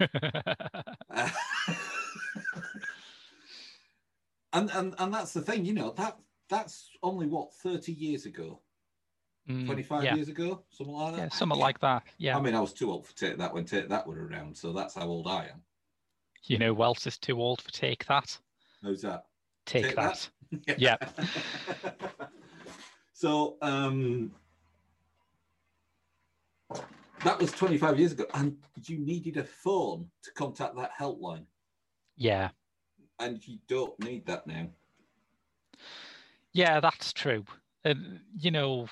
and 4.56 4.70
and 4.70 4.94
and 4.98 5.12
that's 5.14 5.32
the 5.32 5.42
thing, 5.42 5.64
you 5.64 5.74
know 5.74 5.90
that 5.92 6.16
that's 6.48 6.90
only 7.02 7.26
what 7.26 7.52
thirty 7.54 7.92
years 7.92 8.26
ago, 8.26 8.60
Mm, 9.48 9.64
twenty 9.66 9.82
five 9.82 10.02
yeah. 10.02 10.14
years 10.16 10.28
ago, 10.28 10.64
something 10.70 10.94
like 10.94 11.14
that. 11.14 11.22
Yeah, 11.22 11.28
something 11.28 11.58
like 11.58 11.78
that. 11.80 12.02
Yeah. 12.18 12.36
I 12.36 12.40
mean, 12.40 12.54
I 12.56 12.60
was 12.60 12.72
too 12.72 12.90
old 12.90 13.06
for 13.06 13.14
Take 13.14 13.38
That 13.38 13.54
when 13.54 13.64
Take 13.64 13.88
That 13.88 14.04
were 14.06 14.26
around, 14.26 14.56
so 14.56 14.72
that's 14.72 14.94
how 14.96 15.06
old 15.06 15.28
I 15.28 15.44
am. 15.52 15.62
you 16.44 16.58
know, 16.58 16.82
else 16.82 17.06
is 17.06 17.16
too 17.18 17.40
old 17.40 17.60
for 17.62 17.70
Take 17.70 18.04
That? 18.06 18.36
Who's 18.82 19.02
that? 19.02 19.26
Take, 19.64 19.84
Take 19.84 19.96
that. 19.96 20.28
That? 20.66 20.78
Yeah. 20.80 20.96
so 23.12 23.56
um, 23.62 24.32
that 27.24 27.38
was 27.38 27.52
twenty 27.52 27.78
five 27.78 27.98
years 27.98 28.12
ago, 28.12 28.26
and 28.34 28.56
you 28.84 28.98
needed 28.98 29.36
a 29.36 29.44
phone 29.44 30.10
to 30.24 30.32
contact 30.32 30.74
that 30.76 30.90
helpline, 30.98 31.44
Yeah. 32.16 32.48
And 33.18 33.46
you 33.46 33.58
don't 33.66 33.98
need 34.00 34.26
that 34.26 34.46
now. 34.46 34.70
Yeah, 36.52 36.80
that's 36.80 37.12
true. 37.12 37.44
And, 37.84 38.20
you 38.36 38.50
know, 38.50 38.88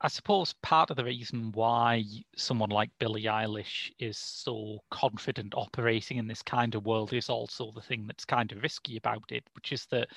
I 0.00 0.08
suppose 0.08 0.52
part 0.62 0.90
of 0.90 0.96
the 0.96 1.04
reason 1.04 1.52
why 1.52 2.04
someone 2.36 2.70
like 2.70 2.90
Billie 2.98 3.24
Eilish 3.24 3.92
is 3.98 4.18
so 4.18 4.80
confident 4.90 5.54
operating 5.56 6.18
in 6.18 6.26
this 6.28 6.42
kind 6.42 6.74
of 6.74 6.86
world 6.86 7.12
is 7.12 7.30
also 7.30 7.72
the 7.72 7.80
thing 7.82 8.06
that's 8.06 8.24
kind 8.24 8.52
of 8.52 8.62
risky 8.62 8.96
about 8.96 9.32
it, 9.32 9.44
which 9.54 9.72
is 9.72 9.86
that 9.86 10.08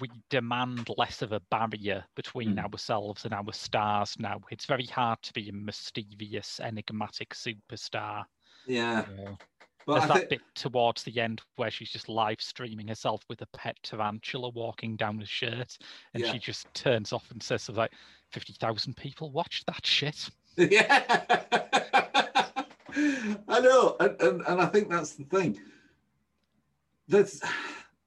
we 0.00 0.10
demand 0.30 0.88
less 0.96 1.22
of 1.22 1.32
a 1.32 1.40
barrier 1.40 2.04
between 2.16 2.58
Mm. 2.58 2.58
ourselves 2.58 3.24
and 3.24 3.34
our 3.34 3.52
stars 3.52 4.16
now. 4.18 4.40
It's 4.50 4.66
very 4.66 4.86
hard 4.86 5.22
to 5.22 5.32
be 5.32 5.48
a 5.48 5.52
mysterious, 5.52 6.60
enigmatic 6.60 7.30
superstar. 7.34 8.24
Yeah, 8.66 9.06
There's 9.06 9.38
but 9.86 10.02
I 10.02 10.06
that 10.06 10.14
think 10.14 10.28
bit 10.30 10.40
towards 10.54 11.02
the 11.02 11.20
end 11.20 11.42
where 11.56 11.70
she's 11.70 11.90
just 11.90 12.08
live 12.08 12.40
streaming 12.40 12.88
herself 12.88 13.22
with 13.28 13.42
a 13.42 13.46
pet 13.46 13.76
tarantula 13.82 14.48
walking 14.50 14.96
down 14.96 15.18
the 15.18 15.26
shirt, 15.26 15.78
and 16.14 16.22
Yeah. 16.22 16.32
she 16.32 16.38
just 16.38 16.72
turns 16.74 17.12
off 17.12 17.30
and 17.30 17.42
says, 17.42 17.62
something 17.62 17.80
like, 17.80 17.92
50,000 18.30 18.96
people 18.96 19.30
watched 19.30 19.66
that 19.66 19.84
shit. 19.84 20.30
yeah, 20.56 21.02
I 23.48 23.60
know, 23.60 23.96
and, 24.00 24.20
and 24.20 24.42
and 24.42 24.60
I 24.60 24.66
think 24.66 24.90
that's 24.90 25.14
the 25.14 25.24
thing. 25.24 25.58
There's 27.08 27.40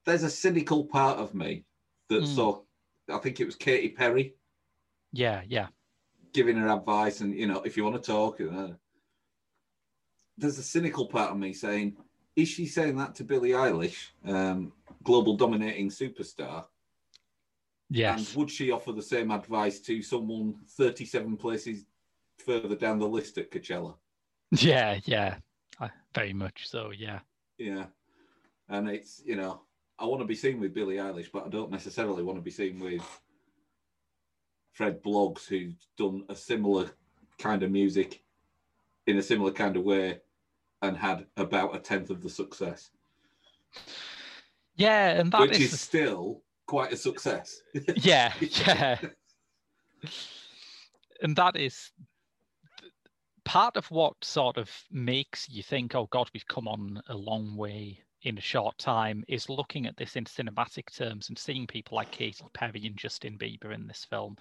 there's 0.05 0.23
a 0.23 0.29
cynical 0.29 0.85
part 0.85 1.17
of 1.17 1.33
me 1.33 1.65
that 2.09 2.23
Mm. 2.23 2.27
saw. 2.27 2.61
I 3.09 3.17
think 3.19 3.39
it 3.39 3.45
was 3.45 3.55
Katy 3.55 3.89
Perry 3.89 4.35
Yeah, 5.11 5.41
yeah. 5.47 5.67
giving 6.33 6.55
her 6.57 6.67
advice, 6.69 7.21
and 7.21 7.33
you 7.33 7.47
know, 7.47 7.61
if 7.63 7.75
you 7.77 7.83
want 7.83 7.95
to 7.95 8.11
talk, 8.11 8.39
uh, 8.41 8.69
there's 10.37 10.59
a 10.59 10.63
cynical 10.63 11.05
part 11.07 11.31
of 11.31 11.37
me 11.37 11.53
saying, 11.53 11.95
is 12.35 12.49
she 12.49 12.65
saying 12.65 12.97
that 12.97 13.15
to 13.15 13.23
Billie 13.23 13.51
Eilish, 13.51 14.09
um, 14.25 14.73
global 15.03 15.37
dominating 15.37 15.89
superstar? 15.89 16.65
Yes. 17.89 18.17
And 18.17 18.37
would 18.37 18.51
she 18.51 18.71
offer 18.71 18.91
the 18.91 19.01
same 19.01 19.31
advice 19.31 19.79
to 19.81 20.01
someone 20.01 20.55
37 20.71 21.37
places 21.37 21.85
further 22.39 22.75
down 22.75 22.99
the 22.99 23.07
list 23.07 23.37
at 23.37 23.51
Coachella? 23.51 23.95
Yeah, 24.51 24.99
yeah. 25.05 25.37
Uh, 25.79 25.89
Very 26.13 26.31
much 26.31 26.69
so, 26.69 26.91
yeah. 26.91 27.19
Yeah. 27.57 27.85
And 28.69 28.87
it's, 28.87 29.21
you 29.25 29.35
know, 29.35 29.61
I 29.97 30.05
want 30.05 30.21
to 30.21 30.27
be 30.27 30.35
seen 30.35 30.59
with 30.59 30.73
Billie 30.73 30.97
Eilish, 30.97 31.31
but 31.33 31.45
I 31.45 31.49
don't 31.49 31.71
necessarily 31.71 32.23
want 32.23 32.37
to 32.37 32.43
be 32.43 32.51
seen 32.51 32.79
with 32.79 33.01
Fred 34.73 35.01
Bloggs, 35.01 35.47
who's 35.47 35.87
done 35.97 36.23
a 36.29 36.35
similar 36.35 36.91
kind 37.39 37.63
of 37.63 37.71
music 37.71 38.23
in 39.07 39.17
a 39.17 39.23
similar 39.23 39.51
kind 39.51 39.75
of 39.77 39.83
way 39.83 40.19
and 40.87 40.97
had 40.97 41.25
about 41.37 41.75
a 41.75 41.79
tenth 41.79 42.09
of 42.09 42.21
the 42.21 42.29
success, 42.29 42.91
Yeah, 44.75 45.19
and 45.19 45.31
that 45.31 45.41
which 45.41 45.59
is, 45.59 45.73
is 45.73 45.81
still 45.81 46.41
quite 46.65 46.91
a 46.91 46.97
success. 46.97 47.61
yeah, 47.95 48.33
yeah. 48.39 48.99
and 51.21 51.35
that 51.35 51.55
is 51.55 51.91
part 53.45 53.77
of 53.77 53.89
what 53.91 54.15
sort 54.23 54.57
of 54.57 54.69
makes 54.91 55.47
you 55.49 55.63
think, 55.63 55.95
oh 55.95 56.07
God, 56.11 56.29
we've 56.33 56.47
come 56.47 56.67
on 56.67 57.01
a 57.07 57.15
long 57.15 57.55
way 57.55 57.99
in 58.23 58.37
a 58.37 58.41
short 58.41 58.77
time, 58.79 59.23
is 59.27 59.49
looking 59.49 59.85
at 59.85 59.95
this 59.97 60.15
in 60.15 60.25
cinematic 60.25 60.93
terms 60.93 61.29
and 61.29 61.37
seeing 61.37 61.67
people 61.67 61.95
like 61.95 62.11
Katy 62.11 62.43
Perry 62.53 62.85
and 62.85 62.97
Justin 62.97 63.37
Bieber 63.37 63.73
in 63.73 63.87
this 63.87 64.05
film, 64.09 64.35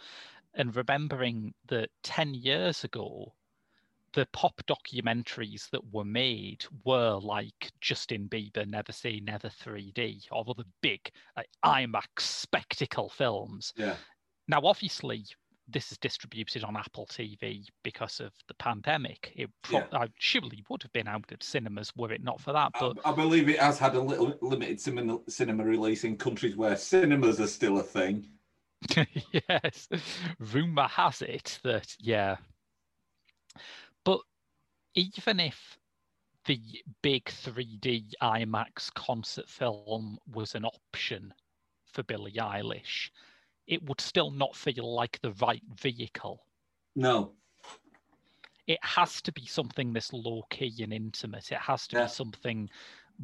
and 0.55 0.75
remembering 0.75 1.53
that 1.67 1.91
10 2.03 2.35
years 2.35 2.83
ago, 2.83 3.35
the 4.15 4.27
pop 4.33 4.63
documentaries 4.67 5.69
that 5.71 5.93
were 5.93 6.05
made 6.05 6.65
were 6.85 7.19
like 7.21 7.73
Justin 7.81 8.29
Bieber 8.29 8.67
Never 8.67 8.93
Say 8.93 9.21
Never 9.21 9.49
3D 9.49 10.27
or 10.31 10.45
other 10.49 10.65
big 10.81 11.01
like, 11.37 11.49
IMAX 11.65 12.21
spectacle 12.21 13.09
films. 13.09 13.73
Yeah. 13.77 13.97
Now, 14.49 14.61
obviously, 14.65 15.25
this 15.69 15.91
is 15.91 15.99
distributed 15.99 16.63
on 16.65 16.77
Apple 16.77 17.07
TV 17.07 17.67
because 17.83 18.21
of 18.21 18.33
the 18.49 18.55
pandemic. 18.55 19.33
It 19.35 19.51
pro- 19.63 19.79
Yeah. 19.81 19.87
I 19.93 20.09
surely 20.19 20.65
would 20.69 20.83
have 20.83 20.93
been 20.93 21.09
out 21.09 21.33
at 21.33 21.43
cinemas 21.43 21.93
were 21.97 22.13
it 22.13 22.23
not 22.23 22.41
for 22.41 22.53
that. 22.53 22.71
I, 22.75 22.81
But 22.81 22.99
I 23.05 23.13
believe 23.13 23.49
it 23.49 23.59
has 23.59 23.79
had 23.79 23.95
a 23.95 24.01
little 24.01 24.37
limited 24.43 24.81
cinema, 24.81 25.19
cinema 25.29 25.65
release 25.65 26.05
in 26.05 26.17
countries 26.17 26.57
where 26.57 26.77
cinemas 26.77 27.41
are 27.41 27.47
still 27.47 27.79
a 27.79 27.83
thing. 27.83 28.29
yes, 29.49 29.89
rumor 30.39 30.87
has 30.89 31.23
it 31.23 31.59
that 31.65 31.97
yeah. 31.99 32.37
But 34.05 34.21
even 34.95 35.41
if 35.41 35.79
the 36.47 36.61
big 37.03 37.25
3D 37.25 38.13
IMAX 38.23 38.93
concert 38.95 39.49
film 39.49 40.19
was 40.27 40.55
an 40.55 40.65
option 40.65 41.33
for 41.87 42.03
Billie 42.03 42.33
Eilish, 42.33 43.11
it 43.67 43.83
would 43.85 44.01
still 44.01 44.31
not 44.31 44.55
feel 44.55 44.95
like 44.95 45.19
the 45.23 45.33
right 45.33 45.63
vehicle 45.81 46.47
No. 46.95 47.37
It 48.67 48.79
has 48.83 49.21
to 49.23 49.33
be 49.33 49.47
something 49.47 49.93
this 49.93 50.13
low 50.13 50.43
key 50.51 50.83
and 50.83 50.93
intimate. 50.93 51.53
It 51.53 51.59
has 51.59 51.87
to 51.89 51.97
Yeah. 51.97 52.05
be 52.05 52.09
something 52.09 52.71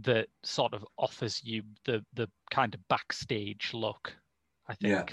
that 0.03 0.28
sort 0.43 0.74
of 0.74 0.87
offers 0.99 1.43
you 1.43 1.62
the 1.85 2.05
the 2.12 2.31
kind 2.51 2.74
of 2.74 2.87
backstage 2.89 3.72
look. 3.74 4.16
I 4.68 4.76
Yeah. 4.81 5.07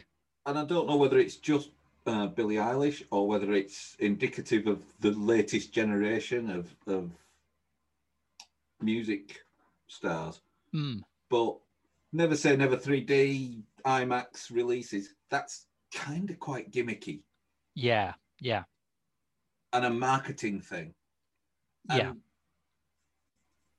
And 0.46 0.58
I 0.58 0.66
don't 0.66 0.88
know 0.88 0.98
whether 0.98 1.18
it's 1.18 1.38
just 1.38 1.72
uh, 2.08 2.28
Billie 2.28 2.56
Eilish 2.56 3.04
or 3.12 3.28
whether 3.28 3.54
it's 3.54 3.96
indicative 4.00 4.68
of 4.68 4.82
the 5.00 5.12
latest 5.12 5.74
generation 5.74 6.50
of, 6.50 6.74
of 6.88 7.12
music 8.82 9.44
stars. 9.88 10.42
Mm, 10.74 11.02
But 11.30 11.58
Never 12.14 12.36
Say 12.36 12.56
Never 12.56 12.78
3D 12.78 13.62
IMAX 13.86 14.52
releases, 14.52 15.14
that's 15.30 15.66
kind 15.94 16.30
of 16.30 16.40
quite 16.40 16.72
gimmicky 16.72 17.22
yeah, 17.78 18.14
yeah, 18.40 18.64
and 19.72 19.86
a 19.86 19.90
marketing 19.92 20.62
thing. 20.62 20.96
Yeah. 21.88 22.14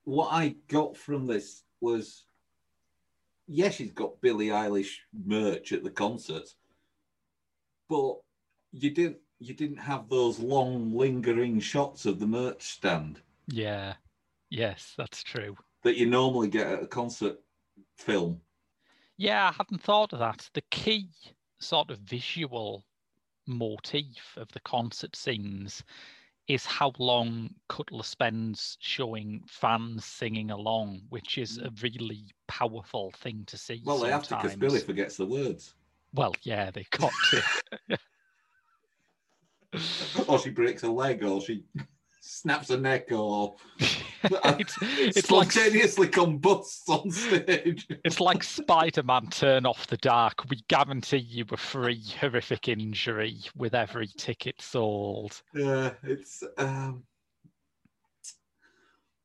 What 0.04 0.28
I 0.32 0.54
got 0.68 0.96
from 0.96 1.26
this 1.26 1.64
was 1.80 2.22
yes, 3.48 3.74
she's 3.74 3.90
got 3.90 4.20
Billie 4.20 4.48
Eilish 4.48 4.98
merch 5.12 5.72
at 5.72 5.82
the 5.82 5.90
concerts, 5.90 6.54
but 7.89 8.16
you 8.72 8.91
didn't 8.91 9.18
you 9.41 9.55
didn't 9.55 9.78
have 9.78 10.09
those 10.09 10.39
long 10.39 10.97
lingering 10.97 11.61
shots 11.61 12.07
of 12.07 12.18
the 12.18 12.26
merch 12.26 12.62
stand 12.62 13.20
yeah. 13.49 13.95
Yes, 14.51 14.95
that's 14.97 15.22
true. 15.22 15.57
that 15.82 15.97
you 15.97 16.07
normally 16.07 16.49
get 16.49 16.66
at 16.66 16.82
a 16.82 16.86
concert 16.86 17.39
film. 17.97 18.41
Yeah, 19.16 19.49
I 19.49 19.53
hadn't 19.53 19.82
thought 19.82 20.12
of 20.12 20.20
that. 20.20 20.49
The 20.55 20.62
key 20.70 21.11
sort 21.59 21.91
of 21.91 21.99
visual 21.99 22.84
motif 23.47 24.36
of 24.36 24.51
the 24.53 24.61
concert 24.61 25.16
scenes 25.16 25.82
is 26.47 26.64
how 26.64 26.93
long 26.99 27.51
Cutler 27.68 28.03
spends 28.03 28.78
showing 28.80 29.43
fans 29.47 30.05
singing 30.05 30.51
along, 30.51 31.03
which 31.11 31.36
is 31.36 31.59
a 31.59 31.68
mm. 31.68 31.82
really 31.82 32.24
powerful 32.47 33.12
thing 33.18 33.45
to 33.47 33.59
see. 33.59 33.82
Well, 33.84 33.99
they 33.99 34.11
have 34.11 34.26
to 34.28 34.36
because 34.36 34.57
Billie 34.57 34.80
forgets 34.80 35.16
the 35.16 35.26
words, 35.26 35.74
Well, 36.14 36.34
yeah, 36.42 36.70
they've 36.70 36.90
got 36.90 37.12
to. 37.30 37.42
or 40.26 40.38
she 40.38 40.50
breaks 40.50 40.82
a 40.82 40.90
leg, 40.90 41.22
or 41.24 41.40
she 41.40 41.64
snaps 42.20 42.70
a 42.70 42.78
neck, 42.78 43.12
or 43.12 43.56
it's, 43.78 44.76
it's 44.82 45.30
like 45.30 45.52
spontaneously 45.52 46.09
combusts 46.09 46.88
on 46.88 47.11
stage. 47.11 47.86
it's 48.04 48.20
like 48.20 48.42
Spider-Man 48.42 49.28
turn 49.28 49.66
off 49.66 49.86
the 49.86 49.96
dark. 49.98 50.48
We 50.48 50.62
guarantee 50.68 51.18
you 51.18 51.44
a 51.50 51.56
free 51.56 52.02
horrific 52.20 52.68
injury 52.68 53.38
with 53.56 53.74
every 53.74 54.09
ticket 54.16 54.61
sold. 54.61 55.42
Yeah, 55.54 55.92
it's. 56.02 56.42
Um... 56.56 57.04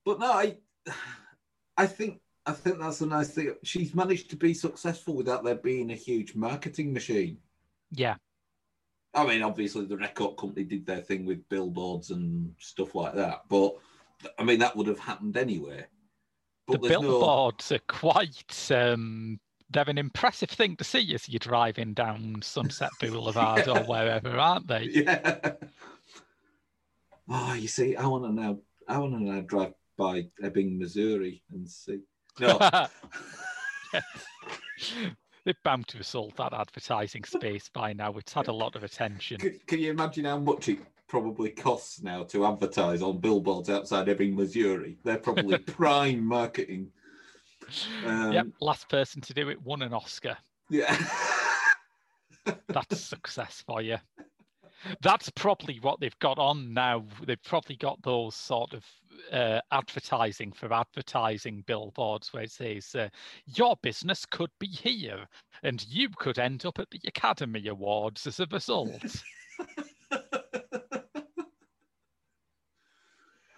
But 0.06 0.20
no, 0.20 0.32
I, 0.34 0.58
I 1.78 1.88
think 1.88 2.20
I 2.46 2.52
think 2.52 2.80
that's 2.80 3.02
a 3.02 3.06
nice 3.06 3.30
thing. 3.30 3.56
She's 3.64 3.96
managed 3.96 4.30
to 4.32 4.36
be 4.36 4.54
successful 4.54 5.16
without 5.16 5.44
there 5.44 5.56
being 5.56 5.92
a 5.92 5.96
huge 5.96 6.36
marketing 6.36 6.92
machine. 6.92 7.38
Yeah, 7.92 8.16
I 9.14 9.26
mean, 9.26 9.44
obviously 9.44 9.86
the 9.86 9.98
record 9.98 10.38
company 10.38 10.64
did 10.64 10.86
their 10.86 11.02
thing 11.02 11.26
with 11.26 11.48
billboards 11.50 12.10
and 12.10 12.54
stuff 12.58 12.96
like 12.96 13.14
that, 13.16 13.44
but 13.48 13.76
I 14.40 14.44
mean 14.44 14.60
that 14.60 14.76
would 14.76 14.88
have 14.88 15.00
happened 15.00 15.38
anyway. 15.38 15.86
But 16.68 16.82
the 16.82 16.88
there's 16.88 17.02
no- 17.02 17.10
billboards 17.10 17.72
are 17.72 17.80
quite 17.88 18.72
um 18.72 19.40
they're 19.70 19.90
an 19.90 19.98
impressive 19.98 20.50
thing 20.50 20.76
to 20.78 20.84
see 20.84 21.14
as 21.16 21.28
you're 21.28 21.40
driving 21.40 21.94
down 21.94 22.42
Sunset 22.42 22.92
Boulevard 23.00 23.68
or 23.68 23.80
wherever, 23.84 24.38
aren't 24.38 24.68
they? 24.68 24.84
Yeah. 24.84 25.54
Oh, 27.30 27.54
you 27.54 27.68
see, 27.68 27.96
I 27.96 28.06
want 28.06 28.26
to 28.26 28.32
now. 28.32 28.60
I 28.88 28.98
want 28.98 29.14
to 29.14 29.24
now 29.24 29.42
drive 29.42 29.74
by 29.98 30.28
Ebbing, 30.44 30.78
Missouri, 30.78 31.42
and 31.52 31.68
see. 31.68 32.02
No, 32.40 32.58
They're 35.46 35.54
bound 35.64 35.88
to 35.90 36.00
assault 36.00 36.38
that 36.38 36.54
advertising 36.54 37.26
space 37.26 37.70
by 37.70 37.94
now. 37.94 38.14
It's 38.14 38.34
had 38.34 38.48
a 38.48 38.54
lot 38.54 38.76
of 38.76 38.84
attention. 38.84 39.38
can, 39.40 39.60
can 39.68 39.80
you 39.80 39.92
imagine 39.92 40.26
how 40.26 40.38
much 40.38 40.70
it 40.70 40.80
probably 41.08 41.50
costs 41.50 42.02
now 42.02 42.24
to 42.24 42.46
advertise 42.46 43.02
on 43.02 43.18
billboards 43.18 43.70
outside 43.70 44.08
Ebbing, 44.08 44.36
Missouri? 44.36 44.98
They're 45.04 45.18
probably 45.18 45.58
prime 45.60 46.26
marketing. 46.26 46.92
Um, 48.06 48.32
yep, 48.32 48.48
last 48.62 48.90
person 48.90 49.22
to 49.22 49.34
do 49.34 49.50
it 49.50 49.62
won 49.62 49.82
an 49.82 49.94
Oscar. 49.94 50.38
Yeah. 50.70 50.98
That's 52.68 53.00
success 53.00 53.64
for 53.66 53.82
you. 53.82 53.98
That's 55.02 55.30
probably 55.30 55.80
what 55.80 56.00
they've 56.00 56.18
got 56.20 56.38
on 56.38 56.74
now. 56.74 57.06
They've 57.26 57.44
probably 57.44 57.76
got 57.76 58.02
those 58.04 58.36
sort 58.36 58.74
of 58.74 58.86
uh, 59.32 59.62
advertising 59.72 60.52
for 60.52 60.74
advertising 60.74 61.64
billboards 61.68 62.34
where 62.34 62.44
it 62.44 62.52
says, 62.52 62.94
uh, 62.96 63.10
Your 63.56 63.76
business 63.82 64.26
could 64.26 64.52
be 64.60 64.68
here 64.68 65.28
and 65.64 65.86
you 65.90 66.10
could 66.10 66.40
end 66.40 66.66
up 66.66 66.80
at 66.80 66.90
the 66.92 67.00
Academy 67.06 67.68
Awards 67.68 68.28
as 68.28 68.40
a 68.40 68.48
result. 68.52 69.16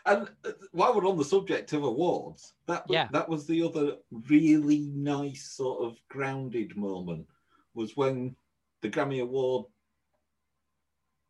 And 0.05 0.29
uh, 0.45 0.51
while 0.71 0.93
we're 0.95 1.07
on 1.07 1.17
the 1.17 1.25
subject 1.25 1.73
of 1.73 1.83
awards, 1.83 2.53
that 2.67 2.87
was, 2.87 2.93
Yeah. 2.93 3.07
that 3.11 3.27
was 3.27 3.47
the 3.47 3.63
other 3.63 3.97
really 4.11 4.81
nice 4.93 5.51
sort 5.51 5.83
of 5.83 5.99
grounded 6.09 6.77
moment 6.77 7.27
was 7.73 7.97
when 7.97 8.35
the 8.81 8.89
Grammy 8.89 9.21
Award 9.21 9.65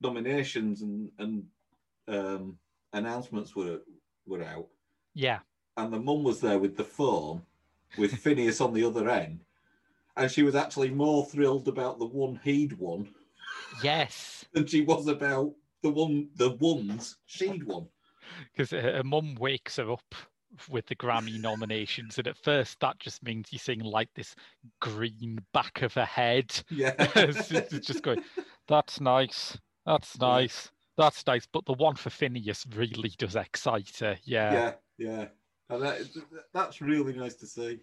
nominations 0.02 0.82
and 0.82 1.10
and 1.20 1.43
um, 2.08 2.58
announcements 2.93 3.56
were 3.56 3.80
were 4.26 4.43
out, 4.43 4.68
yeah, 5.14 5.39
and 5.78 5.91
the 5.91 6.00
mum 6.00 6.24
was 6.24 6.41
there 6.41 6.60
with 6.60 6.78
the 6.78 6.84
phone 6.84 7.41
with 7.98 8.12
Finneas 8.24 8.64
on 8.64 8.74
the 8.74 8.84
other 8.84 9.10
end, 9.10 9.41
and 10.18 10.32
she 10.32 10.43
was 10.43 10.56
actually 10.56 10.89
more 10.89 11.26
thrilled 11.26 11.68
about 11.68 12.00
the 12.00 12.06
one 12.06 12.39
he'd 12.43 12.74
won 12.78 13.08
yes. 13.84 14.46
than 14.54 14.66
she 14.66 14.82
was 14.82 15.08
about 15.08 15.54
the 15.82 15.89
one 15.89 16.30
the 16.36 16.52
ones 16.52 17.18
she'd 17.26 17.64
won. 17.64 17.88
Because 18.52 18.72
her 18.72 19.04
mum 19.04 19.36
wakes 19.36 19.76
her 19.76 19.91
up 19.91 20.16
with 20.68 20.88
the 20.88 20.96
Grammy 20.96 21.39
nominations, 21.39 22.18
and 22.18 22.28
at 22.28 22.36
first 22.36 22.80
that 22.80 22.98
just 23.00 23.24
means 23.24 23.50
you're 23.52 23.60
seeing 23.60 23.82
like 23.82 24.10
this 24.16 24.36
green 24.82 25.38
back 25.54 25.84
of 25.84 25.93
her 25.93 26.06
head. 26.06 26.52
Yeah, 26.72 26.96
it's 26.98 27.50
just, 27.50 27.74
it's 27.74 27.88
just 27.88 28.02
going, 28.02 28.24
that's 28.68 29.00
nice. 29.00 29.60
That's 29.86 30.20
nice. 30.20 30.72
That's 30.98 31.26
nice. 31.28 31.46
But 31.52 31.66
the 31.66 31.74
one 31.74 31.96
for 31.96 32.10
Finneas 32.10 32.66
really 32.76 33.14
does 33.18 33.36
excite 33.36 33.98
her. 34.00 34.18
Yeah. 34.24 34.54
yeah, 34.54 34.72
yeah. 34.98 35.26
And 35.70 35.82
that, 35.82 36.02
that's 36.54 36.82
really 36.82 37.14
nice 37.14 37.36
to 37.36 37.48
see. 37.48 37.80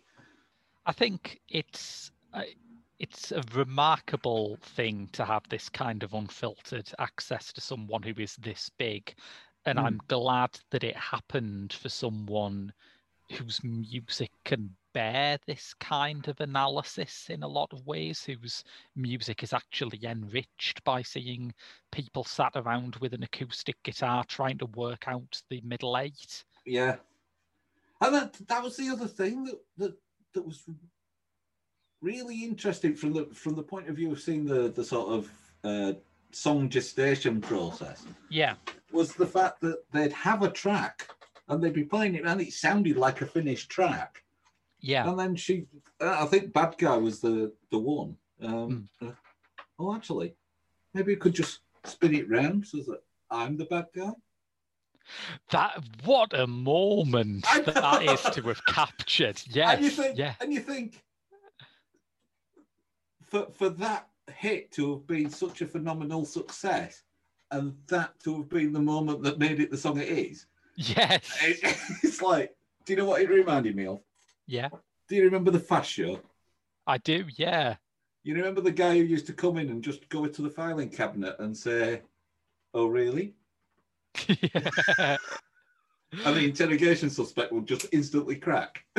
I 0.86 0.92
think 0.92 1.40
it's 1.48 2.10
uh, 2.32 2.42
it's 2.98 3.32
a 3.32 3.42
remarkable 3.54 4.58
thing 4.62 5.08
to 5.12 5.24
have 5.24 5.42
this 5.48 5.68
kind 5.68 6.02
of 6.02 6.14
unfiltered 6.14 6.88
access 6.98 7.52
to 7.52 7.60
someone 7.60 8.02
who 8.02 8.14
is 8.16 8.36
this 8.36 8.70
big. 8.78 9.14
And 9.66 9.78
Mm. 9.78 9.84
I'm 9.84 10.00
glad 10.08 10.58
that 10.70 10.84
it 10.84 10.96
happened 10.96 11.72
for 11.72 11.88
someone 11.88 12.72
whose 13.30 13.62
music 13.62 14.30
can 14.44 14.74
bear 14.92 15.38
this 15.46 15.74
kind 15.74 16.26
of 16.28 16.40
analysis 16.40 17.26
in 17.30 17.42
a 17.42 17.48
lot 17.48 17.72
of 17.72 17.86
ways, 17.86 18.24
whose 18.24 18.64
music 18.96 19.42
is 19.42 19.52
actually 19.52 20.00
enriched 20.04 20.82
by 20.84 21.02
seeing 21.02 21.52
people 21.90 22.24
sat 22.24 22.52
around 22.54 22.96
with 22.96 23.14
an 23.14 23.22
acoustic 23.22 23.76
guitar 23.82 24.24
trying 24.24 24.58
to 24.58 24.66
work 24.66 25.04
out 25.06 25.42
the 25.50 25.60
middle 25.62 25.96
eight. 25.98 26.44
Yeah, 26.66 26.96
and 28.00 28.14
that 28.14 28.36
that 28.48 28.62
was 28.62 28.76
the 28.76 28.90
other 28.90 29.08
thing 29.08 29.44
that 29.44 29.60
that, 29.78 29.94
that 30.34 30.46
was 30.46 30.64
really 32.00 32.44
interesting 32.44 32.94
from 32.94 33.12
the 33.12 33.26
from 33.26 33.54
the 33.54 33.62
point 33.62 33.88
of 33.88 33.96
view 33.96 34.12
of 34.12 34.20
seeing 34.20 34.44
the 34.44 34.68
the 34.68 34.84
sort 34.84 35.08
of 35.08 35.30
uh, 35.64 35.92
song 36.32 36.68
gestation 36.68 37.40
process. 37.40 38.04
Yeah, 38.28 38.54
was 38.92 39.14
the 39.14 39.26
fact 39.26 39.60
that 39.62 39.84
they'd 39.92 40.12
have 40.12 40.42
a 40.42 40.50
track 40.50 41.08
and 41.48 41.62
they'd 41.62 41.72
be 41.72 41.84
playing 41.84 42.14
it 42.14 42.24
and 42.24 42.40
it 42.40 42.52
sounded 42.52 42.96
like 42.96 43.20
a 43.20 43.26
finished 43.26 43.70
track 43.70 44.22
yeah, 44.82 45.08
and 45.08 45.18
then 45.18 45.36
she 45.36 45.66
uh, 46.00 46.18
i 46.20 46.26
think 46.26 46.52
bad 46.52 46.74
guy 46.76 46.96
was 46.96 47.20
the 47.20 47.52
the 47.70 47.78
one 47.78 48.16
um 48.42 48.88
uh, 49.00 49.12
oh 49.78 49.94
actually 49.94 50.34
maybe 50.92 51.12
you 51.12 51.16
could 51.16 51.34
just 51.34 51.60
spin 51.84 52.14
it 52.14 52.28
round 52.28 52.66
so 52.66 52.78
that 52.78 53.02
i'm 53.30 53.56
the 53.56 53.64
bad 53.64 53.86
guy. 53.94 54.10
That 55.50 55.82
what 56.04 56.32
a 56.32 56.46
moment 56.46 57.44
that, 57.44 57.66
that 57.66 58.02
is 58.04 58.20
to 58.20 58.42
have 58.42 58.64
captured. 58.66 59.42
Yes, 59.48 59.74
and 59.74 59.84
you 59.84 59.90
think 59.90 60.18
yeah, 60.18 60.34
and 60.40 60.52
you 60.52 60.60
think 60.60 61.02
for 63.22 63.48
for 63.52 63.68
that 63.70 64.08
hit 64.32 64.70
to 64.72 64.92
have 64.92 65.06
been 65.06 65.28
such 65.28 65.60
a 65.60 65.66
phenomenal 65.66 66.24
success 66.24 67.02
and 67.50 67.74
that 67.88 68.18
to 68.20 68.36
have 68.36 68.48
been 68.48 68.72
the 68.72 68.80
moment 68.80 69.22
that 69.22 69.38
made 69.38 69.60
it 69.60 69.70
the 69.70 69.76
song 69.76 69.98
it 69.98 70.08
is. 70.08 70.46
Yes, 70.76 71.38
it, 71.42 71.58
it's 72.02 72.22
like 72.22 72.54
do 72.84 72.92
you 72.92 72.98
know 72.98 73.06
what 73.06 73.22
it 73.22 73.28
reminded 73.28 73.76
me 73.76 73.86
of 73.86 74.00
yeah. 74.46 74.68
do 75.08 75.16
you 75.16 75.24
remember 75.24 75.50
the 75.50 75.60
fast 75.60 75.90
show 75.90 76.20
I 76.86 76.98
do. 76.98 77.24
Yeah, 77.36 77.76
you 78.24 78.34
remember 78.34 78.60
the 78.60 78.72
guy 78.72 78.96
who 78.96 79.04
used 79.04 79.26
to 79.26 79.32
come 79.32 79.56
in 79.56 79.70
and 79.70 79.82
just 79.82 80.08
go 80.08 80.24
into 80.24 80.42
the 80.42 80.50
filing 80.50 80.90
cabinet 80.90 81.36
and 81.38 81.56
say 81.56 82.02
Oh, 82.74 82.86
really? 82.86 83.34
yeah. 84.26 85.16
And 86.26 86.36
the 86.36 86.44
interrogation 86.44 87.08
suspect 87.08 87.52
will 87.52 87.62
just 87.62 87.86
instantly 87.90 88.36
crack. 88.36 88.84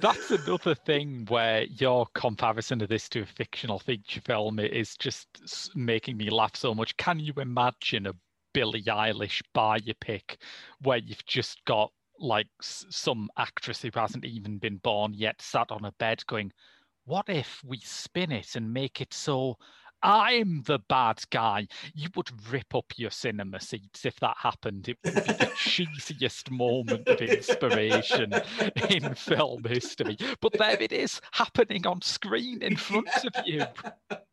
That's 0.00 0.30
another 0.30 0.76
thing 0.76 1.26
where 1.28 1.64
your 1.64 2.06
comparison 2.14 2.80
of 2.82 2.88
this 2.88 3.08
to 3.08 3.22
a 3.22 3.26
fictional 3.26 3.80
feature 3.80 4.20
film 4.20 4.60
is 4.60 4.96
just 4.96 5.26
making 5.74 6.18
me 6.18 6.30
laugh 6.30 6.54
so 6.54 6.72
much. 6.72 6.96
Can 6.98 7.18
you 7.18 7.32
imagine 7.38 8.06
a 8.06 8.14
Billie 8.54 8.84
Eilish 8.84 9.42
biopic 9.56 10.36
where 10.82 10.98
you've 10.98 11.24
just 11.26 11.64
got 11.64 11.90
like 12.22 12.48
some 12.60 13.28
actress 13.36 13.82
who 13.82 13.90
hasn't 13.94 14.24
even 14.24 14.58
been 14.58 14.76
born 14.76 15.12
yet 15.14 15.42
sat 15.42 15.70
on 15.70 15.84
a 15.84 15.92
bed 15.92 16.24
going, 16.26 16.52
What 17.04 17.28
if 17.28 17.60
we 17.64 17.78
spin 17.78 18.32
it 18.32 18.54
and 18.54 18.72
make 18.72 19.00
it 19.00 19.12
so 19.12 19.56
I'm 20.02 20.62
the 20.62 20.80
bad 20.88 21.22
guy? 21.30 21.66
You 21.94 22.08
would 22.16 22.30
rip 22.50 22.74
up 22.74 22.92
your 22.96 23.10
cinema 23.10 23.60
seats 23.60 24.04
if 24.04 24.18
that 24.20 24.36
happened. 24.38 24.88
It 24.88 24.98
would 25.04 25.14
be 25.14 25.20
the 25.20 25.52
cheesiest 25.56 26.50
moment 26.50 27.06
of 27.08 27.20
inspiration 27.20 28.32
in 28.90 29.14
film 29.14 29.64
history. 29.64 30.16
But 30.40 30.54
there 30.54 30.80
it 30.80 30.92
is, 30.92 31.20
happening 31.32 31.86
on 31.86 32.02
screen 32.02 32.62
in 32.62 32.76
front 32.76 33.08
of 33.24 33.46
you. 33.46 33.64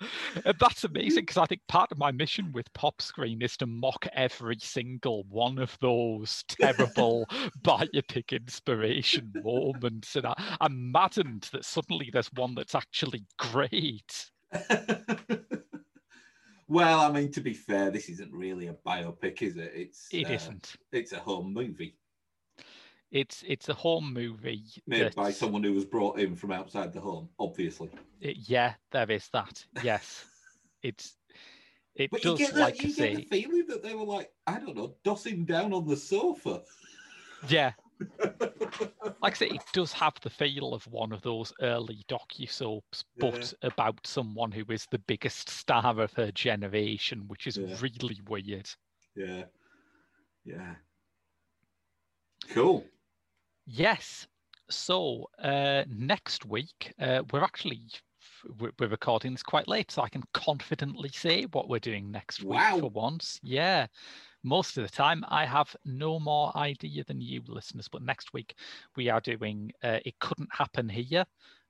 That's 0.60 0.84
amazing 0.84 1.22
because 1.22 1.36
I 1.36 1.46
think 1.46 1.62
part 1.68 1.90
of 1.92 1.98
my 1.98 2.12
mission 2.12 2.52
with 2.52 2.72
Pop 2.72 3.00
Screen 3.02 3.42
is 3.42 3.56
to 3.58 3.66
mock 3.66 4.06
every 4.12 4.58
single 4.60 5.24
one 5.28 5.58
of 5.58 5.76
those 5.80 6.44
terrible 6.48 7.26
biopic 7.62 8.32
inspiration 8.32 9.32
moments. 9.44 10.16
And 10.16 10.26
I, 10.26 10.56
I'm 10.60 10.90
maddened 10.92 11.48
that 11.52 11.64
suddenly 11.64 12.10
there's 12.12 12.32
one 12.34 12.54
that's 12.54 12.74
actually 12.74 13.24
great. 13.38 14.30
well, 16.68 17.00
I 17.00 17.10
mean, 17.10 17.32
to 17.32 17.40
be 17.40 17.54
fair, 17.54 17.90
this 17.90 18.08
isn't 18.08 18.32
really 18.32 18.68
a 18.68 18.74
biopic, 18.74 19.42
is 19.42 19.56
it? 19.56 19.72
It's 19.74 20.08
It 20.12 20.26
uh, 20.26 20.50
not 20.50 20.76
It's 20.92 21.12
a 21.12 21.18
home 21.18 21.52
movie 21.52 21.96
It's 23.16 23.42
it's 23.46 23.68
a 23.70 23.74
home 23.74 24.12
movie. 24.12 24.62
made 24.86 25.14
by 25.14 25.30
someone 25.30 25.62
who 25.64 25.72
was 25.72 25.86
brought 25.86 26.18
in 26.18 26.36
from 26.36 26.52
outside 26.52 26.92
the 26.92 27.00
home, 27.00 27.30
obviously. 27.38 27.88
it- 28.20 28.36
yeah, 28.48 28.74
there 28.90 29.10
is 29.10 29.28
that. 29.32 29.64
Yes, 29.82 30.26
it's 30.82 31.16
it 31.94 32.10
But 32.10 32.22
you 32.24 32.36
get 32.36 32.52
that, 32.52 32.60
like 32.60 32.82
you 32.82 32.94
get 32.94 33.16
the 33.16 33.22
feeling 33.24 33.66
that 33.68 33.82
they 33.82 33.94
were 33.94 34.04
like, 34.04 34.30
I 34.46 34.58
don't 34.60 34.76
know, 34.76 34.96
dossing 35.02 35.46
down 35.46 35.72
on 35.72 35.86
the 35.86 35.96
sofa. 35.96 36.62
yeah. 37.48 37.72
Like 39.22 39.32
I 39.32 39.36
say, 39.36 39.46
it 39.46 39.62
does 39.72 39.92
have 39.94 40.12
the 40.20 40.28
feel 40.28 40.74
of 40.74 40.86
one 40.88 41.10
of 41.12 41.22
those 41.22 41.50
early 41.62 42.04
docu 42.08 42.50
soaps, 42.50 43.02
but 43.18 43.54
about 43.62 44.06
someone 44.06 44.52
who 44.52 44.64
is 44.68 44.86
the 44.90 44.98
biggest 44.98 45.48
star 45.48 45.98
of 45.98 46.12
her 46.12 46.30
generation, 46.32 47.24
which 47.28 47.46
is 47.46 47.56
Yeah. 47.56 47.74
really 47.80 48.20
weird. 48.28 48.68
yeah. 49.16 49.44
Yeah. 50.44 50.74
Cool. 52.50 52.84
Yes. 53.66 54.26
So 54.70 55.26
uh, 55.38 55.84
next 55.88 56.44
week, 56.46 56.92
uh, 56.98 57.22
we're 57.32 57.44
actually 57.44 57.82
we're 58.58 58.72
we're 58.78 58.88
recording 58.88 59.32
this 59.32 59.42
quite 59.42 59.68
late, 59.68 59.90
so 59.90 60.02
I 60.02 60.08
can 60.08 60.22
confidently 60.32 61.08
say 61.08 61.44
what 61.52 61.68
we're 61.68 61.78
doing 61.78 62.10
next 62.10 62.42
Wow. 62.42 62.74
week 62.74 62.80
for 62.80 62.90
once. 62.90 63.38
Yeah. 63.42 63.86
Most 64.42 64.76
of 64.78 64.84
the 64.84 64.90
time, 64.90 65.24
I 65.28 65.44
have 65.44 65.74
no 65.84 66.20
more 66.20 66.56
idea 66.56 67.02
than 67.04 67.20
you 67.20 67.42
listeners, 67.48 67.88
but 67.88 68.02
next 68.02 68.32
week 68.32 68.56
we 68.96 69.08
are 69.08 69.20
doing 69.20 69.72
uh, 69.82 69.98
It 70.04 70.18
Couldn't 70.20 70.54
Happen 70.54 70.88
Here, 70.88 71.24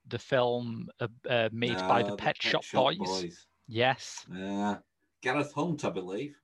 the 0.07 0.19
film 0.19 0.87
uh, 0.99 1.07
uh, 1.27 1.49
made 1.51 1.77
by 1.77 2.03
Ah, 2.03 2.09
the 2.09 2.15
Pet, 2.15 2.39
Shop, 2.39 2.63
Boys. 2.73 3.47
Yes. 3.67 4.25
Yeah. 4.31 4.77
Gareth 5.23 5.53
Hunt, 5.53 5.83
I 5.85 5.89
believe. 5.89 6.35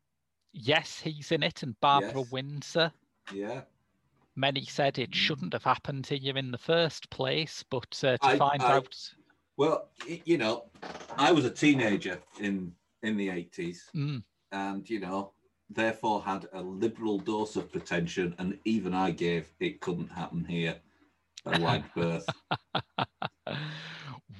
Yes, 0.53 0.99
he's 0.99 1.31
in 1.31 1.43
it, 1.43 1.61
and 1.61 1.79
Barbara 1.79 2.21
Yes. 2.21 2.31
Windsor. 2.31 2.91
Yeah. 3.31 3.61
Many 4.35 4.65
said 4.65 4.97
it 4.97 5.13
shouldn't 5.13 5.53
have 5.53 5.63
happened 5.63 6.05
to 6.05 6.17
you 6.17 6.33
in 6.33 6.49
the 6.51 6.57
first 6.57 7.09
place, 7.11 7.63
but 7.69 8.01
uh, 8.03 8.17
to 8.17 8.25
I- 8.25 8.37
find 8.37 8.61
I- 8.61 8.73
out. 8.77 8.95
Well, 9.55 9.89
you 10.25 10.39
know, 10.39 10.65
I 11.15 11.31
was 11.31 11.45
a 11.45 11.49
teenager 11.51 12.19
in 12.39 12.73
in 13.03 13.17
the 13.17 13.29
eighties, 13.29 13.87
Mm. 13.93 14.23
and 14.51 14.89
you 14.89 14.99
know, 14.99 15.33
therefore 15.69 16.23
had 16.23 16.47
a 16.53 16.61
liberal 16.61 17.19
dose 17.19 17.55
of 17.55 17.71
pretension, 17.71 18.33
and 18.39 18.57
even 18.65 18.95
I 18.95 19.11
gave 19.11 19.53
"It 19.59 19.79
Couldn't 19.79 20.07
Happen 20.11 20.43
Here" 20.43 20.79
a 21.45 21.59
wide 21.59 21.83
berth. 21.93 22.25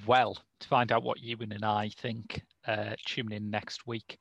well, 0.08 0.38
to 0.60 0.68
find 0.68 0.92
out 0.92 1.04
what 1.04 1.22
Ewan 1.22 1.52
and 1.52 1.64
I 1.66 1.90
think, 1.90 2.42
uh, 2.66 2.96
tune 3.06 3.32
in 3.32 3.52
next 3.52 3.86
week. 3.86 4.18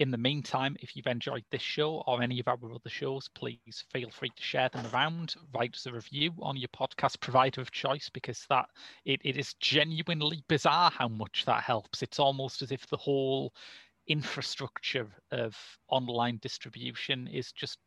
In 0.00 0.10
the 0.10 0.18
meantime, 0.18 0.76
if 0.80 0.96
you've 0.96 1.06
enjoyed 1.06 1.44
this 1.50 1.62
show 1.62 2.02
or 2.08 2.20
any 2.20 2.40
of 2.40 2.48
our 2.48 2.58
other 2.74 2.88
shows, 2.88 3.28
please 3.28 3.84
feel 3.92 4.10
free 4.10 4.30
to 4.30 4.42
share 4.42 4.68
them 4.68 4.84
around. 4.92 5.34
Write 5.54 5.74
us 5.76 5.86
a 5.86 5.92
review 5.92 6.32
on 6.40 6.56
your 6.56 6.68
podcast 6.68 7.20
provider 7.20 7.60
of 7.60 7.70
choice 7.70 8.10
because 8.12 8.44
that 8.48 8.66
it, 9.04 9.20
it 9.24 9.36
is 9.36 9.54
genuinely 9.54 10.42
bizarre 10.48 10.90
how 10.90 11.06
much 11.06 11.44
that 11.46 11.62
helps. 11.62 12.02
It's 12.02 12.18
almost 12.18 12.60
as 12.60 12.72
if 12.72 12.88
the 12.88 12.96
whole 12.96 13.52
infrastructure 14.08 15.08
of 15.30 15.56
online 15.88 16.38
distribution 16.42 17.28
is 17.28 17.52
just 17.52 17.78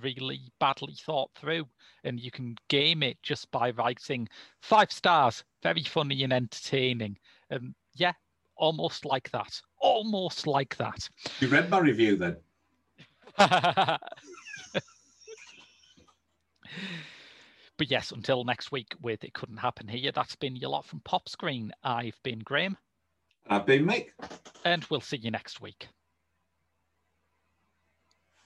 really 0.00 0.52
badly 0.60 0.94
thought 1.04 1.30
through 1.34 1.66
and 2.04 2.20
you 2.20 2.30
can 2.30 2.56
game 2.68 3.02
it 3.02 3.16
just 3.22 3.50
by 3.50 3.70
writing 3.70 4.28
five 4.60 4.90
stars 4.90 5.44
very 5.62 5.82
funny 5.82 6.24
and 6.24 6.32
entertaining 6.32 7.16
um 7.52 7.74
yeah 7.94 8.12
almost 8.56 9.04
like 9.04 9.30
that 9.30 9.60
almost 9.80 10.46
like 10.46 10.76
that. 10.76 11.08
You 11.40 11.48
read 11.48 11.70
my 11.70 11.78
review 11.78 12.16
then? 12.16 12.36
but 13.38 14.00
yes 17.90 18.10
until 18.12 18.44
next 18.44 18.72
week 18.72 18.94
with 19.02 19.22
it 19.24 19.34
couldn't 19.34 19.58
happen 19.58 19.88
here. 19.88 20.12
That's 20.12 20.36
been 20.36 20.56
your 20.56 20.70
lot 20.70 20.86
from 20.86 21.00
pop 21.00 21.28
screen. 21.28 21.72
I've 21.84 22.18
been 22.22 22.38
graham. 22.40 22.76
I've 23.48 23.66
been 23.66 23.86
Mick. 23.86 24.08
and 24.64 24.84
we'll 24.90 25.00
see 25.00 25.18
you 25.18 25.30
next 25.30 25.60
week. 25.60 25.88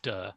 Duh 0.02 0.32